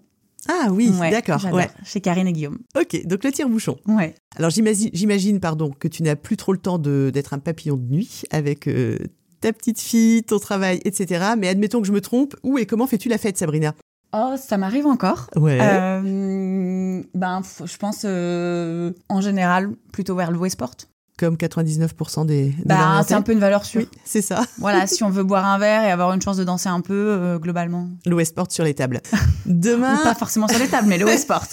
Ah 0.48 0.68
oui, 0.70 0.90
Ouais, 0.98 1.10
d'accord. 1.10 1.44
Ouais. 1.52 1.68
Chez 1.84 2.00
Karine 2.00 2.26
et 2.26 2.32
Guillaume. 2.32 2.58
Ok, 2.78 3.06
donc 3.06 3.24
le 3.24 3.32
tire-bouchon. 3.32 3.76
Ouais. 3.86 4.14
Alors 4.36 4.50
j'imagine, 4.50 5.40
pardon, 5.40 5.70
que 5.70 5.88
tu 5.88 6.02
n'as 6.02 6.16
plus 6.16 6.36
trop 6.36 6.52
le 6.52 6.58
temps 6.58 6.78
d'être 6.78 7.34
un 7.34 7.38
papillon 7.38 7.76
de 7.76 7.92
nuit 7.92 8.22
avec 8.30 8.66
euh, 8.66 8.98
ta 9.40 9.52
petite 9.52 9.80
fille, 9.80 10.22
ton 10.22 10.38
travail, 10.38 10.80
etc. 10.84 11.32
Mais 11.38 11.48
admettons 11.48 11.80
que 11.80 11.86
je 11.86 11.92
me 11.92 12.00
trompe. 12.00 12.36
Où 12.42 12.58
et 12.58 12.66
comment 12.66 12.86
fais-tu 12.86 13.08
la 13.08 13.18
fête, 13.18 13.36
Sabrina? 13.36 13.74
Oh, 14.12 14.34
ça 14.36 14.56
m'arrive 14.58 14.86
encore. 14.86 15.28
Ouais. 15.36 15.58
Euh, 15.60 17.02
ben, 17.14 17.42
je 17.64 17.76
pense 17.76 18.02
euh, 18.04 18.92
en 19.08 19.20
général 19.20 19.70
plutôt 19.92 20.16
vers 20.16 20.30
le 20.32 20.38
Westport. 20.38 20.74
Comme 21.20 21.34
99% 21.36 22.24
des. 22.24 22.44
des 22.46 22.54
Bah, 22.64 23.02
c'est 23.06 23.12
un 23.12 23.20
peu 23.20 23.32
une 23.32 23.40
valeur 23.40 23.66
sûre. 23.66 23.82
Oui, 23.82 23.88
c'est 24.06 24.22
ça. 24.22 24.42
Voilà, 24.56 24.86
si 24.86 25.04
on 25.04 25.10
veut 25.10 25.22
boire 25.22 25.44
un 25.44 25.58
verre 25.58 25.84
et 25.84 25.90
avoir 25.90 26.14
une 26.14 26.22
chance 26.22 26.38
de 26.38 26.44
danser 26.44 26.70
un 26.70 26.80
peu, 26.80 26.94
euh, 26.94 27.38
globalement. 27.38 27.90
Le 28.06 28.14
Westport 28.14 28.50
sur 28.50 28.64
les 28.64 28.72
tables. 28.72 29.02
Ou 29.12 29.16
Demain, 29.44 29.98
pas 30.02 30.14
forcément 30.14 30.48
sur 30.48 30.58
les 30.58 30.66
tables, 30.68 30.88
mais 30.88 31.04
Westport. 31.04 31.44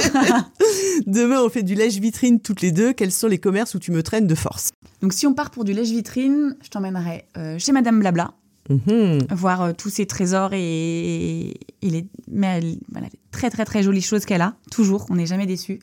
demain, 1.06 1.42
on 1.44 1.50
fait 1.50 1.64
du 1.64 1.76
lèche-vitrine 1.76 2.40
toutes 2.40 2.62
les 2.62 2.72
deux. 2.72 2.94
Quels 2.94 3.12
sont 3.12 3.28
les 3.28 3.40
commerces 3.40 3.76
où 3.76 3.80
tu 3.80 3.92
me 3.92 4.02
traînes 4.04 4.28
de 4.28 4.36
force? 4.36 4.70
Donc, 5.02 5.12
si 5.12 5.28
on 5.28 5.34
part 5.34 5.50
pour 5.52 5.66
du 5.66 5.74
lèche-vitrine, 5.74 6.56
je 6.64 6.70
t'emmènerai 6.70 7.26
euh, 7.38 7.60
chez 7.60 7.72
Madame 7.74 8.00
Blabla, 8.00 8.32
Mhm. 8.70 9.20
voir 9.32 9.62
euh, 9.64 9.72
tous 9.74 9.90
ses 9.90 10.06
trésors 10.06 10.52
et, 10.54 11.50
et 11.82 11.90
les, 11.90 12.06
mais 12.32 12.48
elle- 12.58 12.78
voilà, 12.92 13.08
les 13.12 13.20
très 13.32 13.50
très 13.50 13.64
très 13.66 13.84
jolies 13.84 14.02
choses 14.02 14.26
qu'elle 14.26 14.42
a. 14.42 14.56
Toujours, 14.72 15.06
on 15.10 15.16
n'est 15.16 15.26
jamais 15.26 15.46
déçu. 15.46 15.80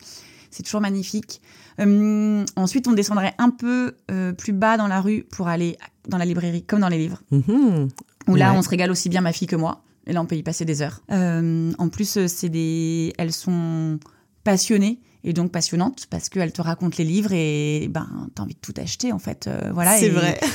C'est 0.55 0.63
toujours 0.63 0.81
magnifique. 0.81 1.41
Euh, 1.81 2.45
ensuite, 2.57 2.87
on 2.87 2.93
descendrait 2.93 3.35
un 3.39 3.51
peu 3.51 3.97
euh, 4.11 4.33
plus 4.33 4.53
bas 4.53 4.77
dans 4.77 4.87
la 4.87 5.01
rue 5.01 5.25
pour 5.33 5.49
aller 5.49 5.77
dans 6.09 6.19
la 6.19 6.25
librairie, 6.25 6.63
comme 6.63 6.81
dans 6.81 6.89
les 6.89 6.99
livres. 6.99 7.21
Mhm. 7.33 7.89
Où 8.29 8.35
là, 8.37 8.53
Ouais. 8.53 8.59
on 8.59 8.63
se 8.63 8.69
régale 8.69 8.91
aussi 8.93 9.09
bien 9.09 9.21
ma 9.21 9.33
fille 9.33 9.49
que 9.49 9.57
moi. 9.57 9.83
Et 10.07 10.13
là, 10.13 10.21
on 10.23 10.27
peut 10.27 10.37
y 10.37 10.43
passer 10.43 10.65
des 10.65 10.81
heures. 10.83 11.01
Euh, 11.11 11.73
en 11.79 11.89
plus, 11.89 12.27
c'est 12.27 12.49
des, 12.51 13.13
elles 13.19 13.33
sont 13.33 13.99
passionnées 14.45 15.01
et 15.25 15.33
donc 15.33 15.51
passionnantes 15.51 16.07
parce 16.11 16.29
qu'elles 16.29 16.53
te 16.53 16.63
racontent 16.63 16.95
les 16.99 17.05
livres 17.05 17.33
et 17.33 17.89
ben 17.91 18.07
t'as 18.35 18.43
envie 18.43 18.55
de 18.55 18.61
tout 18.61 18.75
acheter 18.77 19.11
en 19.13 19.19
fait. 19.19 19.49
Voilà. 19.73 19.97
C'est 19.97 20.07
et- 20.07 20.11
vrai. 20.11 20.39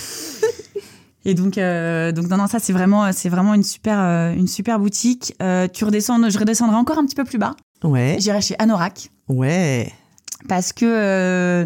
Et 1.25 1.33
donc, 1.33 1.57
euh, 1.57 2.13
donc 2.13 2.29
non, 2.29 2.37
non, 2.37 2.47
ça 2.47 2.59
c'est 2.59 2.71
vraiment, 2.71 3.11
c'est 3.11 3.27
vraiment 3.27 3.53
une 3.53 3.61
super, 3.63 3.99
euh, 3.99 4.33
une 4.33 4.47
super 4.47 4.79
boutique. 4.79 5.35
Euh, 5.41 5.67
tu 5.67 5.83
redescends, 5.83 6.29
je 6.29 6.39
redescendrai 6.39 6.77
encore 6.77 6.97
un 6.97 7.05
petit 7.05 7.15
peu 7.15 7.25
plus 7.25 7.37
bas. 7.37 7.55
Ouais. 7.83 8.17
J'irai 8.19 8.41
chez 8.41 8.55
Anorak 8.59 9.09
Ouais. 9.27 9.91
parce 10.47 10.73
que 10.73 10.85
euh, 10.85 11.65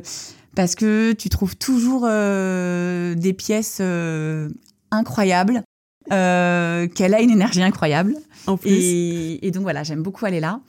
parce 0.55 0.75
que 0.75 1.13
tu 1.13 1.29
trouves 1.29 1.55
toujours 1.55 2.05
euh, 2.07 3.15
des 3.15 3.33
pièces 3.33 3.79
euh, 3.81 4.49
incroyables, 4.91 5.63
qu'elle 6.09 7.13
a 7.13 7.21
une 7.21 7.31
énergie 7.31 7.63
incroyable. 7.63 8.15
En 8.45 8.57
plus. 8.57 8.69
Et, 8.71 9.47
et 9.47 9.51
donc 9.51 9.63
voilà, 9.63 9.83
j'aime 9.83 10.03
beaucoup 10.03 10.25
aller 10.25 10.39
là. 10.39 10.59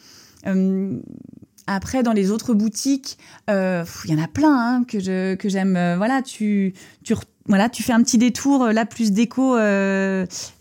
Après, 1.67 2.03
dans 2.03 2.13
les 2.13 2.31
autres 2.31 2.53
boutiques, 2.53 3.17
euh, 3.49 3.85
il 4.05 4.11
y 4.11 4.21
en 4.21 4.23
a 4.23 4.29
plein 4.29 4.55
hein, 4.55 4.85
que 4.87 5.01
je 5.01 5.35
que 5.35 5.49
j'aime. 5.49 5.77
Euh, 5.77 5.97
voilà, 5.97 6.21
tu 6.21 6.75
tu 7.03 7.15
voilà, 7.47 7.69
tu 7.71 7.83
fais 7.83 7.93
un 7.93 8.03
petit 8.03 8.19
détour 8.19 8.65
euh, 8.65 8.73
là 8.73 8.85
plus 8.85 9.13
déco. 9.13 9.57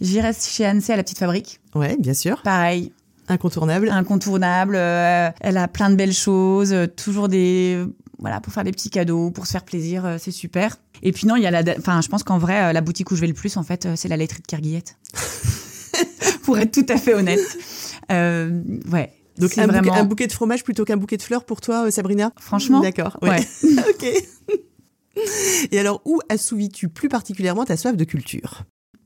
J'irai 0.02 0.32
chez 0.34 0.66
Annecy 0.66 0.92
à 0.94 0.96
la 0.96 1.04
petite 1.04 1.18
fabrique. 1.20 1.60
Ouais, 1.76 1.98
bien 2.00 2.14
sûr. 2.14 2.42
Pareil, 2.44 2.94
Incontournable. 3.34 3.90
incontournable. 3.90 4.76
euh, 4.76 5.30
elle 5.42 5.58
a 5.58 5.68
plein 5.68 5.90
de 5.90 5.96
belles 5.96 6.14
choses, 6.14 6.74
euh, 6.74 6.88
toujours 6.88 7.28
des 7.28 7.86
voilà 8.24 8.40
pour 8.40 8.54
faire 8.54 8.64
des 8.64 8.72
petits 8.72 8.90
cadeaux, 8.90 9.32
pour 9.32 9.46
se 9.46 9.52
faire 9.52 9.66
plaisir, 9.66 10.06
euh, 10.06 10.18
c'est 10.18 10.32
super. 10.32 10.78
Et 11.02 11.12
puis 11.12 11.28
non, 11.28 11.36
il 11.36 11.44
y 11.44 11.46
a 11.46 11.52
la, 11.52 11.62
enfin, 11.78 12.00
je 12.00 12.08
pense 12.08 12.24
qu'en 12.24 12.38
vrai, 12.38 12.64
euh, 12.64 12.74
la 12.74 12.80
boutique 12.80 13.12
où 13.12 13.16
je 13.16 13.22
vais 13.22 13.28
le 13.28 13.34
plus, 13.34 13.58
en 13.58 13.64
fait, 13.64 13.86
euh, 13.86 13.94
c'est 13.98 14.08
la 14.08 14.16
laiterie 14.16 14.42
de 14.42 14.48
Kerguillette. 14.48 14.98
pour 16.44 16.58
être 16.58 16.72
tout 16.72 16.86
à 16.88 16.98
fait 16.98 17.14
honnête, 17.14 17.42
ouais. 18.10 19.12
Donc 19.40 19.58
un, 19.58 19.66
bouquet, 19.66 19.80
vraiment, 19.80 19.94
un 19.96 20.04
bouquet 20.04 20.28
de 20.28 20.32
fromage 20.32 20.64
plutôt 20.64 20.86
qu'un 20.86 20.96
bouquet 20.96 21.18
de 21.18 21.22
fleurs 21.22 21.44
pour 21.44 21.60
toi, 21.60 21.90
Sabrina? 21.92 22.32
Franchement, 22.40 22.82
D'accord. 22.82 23.18
ouais. 23.22 23.30
ouais. 23.30 23.46
ok. 23.90 25.24
Et 25.72 25.80
alors, 25.80 26.02
où 26.06 26.20
assouvis-tu 26.30 26.88
plus 26.88 27.10
particulièrement 27.10 27.66
ta 27.66 27.76
soif 27.76 27.98
de 27.98 28.04
culture? 28.04 28.64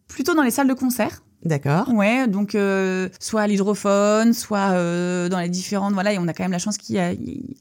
Plutôt 0.08 0.36
dans 0.36 0.44
les 0.44 0.52
salles 0.52 0.68
de 0.68 0.74
concert. 0.74 1.24
D'accord. 1.48 1.90
Ouais, 1.94 2.28
donc 2.28 2.54
euh, 2.56 3.10
soit 3.20 3.42
à 3.42 3.48
l'hydrophone, 3.48 4.34
soit 4.34 4.72
euh, 4.74 5.30
dans 5.30 5.40
les 5.40 5.50
différentes. 5.50 5.94
Voilà, 5.94 6.14
et 6.14 6.20
on 6.20 6.28
a 6.28 6.34
quand 6.34 6.44
même 6.44 6.52
la 6.52 6.60
chance 6.60 6.78
a 6.96 7.12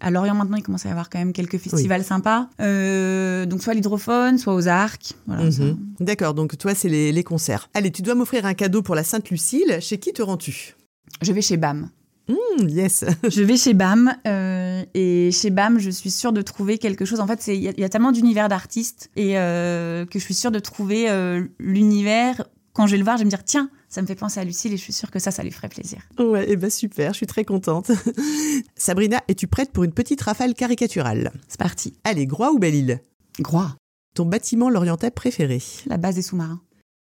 à 0.01 0.11
Lorient 0.11 0.35
maintenant, 0.35 0.57
il 0.57 0.63
commence 0.63 0.85
à 0.85 0.89
y 0.89 0.93
avoir 0.93 1.09
quand 1.09 1.19
même 1.19 1.33
quelques 1.33 1.59
festivals 1.59 2.05
sympas. 2.05 2.49
Euh, 2.61 3.47
donc 3.47 3.63
soit 3.63 3.73
à 3.73 3.75
l'hydrophone, 3.75 4.39
soit 4.39 4.55
aux 4.55 4.69
arcs. 4.69 5.15
Voilà. 5.27 5.45
Mhm. 5.45 5.79
D'accord, 6.01 6.35
donc 6.35 6.59
toi, 6.59 6.75
c'est 6.75 6.89
les, 6.89 7.13
les 7.13 7.25
concerts. 7.25 7.69
Allez, 7.75 7.91
tu 7.91 8.03
dois 8.03 8.15
m'offrir 8.15 8.45
un 8.47 8.55
cadeau 8.55 8.83
pour 8.83 8.95
la 8.95 9.05
Sainte-Lucille. 9.05 9.79
Chez 9.81 9.99
qui 9.99 10.13
te 10.13 10.23
rends-tu? 10.23 10.75
Je 11.23 11.33
vais 11.33 11.41
chez 11.43 11.57
BAM. 11.57 11.89
Hmm, 12.29 12.67
Yes. 12.69 13.05
je 13.29 13.43
vais 13.43 13.57
chez 13.57 13.73
BAM 13.73 14.13
euh, 14.27 14.83
et 14.95 15.31
chez 15.31 15.51
BAM, 15.51 15.79
je 15.79 15.91
suis 15.91 16.11
sûre 16.11 16.33
de 16.33 16.43
trouver 16.43 16.77
quelque 16.79 17.05
chose. 17.05 17.21
En 17.21 17.27
fait, 17.29 17.47
il 17.47 17.63
y, 17.63 17.69
a- 17.69 17.73
il 17.77 17.81
y 17.81 17.85
a 17.85 17.89
tellement 17.89 18.11
d'univers 18.11 18.49
d'artistes 18.49 19.11
et 19.15 19.39
euh, 19.39 20.05
que 20.07 20.19
je 20.19 20.25
suis 20.25 20.35
sûre 20.35 20.51
de 20.51 20.59
trouver 20.59 21.09
euh, 21.09 21.45
l'univers. 21.61 22.45
Quand 22.77 22.87
je 22.87 22.91
vais 22.93 22.99
le 22.99 23.05
voir, 23.05 23.17
je 23.17 23.23
vais 23.23 23.25
me 23.25 23.31
dire 23.31 23.43
tiens, 23.43 23.71
ça 23.89 24.03
me 24.03 24.07
fait 24.07 24.15
penser 24.15 24.39
à 24.39 24.45
Lucille 24.45 24.71
et 24.75 24.77
je 24.77 24.83
suis 24.83 24.93
sûre 24.93 25.11
que 25.11 25.19
ça, 25.19 25.31
ça 25.31 25.43
lui 25.43 25.51
ferait 25.51 25.71
plaisir. 25.71 26.03
Ouais, 26.19 26.45
eh 26.47 26.57
ben 26.57 26.69
super, 26.69 27.13
je 27.15 27.17
suis 27.17 27.27
très 27.27 27.43
contente. 27.47 27.91
Sabrina, 28.77 29.23
es-tu 29.29 29.47
prête 29.47 29.73
pour 29.73 29.85
une 29.85 29.93
petite 29.93 30.21
rafale 30.21 30.53
caricaturale? 30.53 31.33
C'est 31.49 31.59
parti. 31.59 31.95
Allez, 32.05 32.27
Groix 32.27 32.53
ou 32.53 32.59
Belle-Île? 32.59 33.01
Groix, 33.41 33.77
Ton 34.15 34.27
bâtiment 34.27 34.69
lorientais 34.69 35.11
préféré 35.11 35.63
la 35.87 35.97
base 35.97 36.17
des 36.17 36.23
sous-marins. 36.23 36.61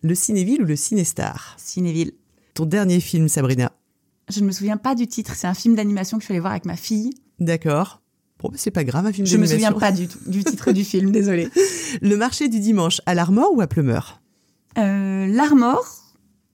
Le 0.02 0.14
Cinéville 0.14 0.62
ou 0.62 0.64
le 0.64 0.74
Cinestar? 0.76 1.54
Cinéville. 1.58 2.12
Ton 2.54 2.64
dernier 2.64 3.00
film, 3.00 3.28
Sabrina? 3.28 3.70
Je 4.30 4.40
ne 4.40 4.46
me 4.46 4.52
souviens 4.52 4.78
pas 4.78 4.94
du 4.94 5.06
titre. 5.06 5.34
C'est 5.36 5.48
un 5.48 5.54
film 5.54 5.74
d'animation 5.74 6.16
que 6.16 6.22
je 6.22 6.26
suis 6.26 6.32
allée 6.32 6.40
voir 6.40 6.52
avec 6.52 6.64
ma 6.64 6.76
fille. 6.76 7.10
D'accord. 7.40 8.00
Bon, 8.40 8.48
bah, 8.48 8.54
c'est 8.56 8.70
pas 8.70 8.84
grave, 8.84 9.04
un 9.04 9.12
film 9.12 9.26
Je 9.26 9.36
me 9.36 9.46
d'animation. 9.46 9.66
souviens 9.78 9.78
pas 9.80 9.92
du, 9.92 10.08
titre 10.44 10.72
du 10.72 10.84
film, 10.92 11.10
désolée. 11.10 11.48
Le 12.00 12.16
marché 12.16 12.48
du 12.48 12.58
dimanche, 12.60 13.02
à 13.04 13.14
l'Armor 13.14 13.52
ou 13.54 13.60
à 13.60 13.66
Pleumeur 13.66 14.22
Euh, 14.76 15.26
L'Armor, 15.26 15.84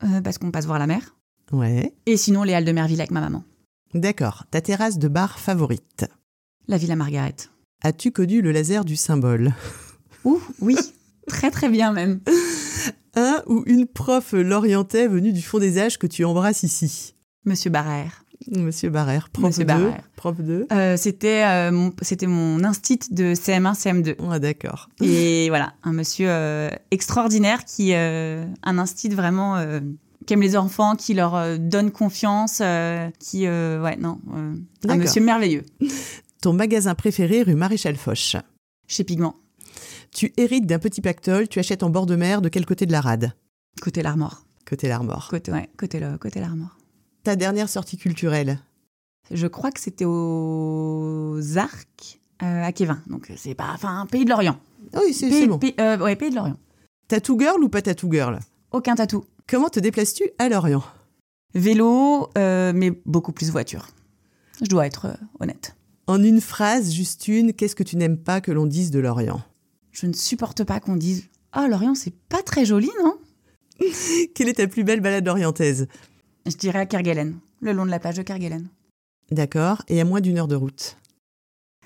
euh, 0.04 0.20
parce 0.20 0.38
qu'on 0.38 0.50
passe 0.50 0.66
voir 0.66 0.78
la 0.78 0.86
mer. 0.86 1.16
Ouais. 1.52 1.92
Et 2.06 2.16
sinon, 2.16 2.42
les 2.42 2.54
Halles 2.54 2.64
de 2.64 2.72
Merville 2.72 3.00
avec 3.00 3.10
ma 3.10 3.20
maman. 3.20 3.44
D'accord. 3.92 4.44
Ta 4.50 4.60
terrasse 4.60 4.98
de 4.98 5.08
bar 5.08 5.38
favorite 5.38 6.06
La 6.68 6.78
Villa 6.78 6.96
Margaret. 6.96 7.36
As-tu 7.82 8.12
connu 8.12 8.40
le 8.40 8.50
laser 8.52 8.84
du 8.84 8.96
symbole? 8.96 9.52
Ouh, 10.24 10.40
oui. 10.60 10.76
très 11.28 11.50
très 11.50 11.68
bien 11.68 11.92
même. 11.92 12.20
Un 13.14 13.42
ou 13.46 13.62
une 13.66 13.86
prof 13.86 14.32
lorientais 14.32 15.06
venue 15.06 15.32
du 15.32 15.42
fond 15.42 15.58
des 15.58 15.78
âges 15.78 15.98
que 15.98 16.06
tu 16.06 16.24
embrasses 16.24 16.62
ici? 16.62 17.14
Monsieur 17.44 17.70
Barrère. 17.70 18.23
Monsieur 18.50 18.90
Barrère, 18.90 19.30
prof 19.30 19.46
Monsieur 19.46 19.64
2. 19.64 19.66
Barrère. 19.66 20.02
Prof 20.16 20.40
2. 20.40 20.66
Euh, 20.70 20.96
c'était 20.96 21.44
euh, 21.44 21.72
mon, 21.72 21.92
c'était 22.02 22.26
mon 22.26 22.62
instit 22.64 22.98
de 23.10 23.34
CM1, 23.34 23.74
CM2. 23.74 24.16
Ah, 24.30 24.38
d'accord. 24.38 24.88
Et 25.00 25.46
voilà, 25.50 25.74
un 25.82 25.92
monsieur 25.92 26.28
euh, 26.28 26.70
extraordinaire 26.90 27.64
qui, 27.64 27.94
un 27.94 28.46
instit 28.64 29.08
vraiment 29.08 29.64
qui 30.26 30.34
aime 30.34 30.42
les 30.42 30.56
enfants, 30.56 30.96
qui 30.96 31.14
leur 31.14 31.58
donne 31.58 31.90
confiance, 31.90 32.62
qui, 33.18 33.48
ouais, 33.48 33.96
non, 33.96 34.18
un 34.88 34.96
monsieur 34.96 35.22
merveilleux. 35.22 35.64
Ton 36.42 36.52
magasin 36.52 36.94
préféré 36.94 37.42
rue 37.42 37.54
Maréchal 37.54 37.96
Foch 37.96 38.36
Chez 38.86 39.04
Pigment, 39.04 39.36
Tu 40.12 40.32
hérites 40.36 40.66
d'un 40.66 40.78
petit 40.78 41.00
pactole, 41.00 41.48
tu 41.48 41.58
achètes 41.58 41.82
en 41.82 41.88
bord 41.88 42.04
de 42.04 42.16
mer 42.16 42.42
de 42.42 42.50
quel 42.50 42.66
côté 42.66 42.84
de 42.84 42.92
la 42.92 43.00
rade? 43.00 43.32
Côté 43.80 44.02
l'Armor. 44.02 44.44
Côté 44.66 44.88
l'Armor. 44.88 45.28
Côté, 45.30 45.52
ouais, 45.52 45.68
côté, 45.76 46.00
le, 46.00 46.18
côté 46.18 46.40
l'Armor. 46.40 46.76
Ta 47.24 47.36
dernière 47.36 47.68
sortie 47.68 47.96
culturelle 47.96 48.58
Je 49.30 49.46
crois 49.46 49.70
que 49.72 49.80
c'était 49.80 50.04
aux 50.04 51.40
Arcs, 51.56 52.20
euh, 52.42 52.62
à 52.62 52.72
Kévin. 52.72 53.02
Donc 53.06 53.32
c'est 53.36 53.54
pas, 53.54 53.70
enfin, 53.74 54.06
pays 54.10 54.24
de 54.24 54.30
l'Orient. 54.30 54.58
Ah 54.92 55.00
Oui, 55.04 55.14
c'est 55.14 55.28
Pays, 55.28 55.46
bon. 55.48 55.58
pays- 55.58 55.74
euh, 55.80 55.96
ouais, 55.98 56.16
pays 56.16 56.30
de 56.30 56.36
l'Orient. 56.36 56.56
Tattoo 57.08 57.38
girl 57.38 57.62
ou 57.62 57.68
pas 57.68 57.82
tattoo 57.82 58.10
girl? 58.12 58.38
Aucun 58.72 58.94
tatou. 58.94 59.24
Comment 59.48 59.68
te 59.68 59.80
déplaces-tu 59.80 60.24
à 60.38 60.48
Lorient? 60.48 60.84
Vélo, 61.54 62.28
euh, 62.36 62.72
mais 62.74 62.90
beaucoup 63.06 63.32
plus 63.32 63.50
voiture. 63.50 63.88
Je 64.60 64.66
dois 64.68 64.86
être 64.86 65.06
euh, 65.06 65.14
honnête. 65.40 65.76
En 66.06 66.22
une 66.22 66.40
phrase, 66.40 66.92
juste 66.92 67.28
une, 67.28 67.52
qu'est-ce 67.54 67.74
que 67.76 67.82
tu 67.82 67.96
n'aimes 67.96 68.18
pas 68.18 68.40
que 68.40 68.52
l'on 68.52 68.66
dise 68.66 68.90
de 68.90 68.98
Lorient? 68.98 69.40
Je 69.92 70.06
ne 70.06 70.12
supporte 70.12 70.64
pas 70.64 70.80
qu'on 70.80 70.96
dise 70.96 71.24
Ah, 71.52 71.68
l'Orient, 71.68 71.94
c'est 71.94 72.14
pas 72.28 72.42
très 72.42 72.64
joli, 72.66 72.90
non? 73.02 73.16
Quelle 74.34 74.48
est 74.48 74.54
ta 74.54 74.66
plus 74.66 74.84
belle 74.84 75.00
balade 75.00 75.26
orientaise? 75.28 75.86
Je 76.46 76.56
dirais 76.56 76.80
à 76.80 76.86
Kerguelen, 76.86 77.38
le 77.60 77.72
long 77.72 77.86
de 77.86 77.90
la 77.90 77.98
plage 77.98 78.16
de 78.16 78.22
Kerguelen. 78.22 78.68
D'accord, 79.30 79.82
et 79.88 80.00
à 80.00 80.04
moins 80.04 80.20
d'une 80.20 80.38
heure 80.38 80.48
de 80.48 80.56
route 80.56 80.98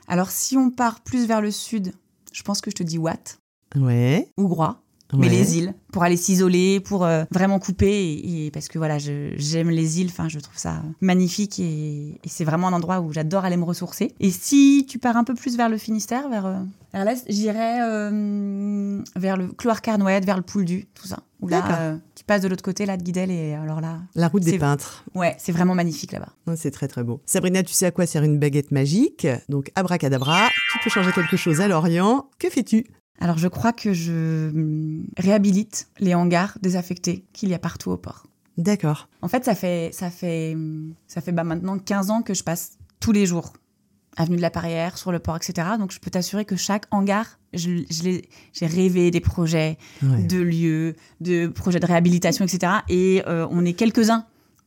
Alors, 0.08 0.30
si 0.30 0.56
on 0.56 0.70
part 0.70 1.00
plus 1.00 1.26
vers 1.26 1.40
le 1.40 1.50
sud, 1.50 1.92
je 2.32 2.42
pense 2.42 2.60
que 2.60 2.70
je 2.70 2.76
te 2.76 2.82
dis 2.82 2.98
Watt 2.98 3.38
Ouais. 3.76 4.28
ou 4.36 4.48
Groix, 4.48 4.80
mais 5.12 5.20
ouais. 5.20 5.28
les 5.28 5.58
îles, 5.58 5.74
pour 5.92 6.02
aller 6.02 6.16
s'isoler, 6.16 6.80
pour 6.80 7.04
euh, 7.04 7.24
vraiment 7.30 7.58
couper, 7.60 8.12
et, 8.14 8.46
et 8.46 8.50
parce 8.50 8.66
que 8.68 8.78
voilà, 8.78 8.98
j'aime 8.98 9.70
les 9.70 10.00
îles, 10.00 10.08
enfin, 10.10 10.28
je 10.28 10.40
trouve 10.40 10.58
ça 10.58 10.82
magnifique, 11.00 11.60
et, 11.60 12.18
et 12.24 12.28
c'est 12.28 12.44
vraiment 12.44 12.66
un 12.68 12.72
endroit 12.72 13.00
où 13.00 13.12
j'adore 13.12 13.44
aller 13.44 13.56
me 13.56 13.64
ressourcer. 13.64 14.12
Et 14.18 14.30
si 14.30 14.84
tu 14.88 14.98
pars 14.98 15.16
un 15.16 15.24
peu 15.24 15.34
plus 15.34 15.56
vers 15.56 15.68
le 15.68 15.78
Finistère, 15.78 16.28
vers, 16.28 16.46
euh, 16.46 16.56
vers 16.92 17.04
l'est, 17.04 17.24
j'irais 17.28 17.78
euh, 17.82 19.00
vers 19.14 19.36
le 19.36 19.46
Cloire-Carnouët, 19.48 20.24
vers 20.24 20.36
le 20.36 20.42
Pouldu, 20.42 20.86
tout 20.94 21.06
ça. 21.06 21.20
Où 21.40 21.48
là, 21.48 21.80
euh, 21.80 21.96
tu 22.14 22.24
passes 22.24 22.42
de 22.42 22.48
l'autre 22.48 22.64
côté, 22.64 22.84
là, 22.84 22.96
de 22.96 23.02
Guidel, 23.02 23.30
et 23.30 23.54
alors 23.54 23.80
là, 23.80 24.00
La 24.16 24.28
route 24.28 24.42
des 24.42 24.58
peintres. 24.58 25.04
ouais, 25.14 25.36
c'est 25.38 25.52
vraiment 25.52 25.74
magnifique 25.74 26.12
là-bas. 26.12 26.32
C'est 26.56 26.72
très 26.72 26.88
très 26.88 27.04
beau. 27.04 27.20
Sabrina, 27.26 27.62
tu 27.62 27.72
sais 27.72 27.86
à 27.86 27.90
quoi 27.90 28.06
sert 28.06 28.24
une 28.24 28.38
baguette 28.38 28.72
magique? 28.72 29.26
Donc 29.48 29.70
abracadabra, 29.76 30.48
tu 30.72 30.78
peux 30.82 30.90
changer 30.90 31.12
quelque 31.12 31.36
chose 31.36 31.60
à 31.60 31.68
Lorient. 31.68 32.28
Que 32.38 32.50
fais-tu? 32.50 32.86
Alors, 33.20 33.38
je 33.38 33.48
crois 33.48 33.72
que 33.72 33.92
je 33.92 34.48
hum, 34.50 35.06
réhabilite 35.16 35.88
les 35.98 36.14
hangars 36.14 36.56
désaffectés 36.62 37.24
qu'il 37.32 37.48
y 37.48 37.54
a 37.54 37.58
partout 37.58 37.90
au 37.90 37.96
port. 37.96 38.26
D'accord. 38.56 39.08
En 39.22 39.28
fait, 39.28 39.44
ça 39.44 39.54
fait, 39.54 39.90
ça 39.92 40.10
fait, 40.10 40.54
hum, 40.54 40.94
ça 41.06 41.20
fait 41.20 41.32
bah, 41.32 41.44
maintenant 41.44 41.78
15 41.78 42.10
ans 42.10 42.22
que 42.22 42.34
je 42.34 42.42
passe 42.42 42.78
tous 43.00 43.12
les 43.12 43.26
jours 43.26 43.52
avenue 44.16 44.36
de 44.36 44.42
la 44.42 44.50
Parrière, 44.50 44.98
sur 44.98 45.12
le 45.12 45.20
port, 45.20 45.36
etc. 45.36 45.68
Donc, 45.78 45.92
je 45.92 46.00
peux 46.00 46.10
t'assurer 46.10 46.44
que 46.44 46.56
chaque 46.56 46.86
hangar, 46.90 47.37
je, 47.54 47.70
je 47.90 48.20
j'ai 48.52 48.66
rêvé 48.66 49.10
des 49.10 49.20
projets 49.20 49.78
Ouais. 50.02 50.22
de 50.24 50.38
lieux, 50.40 50.94
de 51.20 51.46
projets 51.46 51.80
de 51.80 51.86
réhabilitation, 51.86 52.44
etc. 52.44 52.72
Et 52.88 53.22
euh, 53.26 53.46
on 53.50 53.64
est 53.64 53.72
quelques-uns 53.72 54.24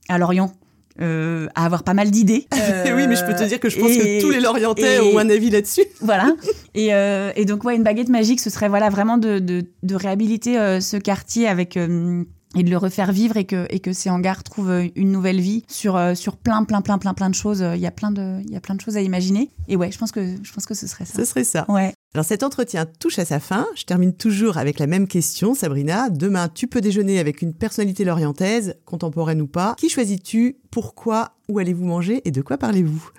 à 0.10 0.18
Lorient 0.18 0.52
euh, 1.00 1.48
à 1.56 1.66
avoir 1.66 1.84
pas 1.84 1.94
mal 1.94 2.12
d'idées. 2.12 2.48
oui, 2.54 3.08
mais 3.08 3.16
je 3.16 3.26
peux 3.26 3.34
te 3.34 3.48
dire 3.48 3.60
que 3.60 3.70
je 3.70 3.80
pense 3.80 3.92
et- 3.92 3.98
que 4.20 4.22
tous 4.22 4.30
les 4.30 4.42
Lorientais 4.42 4.98
et- 4.98 5.14
ont 5.16 5.18
un 5.20 5.30
avis 5.30 5.50
là-dessus. 5.50 5.86
voilà. 6.02 6.34
Et, 6.76 6.94
euh, 6.94 7.32
et 7.36 7.46
donc, 7.46 7.64
ouais, 7.64 7.76
une 7.76 7.84
baguette 7.84 8.10
magique, 8.10 8.40
ce 8.42 8.50
serait 8.50 8.68
voilà, 8.70 8.90
vraiment 8.90 9.18
de, 9.18 9.40
de, 9.40 9.64
de 9.84 9.96
réhabiliter 9.96 10.60
euh, 10.60 10.82
ce 10.82 10.98
quartier 10.98 11.48
avec, 11.48 11.78
euh, 11.78 12.24
et 12.58 12.64
de 12.64 12.70
le 12.70 12.76
refaire 12.78 13.14
vivre 13.14 13.38
et 13.38 13.46
que, 13.46 13.66
et 13.70 13.80
que 13.80 13.94
ces 13.94 14.10
hangars 14.10 14.44
trouvent 14.44 14.70
euh, 14.72 14.88
une 14.98 15.12
nouvelle 15.12 15.40
vie 15.40 15.64
sur, 15.70 15.96
euh, 15.96 16.14
sur 16.14 16.36
plein, 16.36 16.66
plein, 16.66 16.82
plein, 16.82 16.98
plein, 16.98 17.14
plein 17.14 17.30
de 17.30 17.36
choses. 17.36 17.64
Il 17.76 17.80
y, 17.80 17.88
a 17.88 17.92
plein 17.92 18.12
de, 18.12 18.42
il 18.46 18.52
y 18.52 18.58
a 18.58 18.60
plein 18.62 18.76
de 18.76 18.82
choses 18.82 18.98
à 18.98 19.02
imaginer. 19.02 19.50
Et 19.70 19.78
ouais, 19.78 19.92
je 19.92 19.98
pense 19.98 20.12
que, 20.12 20.36
je 20.44 20.52
pense 20.52 20.66
que 20.66 20.74
ce 20.74 20.88
serait 20.88 21.06
ça. 21.06 21.18
Ce 21.20 21.24
serait 21.26 21.46
ça. 21.46 21.66
Ouais. 21.70 21.94
Alors 22.14 22.26
cet 22.26 22.44
entretien 22.44 22.86
touche 22.86 23.20
à 23.20 23.26
sa 23.26 23.40
fin. 23.40 23.66
Je 23.76 23.84
termine 23.84 24.14
toujours 24.14 24.58
avec 24.58 24.80
la 24.80 24.88
même 24.88 25.08
question, 25.08 25.54
Sabrina. 25.54 26.10
Demain, 26.10 26.50
tu 26.50 26.68
peux 26.68 26.82
déjeuner 26.82 27.20
avec 27.20 27.42
une 27.42 27.54
personnalité 27.54 28.04
lorientaise, 28.04 28.76
contemporaine 28.86 29.42
ou 29.42 29.48
pas. 29.48 29.76
Qui 29.78 29.88
choisis-tu? 29.88 30.58
Pourquoi? 30.72 31.38
Où 31.48 31.60
allez-vous 31.60 31.86
manger? 31.86 32.22
Et 32.26 32.32
de 32.32 32.42
quoi 32.42 32.58
parlez-vous? 32.58 33.12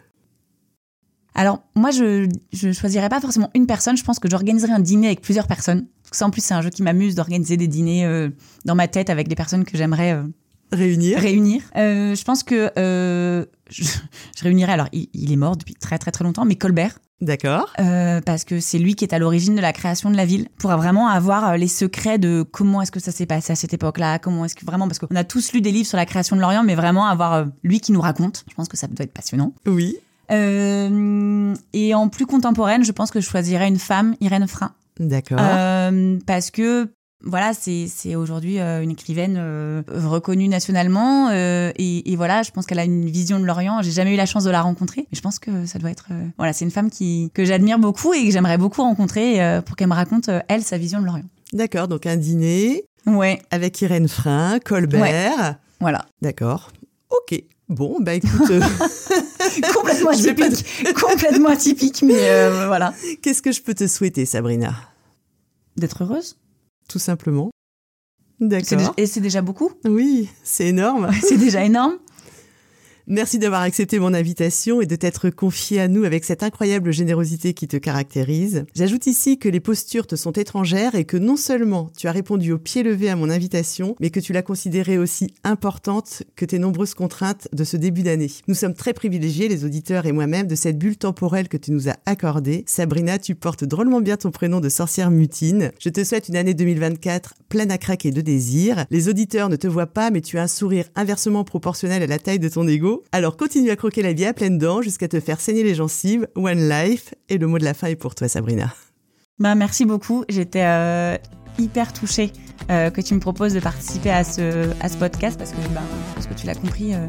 Alors, 1.35 1.62
moi, 1.74 1.90
je 1.90 2.28
ne 2.66 2.72
choisirais 2.72 3.09
pas 3.09 3.20
forcément 3.20 3.50
une 3.55 3.66
personne. 3.66 3.96
Je 3.96 4.05
pense 4.05 4.18
que 4.18 4.28
j'organiserai 4.28 4.72
un 4.72 4.81
dîner 4.81 5.07
avec 5.07 5.22
plusieurs 5.22 5.46
personnes. 5.46 5.87
Parce 6.02 6.11
que 6.11 6.16
ça, 6.18 6.26
en 6.26 6.31
plus, 6.31 6.44
c'est 6.44 6.52
un 6.52 6.61
jeu 6.61 6.68
qui 6.68 6.83
m'amuse 6.83 7.14
d'organiser 7.14 7.57
des 7.57 7.68
dîners 7.68 8.05
euh, 8.05 8.28
dans 8.66 8.74
ma 8.74 8.88
tête 8.88 9.09
avec 9.09 9.28
des 9.28 9.35
personnes 9.35 9.64
que 9.64 9.78
j'aimerais 9.78 10.12
euh, 10.12 10.24
réunir. 10.70 11.18
Réunir. 11.18 11.62
Euh, 11.76 12.14
je 12.14 12.24
pense 12.24 12.42
que 12.42 12.70
je, 12.76 13.46
je, 13.70 14.42
réunirais. 14.42 14.72
Alors, 14.72 14.88
il, 14.92 15.33
est 15.33 15.37
mort 15.37 15.57
depuis 15.57 15.74
très, 15.74 15.98
très, 15.98 16.11
très 16.11 16.24
longtemps, 16.24 16.44
mais 16.44 16.57
Colbert. 16.57 16.98
D'accord. 17.22 17.72
parce 18.26 18.44
que 18.44 18.61
c'est 18.61 18.78
lui 18.78 18.94
qui 18.94 19.04
est 19.04 19.14
à 19.14 19.18
l'origine 19.18 19.54
de 19.54 19.61
la 19.61 19.72
création 19.72 20.11
de 20.11 20.16
la 20.16 20.26
ville, 20.26 20.48
pour 20.58 20.70
vraiment 20.72 21.08
avoir 21.08 21.56
les 21.56 21.68
secrets 21.68 22.18
de 22.18 22.42
comment 22.42 22.82
est-ce 22.82 22.90
que 22.90 23.00
ça 23.00 23.12
s'est 23.12 23.26
passé 23.26 23.52
à 23.52 23.56
cette 23.56 23.72
époque-là, 23.72 24.18
comment 24.18 24.44
est-ce 24.44 24.56
que 24.56 24.66
vraiment, 24.66 24.87
parce 24.88 24.98
qu'on 24.98 25.14
a 25.16 25.24
tous 25.24 25.52
lu 25.52 25.61
des 25.61 25.72
livres 25.72 25.88
sur 25.88 25.96
la 25.96 26.06
création 26.06 26.37
de 26.37 26.40
l'Orient, 26.40 26.64
mais 26.64 26.74
vraiment 26.74 27.06
avoir 27.06 27.46
lui 27.62 27.80
qui 27.80 27.92
nous 27.92 28.00
raconte, 28.00 28.44
je 28.50 28.54
pense 28.54 28.68
que 28.68 28.76
ça 28.76 28.88
doit 28.88 29.04
être 29.04 29.14
passionnant. 29.14 29.54
Oui. 29.66 29.96
Euh, 30.30 31.54
et 31.72 31.94
en 31.94 32.08
plus 32.08 32.26
contemporaine, 32.26 32.85
je 32.85 32.92
pense 32.92 33.11
que 33.11 33.20
je 33.20 33.28
choisirais 33.28 33.68
une 33.68 33.78
femme, 33.78 34.14
Irène 34.20 34.46
Frein. 34.46 34.72
D'accord. 34.98 35.38
Euh, 35.40 36.18
parce 36.26 36.50
que 36.50 36.90
voilà, 37.24 37.52
c'est 37.54 38.14
aujourd'hui 38.14 38.58
euh, 38.58 38.82
une 38.82 38.90
écrivaine 38.90 39.38
reconnue 39.88 40.48
nationalement 40.48 41.30
et, 41.32 42.14
voilà, 42.16 42.42
je 42.42 42.50
pense 42.50 42.66
qu'elle 42.66 42.78
a 42.78 42.85
une 42.85 43.06
vision 43.06 43.40
de 43.40 43.44
l'Orient. 43.44 43.82
J'ai 43.82 43.90
jamais 43.90 44.14
eu 44.14 44.16
la 44.16 44.26
chance 44.26 44.44
de 44.44 44.50
la 44.50 44.62
rencontrer, 44.62 45.02
mais 45.02 45.16
je 45.16 45.20
pense 45.20 45.38
que 45.38 45.66
ça 45.66 45.78
doit 45.78 45.90
être 45.90 46.08
voilà, 46.37 46.52
c'est 46.52 46.64
une 46.64 46.70
femme 46.70 46.90
qui 46.90 47.30
que 47.35 47.44
j'admire 47.44 47.78
beaucoup 47.78 48.12
et 48.12 48.24
que 48.24 48.30
j'aimerais 48.30 48.58
beaucoup 48.58 48.82
rencontrer 48.82 49.40
pour 49.64 49.76
qu'elle 49.76 49.88
me 49.88 49.94
raconte 49.94 50.30
elle 50.48 50.62
sa 50.62 50.78
vision 50.78 51.00
de 51.00 51.06
l'Orient. 51.06 51.24
D'accord, 51.52 51.88
donc 51.88 52.06
un 52.06 52.16
dîner. 52.16 52.85
Ouais. 53.06 53.42
Avec 53.50 53.80
Irène 53.82 54.08
Frein, 54.08 54.58
Colbert. 54.58 55.56
Voilà. 55.80 56.06
D'accord. 56.22 56.70
Ok. 57.11 57.42
Bon, 57.68 57.98
bah 58.00 58.14
écoute. 58.14 58.50
Euh, 58.50 58.61
complètement 59.74 60.11
atypique. 60.12 60.94
complètement 60.94 61.48
atypique, 61.50 62.02
mais 62.02 62.30
euh, 62.30 62.66
voilà. 62.66 62.94
Qu'est-ce 63.22 63.42
que 63.42 63.52
je 63.52 63.62
peux 63.62 63.74
te 63.74 63.87
souhaiter, 63.87 64.24
Sabrina? 64.24 64.74
D'être 65.76 66.04
heureuse. 66.04 66.37
Tout 66.88 66.99
simplement. 66.99 67.51
D'accord. 68.40 68.95
Et 68.97 69.07
c'est 69.07 69.21
déjà 69.21 69.40
beaucoup? 69.40 69.71
Oui, 69.85 70.29
c'est 70.42 70.66
énorme. 70.66 71.11
c'est 71.23 71.37
déjà 71.38 71.64
énorme? 71.64 71.99
Merci 73.08 73.40
d'avoir 73.40 73.62
accepté 73.62 73.98
mon 73.98 74.14
invitation 74.14 74.80
et 74.80 74.86
de 74.86 74.94
t'être 74.94 75.28
confié 75.28 75.80
à 75.80 75.88
nous 75.88 76.04
avec 76.04 76.24
cette 76.24 76.44
incroyable 76.44 76.92
générosité 76.92 77.52
qui 77.52 77.66
te 77.66 77.76
caractérise. 77.76 78.64
J'ajoute 78.76 79.08
ici 79.08 79.38
que 79.38 79.48
les 79.48 79.58
postures 79.58 80.06
te 80.06 80.14
sont 80.14 80.30
étrangères 80.30 80.94
et 80.94 81.04
que 81.04 81.16
non 81.16 81.36
seulement 81.36 81.90
tu 81.98 82.06
as 82.06 82.12
répondu 82.12 82.52
au 82.52 82.58
pied 82.58 82.84
levé 82.84 83.08
à 83.08 83.16
mon 83.16 83.28
invitation, 83.28 83.96
mais 83.98 84.10
que 84.10 84.20
tu 84.20 84.32
l'as 84.32 84.42
considérée 84.42 84.98
aussi 84.98 85.34
importante 85.42 86.22
que 86.36 86.44
tes 86.44 86.60
nombreuses 86.60 86.94
contraintes 86.94 87.48
de 87.52 87.64
ce 87.64 87.76
début 87.76 88.04
d'année. 88.04 88.30
Nous 88.46 88.54
sommes 88.54 88.74
très 88.74 88.92
privilégiés, 88.92 89.48
les 89.48 89.64
auditeurs 89.64 90.06
et 90.06 90.12
moi-même, 90.12 90.46
de 90.46 90.54
cette 90.54 90.78
bulle 90.78 90.96
temporelle 90.96 91.48
que 91.48 91.56
tu 91.56 91.72
nous 91.72 91.88
as 91.88 91.96
accordée. 92.06 92.62
Sabrina, 92.68 93.18
tu 93.18 93.34
portes 93.34 93.64
drôlement 93.64 94.00
bien 94.00 94.16
ton 94.16 94.30
prénom 94.30 94.60
de 94.60 94.68
sorcière 94.68 95.10
mutine. 95.10 95.72
Je 95.80 95.88
te 95.88 96.04
souhaite 96.04 96.28
une 96.28 96.36
année 96.36 96.54
2024 96.54 97.34
pleine 97.48 97.72
à 97.72 97.78
craquer 97.78 98.12
de 98.12 98.20
désir. 98.20 98.86
Les 98.90 99.08
auditeurs 99.08 99.48
ne 99.48 99.56
te 99.56 99.66
voient 99.66 99.86
pas, 99.86 100.10
mais 100.10 100.20
tu 100.20 100.38
as 100.38 100.42
un 100.42 100.46
sourire 100.46 100.84
inversement 100.94 101.42
proportionnel 101.42 102.02
à 102.04 102.06
la 102.06 102.18
taille 102.18 102.38
de 102.38 102.48
ton 102.48 102.68
ego 102.68 102.91
alors 103.12 103.37
continue 103.37 103.70
à 103.70 103.76
croquer 103.76 104.02
la 104.02 104.12
vie 104.12 104.24
à 104.24 104.33
pleines 104.33 104.59
dents 104.59 104.83
jusqu'à 104.83 105.09
te 105.09 105.20
faire 105.20 105.40
saigner 105.40 105.62
les 105.62 105.74
gencives. 105.74 106.28
One 106.35 106.68
life. 106.68 107.14
Et 107.28 107.38
le 107.38 107.46
mot 107.46 107.59
de 107.59 107.64
la 107.64 107.74
fin 107.74 107.88
est 107.88 107.96
pour 107.96 108.14
toi, 108.14 108.28
Sabrina. 108.28 108.72
Bah, 109.38 109.55
merci 109.55 109.85
beaucoup. 109.85 110.24
J'étais 110.28 110.64
euh, 110.64 111.16
hyper 111.59 111.92
touchée 111.92 112.33
euh, 112.70 112.90
que 112.90 113.00
tu 113.00 113.14
me 113.14 113.20
proposes 113.20 113.55
de 113.55 113.61
participer 113.61 114.11
à 114.11 114.24
ce, 114.24 114.70
à 114.81 114.88
ce 114.88 114.96
podcast 114.96 115.38
parce 115.38 115.50
que, 115.50 115.57
bah, 115.74 115.83
je 116.20 116.26
que 116.26 116.35
tu 116.35 116.46
l'as 116.46 116.55
compris, 116.55 116.94
euh, 116.94 117.07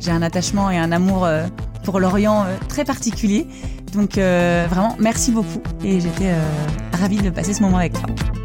j'ai 0.00 0.10
un 0.10 0.22
attachement 0.22 0.70
et 0.70 0.78
un 0.78 0.92
amour 0.92 1.28
pour 1.84 2.00
l'Orient 2.00 2.46
très 2.68 2.84
particulier. 2.84 3.46
Donc 3.92 4.14
vraiment, 4.14 4.96
merci 4.98 5.30
beaucoup. 5.30 5.60
Et 5.84 6.00
j'étais 6.00 6.32
ravie 6.92 7.18
de 7.18 7.30
passer 7.30 7.52
ce 7.52 7.62
moment 7.62 7.78
avec 7.78 7.92
toi. 7.92 8.39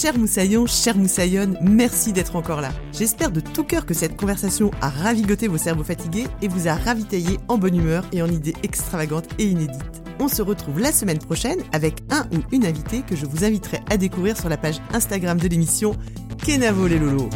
Cher 0.00 0.16
Moussaillon, 0.16 0.64
cher 0.66 0.96
Moussaillonne, 0.96 1.58
merci 1.60 2.12
d'être 2.12 2.36
encore 2.36 2.60
là. 2.60 2.70
J'espère 2.92 3.32
de 3.32 3.40
tout 3.40 3.64
cœur 3.64 3.84
que 3.84 3.94
cette 3.94 4.16
conversation 4.16 4.70
a 4.80 4.90
ravigoté 4.90 5.48
vos 5.48 5.58
cerveaux 5.58 5.82
fatigués 5.82 6.28
et 6.40 6.46
vous 6.46 6.68
a 6.68 6.74
ravitaillé 6.74 7.36
en 7.48 7.58
bonne 7.58 7.74
humeur 7.74 8.04
et 8.12 8.22
en 8.22 8.28
idées 8.28 8.54
extravagantes 8.62 9.28
et 9.40 9.46
inédites. 9.46 9.82
On 10.20 10.28
se 10.28 10.40
retrouve 10.40 10.78
la 10.78 10.92
semaine 10.92 11.18
prochaine 11.18 11.58
avec 11.72 11.94
un 12.10 12.28
ou 12.32 12.44
une 12.52 12.64
invitée 12.64 13.02
que 13.02 13.16
je 13.16 13.26
vous 13.26 13.44
inviterai 13.44 13.80
à 13.90 13.96
découvrir 13.96 14.36
sur 14.36 14.48
la 14.48 14.56
page 14.56 14.80
Instagram 14.92 15.36
de 15.36 15.48
l'émission 15.48 15.96
Kenavo 16.44 16.86
les 16.86 17.00
Lolo. 17.00 17.28